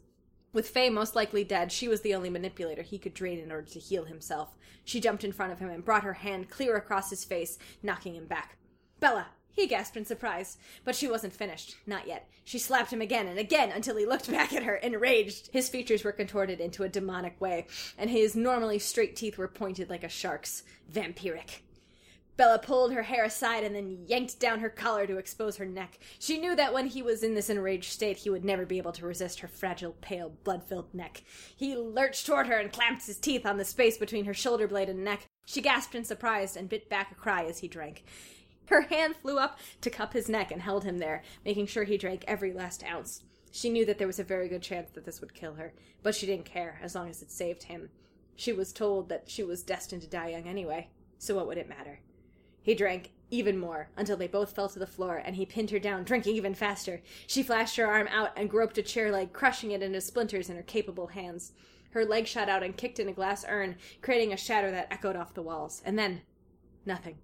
With 0.53 0.69
Faye 0.69 0.89
most 0.89 1.15
likely 1.15 1.43
dead, 1.43 1.71
she 1.71 1.87
was 1.87 2.01
the 2.01 2.13
only 2.13 2.29
manipulator 2.29 2.83
he 2.83 2.99
could 2.99 3.13
drain 3.13 3.39
in 3.39 3.51
order 3.51 3.67
to 3.69 3.79
heal 3.79 4.05
himself. 4.05 4.55
She 4.85 4.99
jumped 4.99 5.23
in 5.23 5.31
front 5.31 5.51
of 5.51 5.59
him 5.59 5.69
and 5.69 5.83
brought 5.83 6.03
her 6.03 6.13
hand 6.13 6.49
clear 6.49 6.75
across 6.75 7.09
his 7.09 7.23
face, 7.23 7.57
knocking 7.81 8.15
him 8.15 8.25
back. 8.25 8.57
Bella! 8.99 9.27
He 9.53 9.67
gasped 9.67 9.97
in 9.97 10.05
surprise, 10.05 10.57
but 10.85 10.95
she 10.95 11.07
wasn't 11.07 11.33
finished. 11.33 11.75
Not 11.85 12.07
yet. 12.07 12.29
She 12.43 12.57
slapped 12.57 12.91
him 12.91 13.01
again 13.01 13.27
and 13.27 13.37
again 13.37 13.71
until 13.71 13.97
he 13.97 14.05
looked 14.05 14.31
back 14.31 14.53
at 14.53 14.63
her, 14.63 14.75
enraged. 14.75 15.49
His 15.51 15.69
features 15.69 16.03
were 16.03 16.11
contorted 16.11 16.59
into 16.59 16.83
a 16.83 16.89
demonic 16.89 17.39
way, 17.39 17.67
and 17.97 18.09
his 18.09 18.35
normally 18.35 18.79
straight 18.79 19.15
teeth 19.15 19.37
were 19.37 19.47
pointed 19.47 19.89
like 19.89 20.03
a 20.03 20.09
shark's. 20.09 20.63
Vampiric. 20.91 21.61
Bella 22.37 22.59
pulled 22.59 22.93
her 22.93 23.03
hair 23.03 23.25
aside 23.25 23.63
and 23.63 23.75
then 23.75 24.05
yanked 24.07 24.39
down 24.39 24.61
her 24.61 24.69
collar 24.69 25.05
to 25.05 25.17
expose 25.17 25.57
her 25.57 25.65
neck. 25.65 25.99
She 26.17 26.39
knew 26.39 26.55
that 26.55 26.73
when 26.73 26.87
he 26.87 27.03
was 27.03 27.23
in 27.23 27.35
this 27.35 27.49
enraged 27.49 27.91
state, 27.91 28.17
he 28.17 28.29
would 28.29 28.45
never 28.45 28.65
be 28.65 28.77
able 28.77 28.93
to 28.93 29.05
resist 29.05 29.41
her 29.41 29.47
fragile, 29.47 29.95
pale, 30.01 30.33
blood 30.43 30.63
filled 30.63 30.93
neck. 30.93 31.23
He 31.55 31.75
lurched 31.75 32.25
toward 32.25 32.47
her 32.47 32.57
and 32.57 32.71
clamped 32.71 33.05
his 33.05 33.17
teeth 33.17 33.45
on 33.45 33.57
the 33.57 33.65
space 33.65 33.97
between 33.97 34.25
her 34.25 34.33
shoulder 34.33 34.67
blade 34.67 34.89
and 34.89 35.03
neck. 35.03 35.27
She 35.45 35.61
gasped 35.61 35.93
in 35.93 36.03
surprise 36.03 36.55
and 36.55 36.69
bit 36.69 36.89
back 36.89 37.11
a 37.11 37.15
cry 37.15 37.43
as 37.45 37.59
he 37.59 37.67
drank. 37.67 38.03
Her 38.71 38.83
hand 38.83 39.17
flew 39.17 39.37
up 39.37 39.59
to 39.81 39.89
cup 39.89 40.13
his 40.13 40.29
neck 40.29 40.49
and 40.49 40.61
held 40.61 40.85
him 40.85 40.99
there, 40.99 41.23
making 41.43 41.67
sure 41.67 41.83
he 41.83 41.97
drank 41.97 42.23
every 42.25 42.53
last 42.53 42.85
ounce. 42.85 43.25
She 43.51 43.69
knew 43.69 43.85
that 43.85 43.97
there 43.97 44.07
was 44.07 44.17
a 44.17 44.23
very 44.23 44.47
good 44.47 44.61
chance 44.61 44.89
that 44.91 45.03
this 45.03 45.19
would 45.19 45.33
kill 45.33 45.55
her, 45.55 45.73
but 46.01 46.15
she 46.15 46.25
didn't 46.25 46.45
care 46.45 46.79
as 46.81 46.95
long 46.95 47.09
as 47.09 47.21
it 47.21 47.31
saved 47.31 47.63
him. 47.63 47.89
She 48.37 48.53
was 48.53 48.71
told 48.71 49.09
that 49.09 49.29
she 49.29 49.43
was 49.43 49.61
destined 49.61 50.03
to 50.03 50.07
die 50.07 50.29
young 50.29 50.47
anyway, 50.47 50.89
so 51.17 51.35
what 51.35 51.47
would 51.47 51.57
it 51.57 51.67
matter? 51.67 51.99
He 52.61 52.73
drank 52.73 53.11
even 53.29 53.57
more 53.57 53.89
until 53.97 54.15
they 54.15 54.27
both 54.27 54.55
fell 54.55 54.69
to 54.69 54.79
the 54.79 54.87
floor 54.87 55.17
and 55.17 55.35
he 55.35 55.45
pinned 55.45 55.71
her 55.71 55.79
down, 55.79 56.05
drinking 56.05 56.37
even 56.37 56.55
faster. 56.55 57.01
She 57.27 57.43
flashed 57.43 57.75
her 57.75 57.87
arm 57.87 58.07
out 58.07 58.31
and 58.37 58.49
groped 58.49 58.77
a 58.77 58.81
chair 58.81 59.11
leg, 59.11 59.33
crushing 59.33 59.71
it 59.71 59.83
into 59.83 59.99
splinters 59.99 60.49
in 60.49 60.55
her 60.55 60.63
capable 60.63 61.07
hands. 61.07 61.51
Her 61.89 62.05
leg 62.05 62.25
shot 62.25 62.47
out 62.47 62.63
and 62.63 62.77
kicked 62.77 62.99
in 62.99 63.09
a 63.09 63.13
glass 63.13 63.43
urn, 63.49 63.75
creating 64.01 64.31
a 64.31 64.37
shatter 64.37 64.71
that 64.71 64.87
echoed 64.91 65.17
off 65.17 65.33
the 65.33 65.41
walls. 65.41 65.81
And 65.83 65.99
then, 65.99 66.21
nothing. 66.85 67.17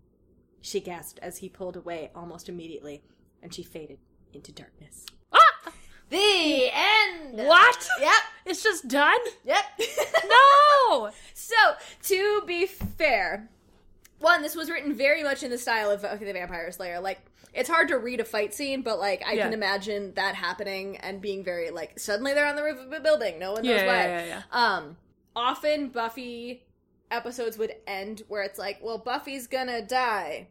She 0.67 0.81
gasped 0.81 1.17
as 1.21 1.37
he 1.37 1.47
pulled 1.47 1.77
away 1.77 2.11
almost 2.13 2.49
immediately, 2.49 3.01
and 3.41 3.53
she 3.53 3.63
faded 3.63 3.99
into 4.33 4.51
darkness. 4.51 5.05
Ah! 5.31 5.71
The 6.09 6.69
end. 6.73 7.37
What? 7.47 7.87
Yep. 8.01 8.11
It's 8.45 8.61
just 8.63 8.85
done? 8.89 9.19
Yep. 9.45 9.63
No! 10.27 11.09
So, 11.33 11.55
to 12.03 12.41
be 12.45 12.65
fair, 12.65 13.49
one, 14.19 14.41
this 14.41 14.55
was 14.55 14.69
written 14.69 14.93
very 14.93 15.23
much 15.23 15.41
in 15.41 15.51
the 15.51 15.57
style 15.57 15.89
of 15.89 16.01
Buffy 16.01 16.25
the 16.25 16.33
Vampire 16.33 16.69
Slayer. 16.73 16.99
Like, 16.99 17.19
it's 17.53 17.69
hard 17.69 17.87
to 17.87 17.97
read 17.97 18.19
a 18.19 18.25
fight 18.25 18.53
scene, 18.53 18.81
but 18.81 18.99
like 18.99 19.23
I 19.25 19.33
Yeah. 19.33 19.43
can 19.45 19.53
imagine 19.53 20.13
that 20.15 20.35
happening 20.35 20.97
and 20.97 21.21
being 21.21 21.45
very 21.45 21.69
like 21.71 21.97
suddenly 21.97 22.33
they're 22.33 22.45
on 22.45 22.57
the 22.57 22.63
roof 22.63 22.79
of 22.79 22.91
a 22.91 22.99
building, 22.99 23.39
no 23.39 23.53
one 23.53 23.63
knows 23.63 23.81
Yeah, 23.81 23.87
why. 23.87 23.93
yeah, 24.07 24.25
yeah, 24.25 24.41
Um, 24.51 24.97
often 25.35 25.89
Buffy 25.89 26.65
episodes 27.09 27.57
would 27.57 27.73
end 27.87 28.23
where 28.27 28.43
it's 28.43 28.59
like, 28.59 28.79
well, 28.81 28.97
Buffy's 28.97 29.47
gonna 29.47 29.81
die. 29.81 30.47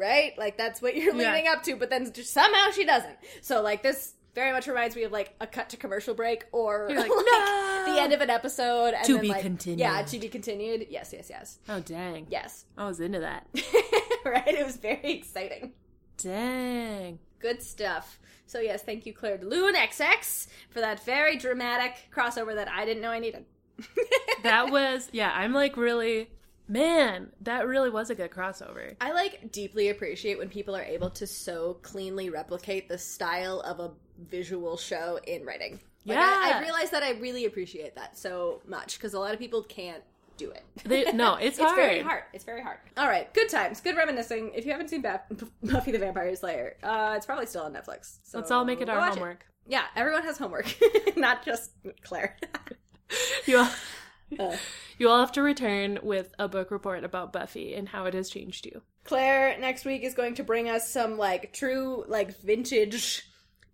Right? 0.00 0.32
Like 0.38 0.56
that's 0.56 0.80
what 0.80 0.96
you're 0.96 1.14
Yeah. 1.14 1.32
leading 1.34 1.48
up 1.48 1.62
to, 1.64 1.76
but 1.76 1.90
then 1.90 2.12
somehow 2.14 2.70
she 2.70 2.84
doesn't. 2.84 3.16
So 3.42 3.60
like 3.62 3.82
this 3.82 4.14
very 4.34 4.52
much 4.52 4.66
reminds 4.66 4.94
me 4.96 5.02
of 5.02 5.12
like 5.12 5.34
a 5.40 5.46
cut 5.46 5.68
to 5.70 5.76
commercial 5.76 6.14
break 6.14 6.46
or 6.52 6.86
like, 6.88 6.96
like, 7.08 7.08
"No!" 7.10 7.84
the 7.94 8.00
end 8.00 8.12
of 8.12 8.20
an 8.20 8.30
episode 8.30 8.94
and 8.94 9.04
To 9.04 9.14
then, 9.14 9.22
be 9.22 9.28
like, 9.28 9.42
continued. 9.42 9.80
Yeah, 9.80 10.02
to 10.02 10.18
be 10.18 10.28
continued. 10.28 10.86
Yes, 10.88 11.12
yes, 11.12 11.28
yes. 11.28 11.58
Oh, 11.68 11.80
dang. 11.80 12.26
Yes. 12.30 12.64
I 12.78 12.86
was 12.86 13.00
into 13.00 13.20
that. 13.20 13.46
right? 14.24 14.46
It 14.48 14.64
was 14.64 14.76
very 14.76 15.12
exciting. 15.12 15.72
Dang. 16.16 17.18
Good 17.40 17.62
stuff. 17.62 18.18
So 18.46 18.60
yes, 18.60 18.82
thank 18.82 19.04
you, 19.06 19.12
Claire 19.12 19.38
DeLune 19.38 19.74
XX, 19.74 20.46
for 20.70 20.80
that 20.80 21.04
very 21.04 21.36
dramatic 21.36 21.94
crossover 22.14 22.54
that 22.54 22.68
I 22.70 22.84
didn't 22.84 23.02
know 23.02 23.10
I 23.10 23.18
needed. 23.18 23.44
That 24.42 24.70
was, 24.70 25.08
yeah, 25.12 25.30
I'm 25.34 25.52
like 25.52 25.76
really, 25.76 26.30
man, 26.70 27.30
that 27.42 27.66
really 27.66 27.90
was 27.90 28.10
a 28.10 28.14
good 28.14 28.30
crossover. 28.30 28.94
I 29.00 29.12
like 29.12 29.50
deeply 29.52 29.88
appreciate 29.90 30.38
when 30.38 30.48
people 30.48 30.74
are 30.76 30.82
able 30.82 31.10
to 31.10 31.26
so 31.26 31.74
cleanly 31.82 32.30
replicate 32.30 32.88
the 32.88 32.96
style 32.98 33.60
of 33.60 33.80
a 33.80 33.90
visual 34.30 34.76
show 34.76 35.18
in 35.26 35.44
writing. 35.44 35.80
Like, 36.06 36.16
Yeah. 36.18 36.52
I 36.56 36.60
realize 36.62 36.90
that 36.90 37.02
I 37.02 37.12
really 37.12 37.44
appreciate 37.44 37.94
that 37.96 38.16
so 38.16 38.62
much 38.66 38.96
because 38.96 39.14
a 39.14 39.18
lot 39.18 39.32
of 39.34 39.38
people 39.38 39.62
can't 39.64 40.02
do 40.36 40.50
it. 40.50 40.62
They, 40.84 41.10
no, 41.12 41.34
it's, 41.40 41.58
It's 41.58 41.58
hard. 41.58 41.76
very 41.76 42.00
hard. 42.00 42.22
It's 42.32 42.44
very 42.44 42.62
hard. 42.62 42.78
All 42.96 43.06
right, 43.08 43.32
good 43.34 43.48
times, 43.50 43.80
good 43.80 43.96
reminiscing. 43.96 44.52
If 44.54 44.64
you 44.64 44.72
haven't 44.72 44.88
seen 44.88 45.02
Buffy 45.62 45.90
the 45.92 45.98
Vampire 45.98 46.34
Slayer, 46.36 46.76
uh, 46.82 47.14
it's 47.16 47.26
probably 47.26 47.46
still 47.46 47.62
on 47.64 47.74
Netflix. 47.74 48.18
So 48.22 48.38
Let's 48.38 48.50
all 48.50 48.64
make 48.64 48.80
it 48.80 48.88
our 48.88 49.10
homework. 49.10 49.44
Yeah, 49.66 49.82
everyone 49.96 50.22
has 50.22 50.38
homework, 50.38 50.74
not 51.16 51.44
just 51.44 51.72
Claire. 52.02 52.36
You 53.46 53.58
all, 53.58 53.70
Uh. 54.38 54.56
you 54.98 55.08
all 55.08 55.18
have 55.20 55.32
to 55.32 55.42
return 55.42 55.98
with 56.02 56.32
a 56.38 56.48
book 56.48 56.70
report 56.70 57.04
about 57.04 57.32
Buffy 57.32 57.74
and 57.74 57.88
how 57.88 58.04
it 58.06 58.14
has 58.14 58.30
changed 58.30 58.66
you. 58.66 58.82
Claire 59.04 59.58
next 59.58 59.84
week 59.84 60.02
is 60.04 60.14
going 60.14 60.34
to 60.36 60.44
bring 60.44 60.68
us 60.68 60.88
some 60.88 61.16
like 61.18 61.52
true 61.52 62.04
like 62.06 62.38
vintage 62.40 63.22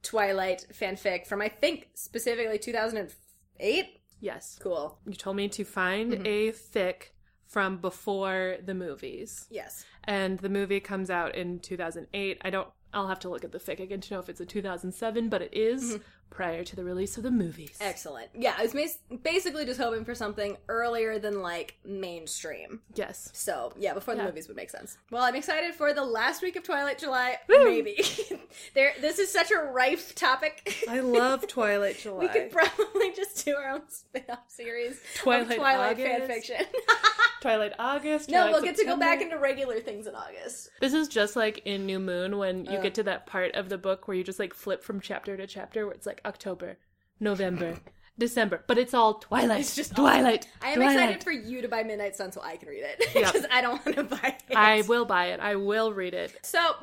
Twilight 0.03 0.66
fanfic 0.73 1.27
from 1.27 1.40
I 1.42 1.49
think 1.49 1.88
specifically 1.95 2.59
2008. 2.59 3.87
Yes. 4.21 4.59
Cool. 4.61 4.99
You 5.07 5.14
told 5.14 5.37
me 5.37 5.49
to 5.49 5.64
find 5.64 6.12
Mm-hmm. 6.12 6.27
a 6.27 6.53
fic 6.53 7.03
from 7.47 7.79
before 7.79 8.57
the 8.64 8.75
movies. 8.75 9.47
Yes. 9.51 9.85
And 10.05 10.38
the 10.38 10.49
movie 10.49 10.81
comes 10.81 11.11
out 11.11 11.35
in 11.35 11.59
2008. 11.61 12.38
I 12.45 12.51
don't, 12.51 12.69
I'll 12.95 13.09
have 13.09 13.21
to 13.21 13.29
look 13.29 13.45
at 13.45 13.53
the 13.53 13.59
fic 13.59 13.79
again 13.81 14.01
to 14.01 14.14
know 14.14 14.21
if 14.21 14.29
it's 14.29 14.40
a 14.40 14.47
2007, 14.47 15.29
but 15.29 15.42
it 15.42 15.53
is 15.55 15.85
Mm-hmm. 15.95 16.03
Prior 16.31 16.65
to 16.65 16.77
the 16.77 16.85
release 16.85 17.17
of 17.17 17.23
the 17.23 17.31
movies. 17.31 17.77
Excellent. 17.81 18.29
Yeah, 18.35 18.55
I 18.59 18.62
was 18.62 18.75
mas- 18.75 18.99
basically 19.23 19.65
just 19.65 19.81
hoping 19.81 20.05
for 20.05 20.15
something 20.15 20.57
earlier 20.69 21.19
than 21.19 21.41
like 21.41 21.77
mainstream. 21.85 22.81
Yes. 22.95 23.31
So 23.33 23.73
yeah, 23.79 23.95
before 23.95 24.15
the 24.15 24.21
Yeah. 24.21 24.27
movies 24.27 24.49
would 24.49 24.57
make 24.57 24.71
sense. 24.71 24.99
Well, 25.11 25.23
I'm 25.23 25.35
excited 25.35 25.75
for 25.75 25.95
the 25.95 26.05
last 26.05 26.43
week 26.43 26.57
of 26.57 26.62
Twilight 26.62 26.99
July. 26.99 27.39
Woo! 27.49 27.65
Maybe 27.65 27.99
there. 28.75 28.93
This 29.01 29.19
is 29.19 29.31
such 29.33 29.51
a 29.51 29.57
rife 29.59 30.15
topic. 30.15 30.85
I 30.89 31.01
love 31.01 31.47
Twilight 31.49 31.99
July. 31.99 32.25
we 32.25 32.29
could 32.29 32.51
probably 32.51 33.12
just 33.12 33.45
do 33.45 33.55
our 33.57 33.71
own 33.71 33.83
spin-off 33.89 34.41
series 34.49 35.01
Twilight 35.17 35.51
of 35.53 35.57
Twilight 35.57 36.01
August. 36.01 36.51
fanfiction. 36.51 36.67
Twilight 37.41 37.73
August. 37.79 38.31
no, 38.31 38.51
we'll 38.51 38.62
get 38.62 38.77
to 38.77 38.85
go 38.85 38.97
back 38.97 39.21
into 39.21 39.39
regular 39.39 39.79
things 39.81 40.07
in 40.07 40.15
August. 40.15 40.71
This 40.81 40.93
is 40.95 41.07
just 41.07 41.37
like 41.37 41.62
in 41.65 41.87
New 41.87 41.99
Moon 42.01 42.39
when 42.39 42.65
you 42.65 42.79
Uh. 42.79 42.83
get 42.83 42.95
to 42.95 43.03
that 43.05 43.27
part 43.27 43.55
of 43.55 43.69
the 43.69 43.79
book 43.79 44.09
where 44.09 44.17
you 44.17 44.25
just 44.25 44.39
like 44.39 44.53
flip 44.55 44.83
from 44.83 45.01
chapter 45.01 45.37
to 45.37 45.47
chapter 45.47 45.87
where 45.87 45.95
it's 45.95 46.07
like 46.07 46.15
October, 46.24 46.79
November, 47.20 47.76
December, 48.18 48.64
but 48.66 48.79
it's 48.79 48.94
all 48.94 49.14
Twilight. 49.14 49.61
It's 49.61 49.76
just 49.76 49.94
Twilight. 49.94 50.48
I 50.62 50.70
am 50.70 50.76
Twilight. 50.76 50.94
excited 50.94 51.24
for 51.24 51.33
you 51.33 51.61
to 51.62 51.68
buy 51.68 51.83
Midnight 51.83 52.16
Sun 52.16 52.33
so 52.33 52.40
I 52.42 52.57
can 52.57 52.68
read 52.68 52.83
it 52.85 53.12
because 53.12 53.44
I 53.52 53.61
don't 53.61 53.85
want 53.85 53.96
to 53.96 54.05
buy 54.05 54.37
it. 54.48 54.57
I 54.57 54.83
will 54.83 55.05
buy 55.05 55.26
it. 55.26 55.40
I 55.40 55.57
will 55.57 55.92
read 55.92 56.14
it. 56.14 56.35
So 56.42 56.76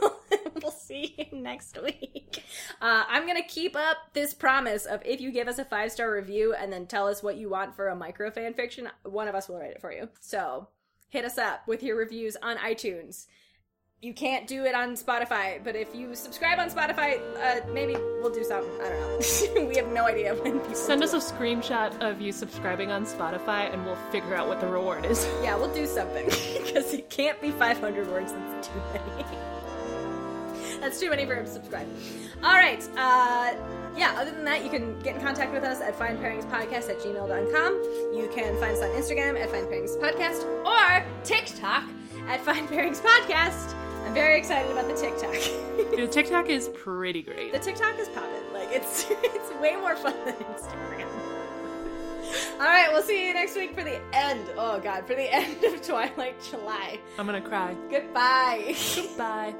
we'll 0.62 0.72
see 0.72 1.14
you 1.16 1.38
next 1.38 1.80
week. 1.82 2.42
Uh, 2.80 3.04
I'm 3.08 3.26
gonna 3.26 3.42
keep 3.46 3.76
up 3.76 3.98
this 4.14 4.34
promise 4.34 4.84
of 4.84 5.00
if 5.04 5.20
you 5.20 5.30
give 5.30 5.46
us 5.46 5.58
a 5.58 5.64
five 5.64 5.92
star 5.92 6.12
review 6.12 6.54
and 6.54 6.72
then 6.72 6.86
tell 6.86 7.06
us 7.06 7.22
what 7.22 7.36
you 7.36 7.48
want 7.48 7.76
for 7.76 7.88
a 7.88 7.96
micro 7.96 8.30
fan 8.30 8.54
fiction, 8.54 8.88
one 9.04 9.28
of 9.28 9.34
us 9.34 9.48
will 9.48 9.58
write 9.58 9.70
it 9.70 9.80
for 9.80 9.92
you. 9.92 10.08
So 10.20 10.68
hit 11.08 11.24
us 11.24 11.38
up 11.38 11.66
with 11.68 11.82
your 11.82 11.96
reviews 11.96 12.36
on 12.42 12.56
iTunes. 12.56 13.26
You 14.02 14.14
can't 14.14 14.46
do 14.46 14.64
it 14.64 14.74
on 14.74 14.94
Spotify, 14.94 15.62
but 15.62 15.76
if 15.76 15.94
you 15.94 16.14
subscribe 16.14 16.58
on 16.58 16.70
Spotify, 16.70 17.20
uh, 17.36 17.60
maybe 17.70 17.96
we'll 18.22 18.32
do 18.32 18.42
something. 18.42 18.72
I 18.80 18.88
don't 18.88 19.56
know. 19.58 19.66
we 19.68 19.76
have 19.76 19.88
no 19.88 20.06
idea 20.06 20.34
when 20.36 20.58
people 20.58 20.74
Send 20.74 21.02
us 21.02 21.12
a 21.12 21.18
screenshot 21.18 22.00
of 22.00 22.18
you 22.18 22.32
subscribing 22.32 22.90
on 22.90 23.04
Spotify 23.04 23.70
and 23.70 23.84
we'll 23.84 23.98
figure 24.10 24.34
out 24.34 24.48
what 24.48 24.58
the 24.58 24.66
reward 24.66 25.04
is. 25.04 25.28
Yeah, 25.42 25.54
we'll 25.56 25.74
do 25.74 25.86
something 25.86 26.24
because 26.64 26.94
it 26.94 27.10
can't 27.10 27.38
be 27.42 27.50
500 27.50 28.08
words. 28.08 28.32
That's 28.32 28.68
too 28.68 28.80
many. 28.94 29.24
That's 30.80 30.98
too 30.98 31.10
many 31.10 31.26
for 31.26 31.34
him 31.34 31.44
to 31.44 31.50
subscribe. 31.50 31.86
All 32.42 32.54
right. 32.54 32.82
Uh, 32.96 33.52
yeah, 33.98 34.14
other 34.18 34.30
than 34.30 34.46
that, 34.46 34.64
you 34.64 34.70
can 34.70 34.98
get 35.00 35.16
in 35.16 35.20
contact 35.20 35.52
with 35.52 35.62
us 35.62 35.82
at 35.82 35.98
findpairingspodcast 35.98 36.88
at 36.88 37.00
gmail.com. 37.00 37.72
You 38.16 38.30
can 38.34 38.58
find 38.58 38.72
us 38.74 38.82
on 38.82 38.88
Instagram 38.90 39.38
at 39.38 39.50
findpairingspodcast 39.50 40.64
or 40.64 41.04
TikTok 41.22 41.84
at 42.28 42.42
findpairingspodcast. 42.46 43.89
I'm 44.04 44.14
very 44.14 44.38
excited 44.38 44.70
about 44.70 44.88
the 44.88 44.94
TikTok. 44.94 45.32
the 45.96 46.08
TikTok 46.10 46.48
is 46.48 46.68
pretty 46.68 47.22
great. 47.22 47.52
the 47.52 47.58
TikTok 47.58 47.98
is 47.98 48.08
popping. 48.08 48.52
Like, 48.52 48.68
it's, 48.72 49.06
it's 49.10 49.52
way 49.60 49.76
more 49.76 49.96
fun 49.96 50.14
than 50.24 50.34
Instagram. 50.34 51.06
All 52.60 52.66
right, 52.66 52.88
we'll 52.92 53.02
see 53.02 53.26
you 53.26 53.34
next 53.34 53.56
week 53.56 53.74
for 53.74 53.82
the 53.82 54.00
end. 54.14 54.46
Oh, 54.56 54.78
God, 54.80 55.06
for 55.06 55.14
the 55.14 55.32
end 55.32 55.62
of 55.64 55.82
Twilight 55.82 56.36
July. 56.50 56.98
I'm 57.18 57.26
gonna 57.26 57.40
cry. 57.40 57.74
Goodbye. 57.90 58.76
Bye. 59.16 59.54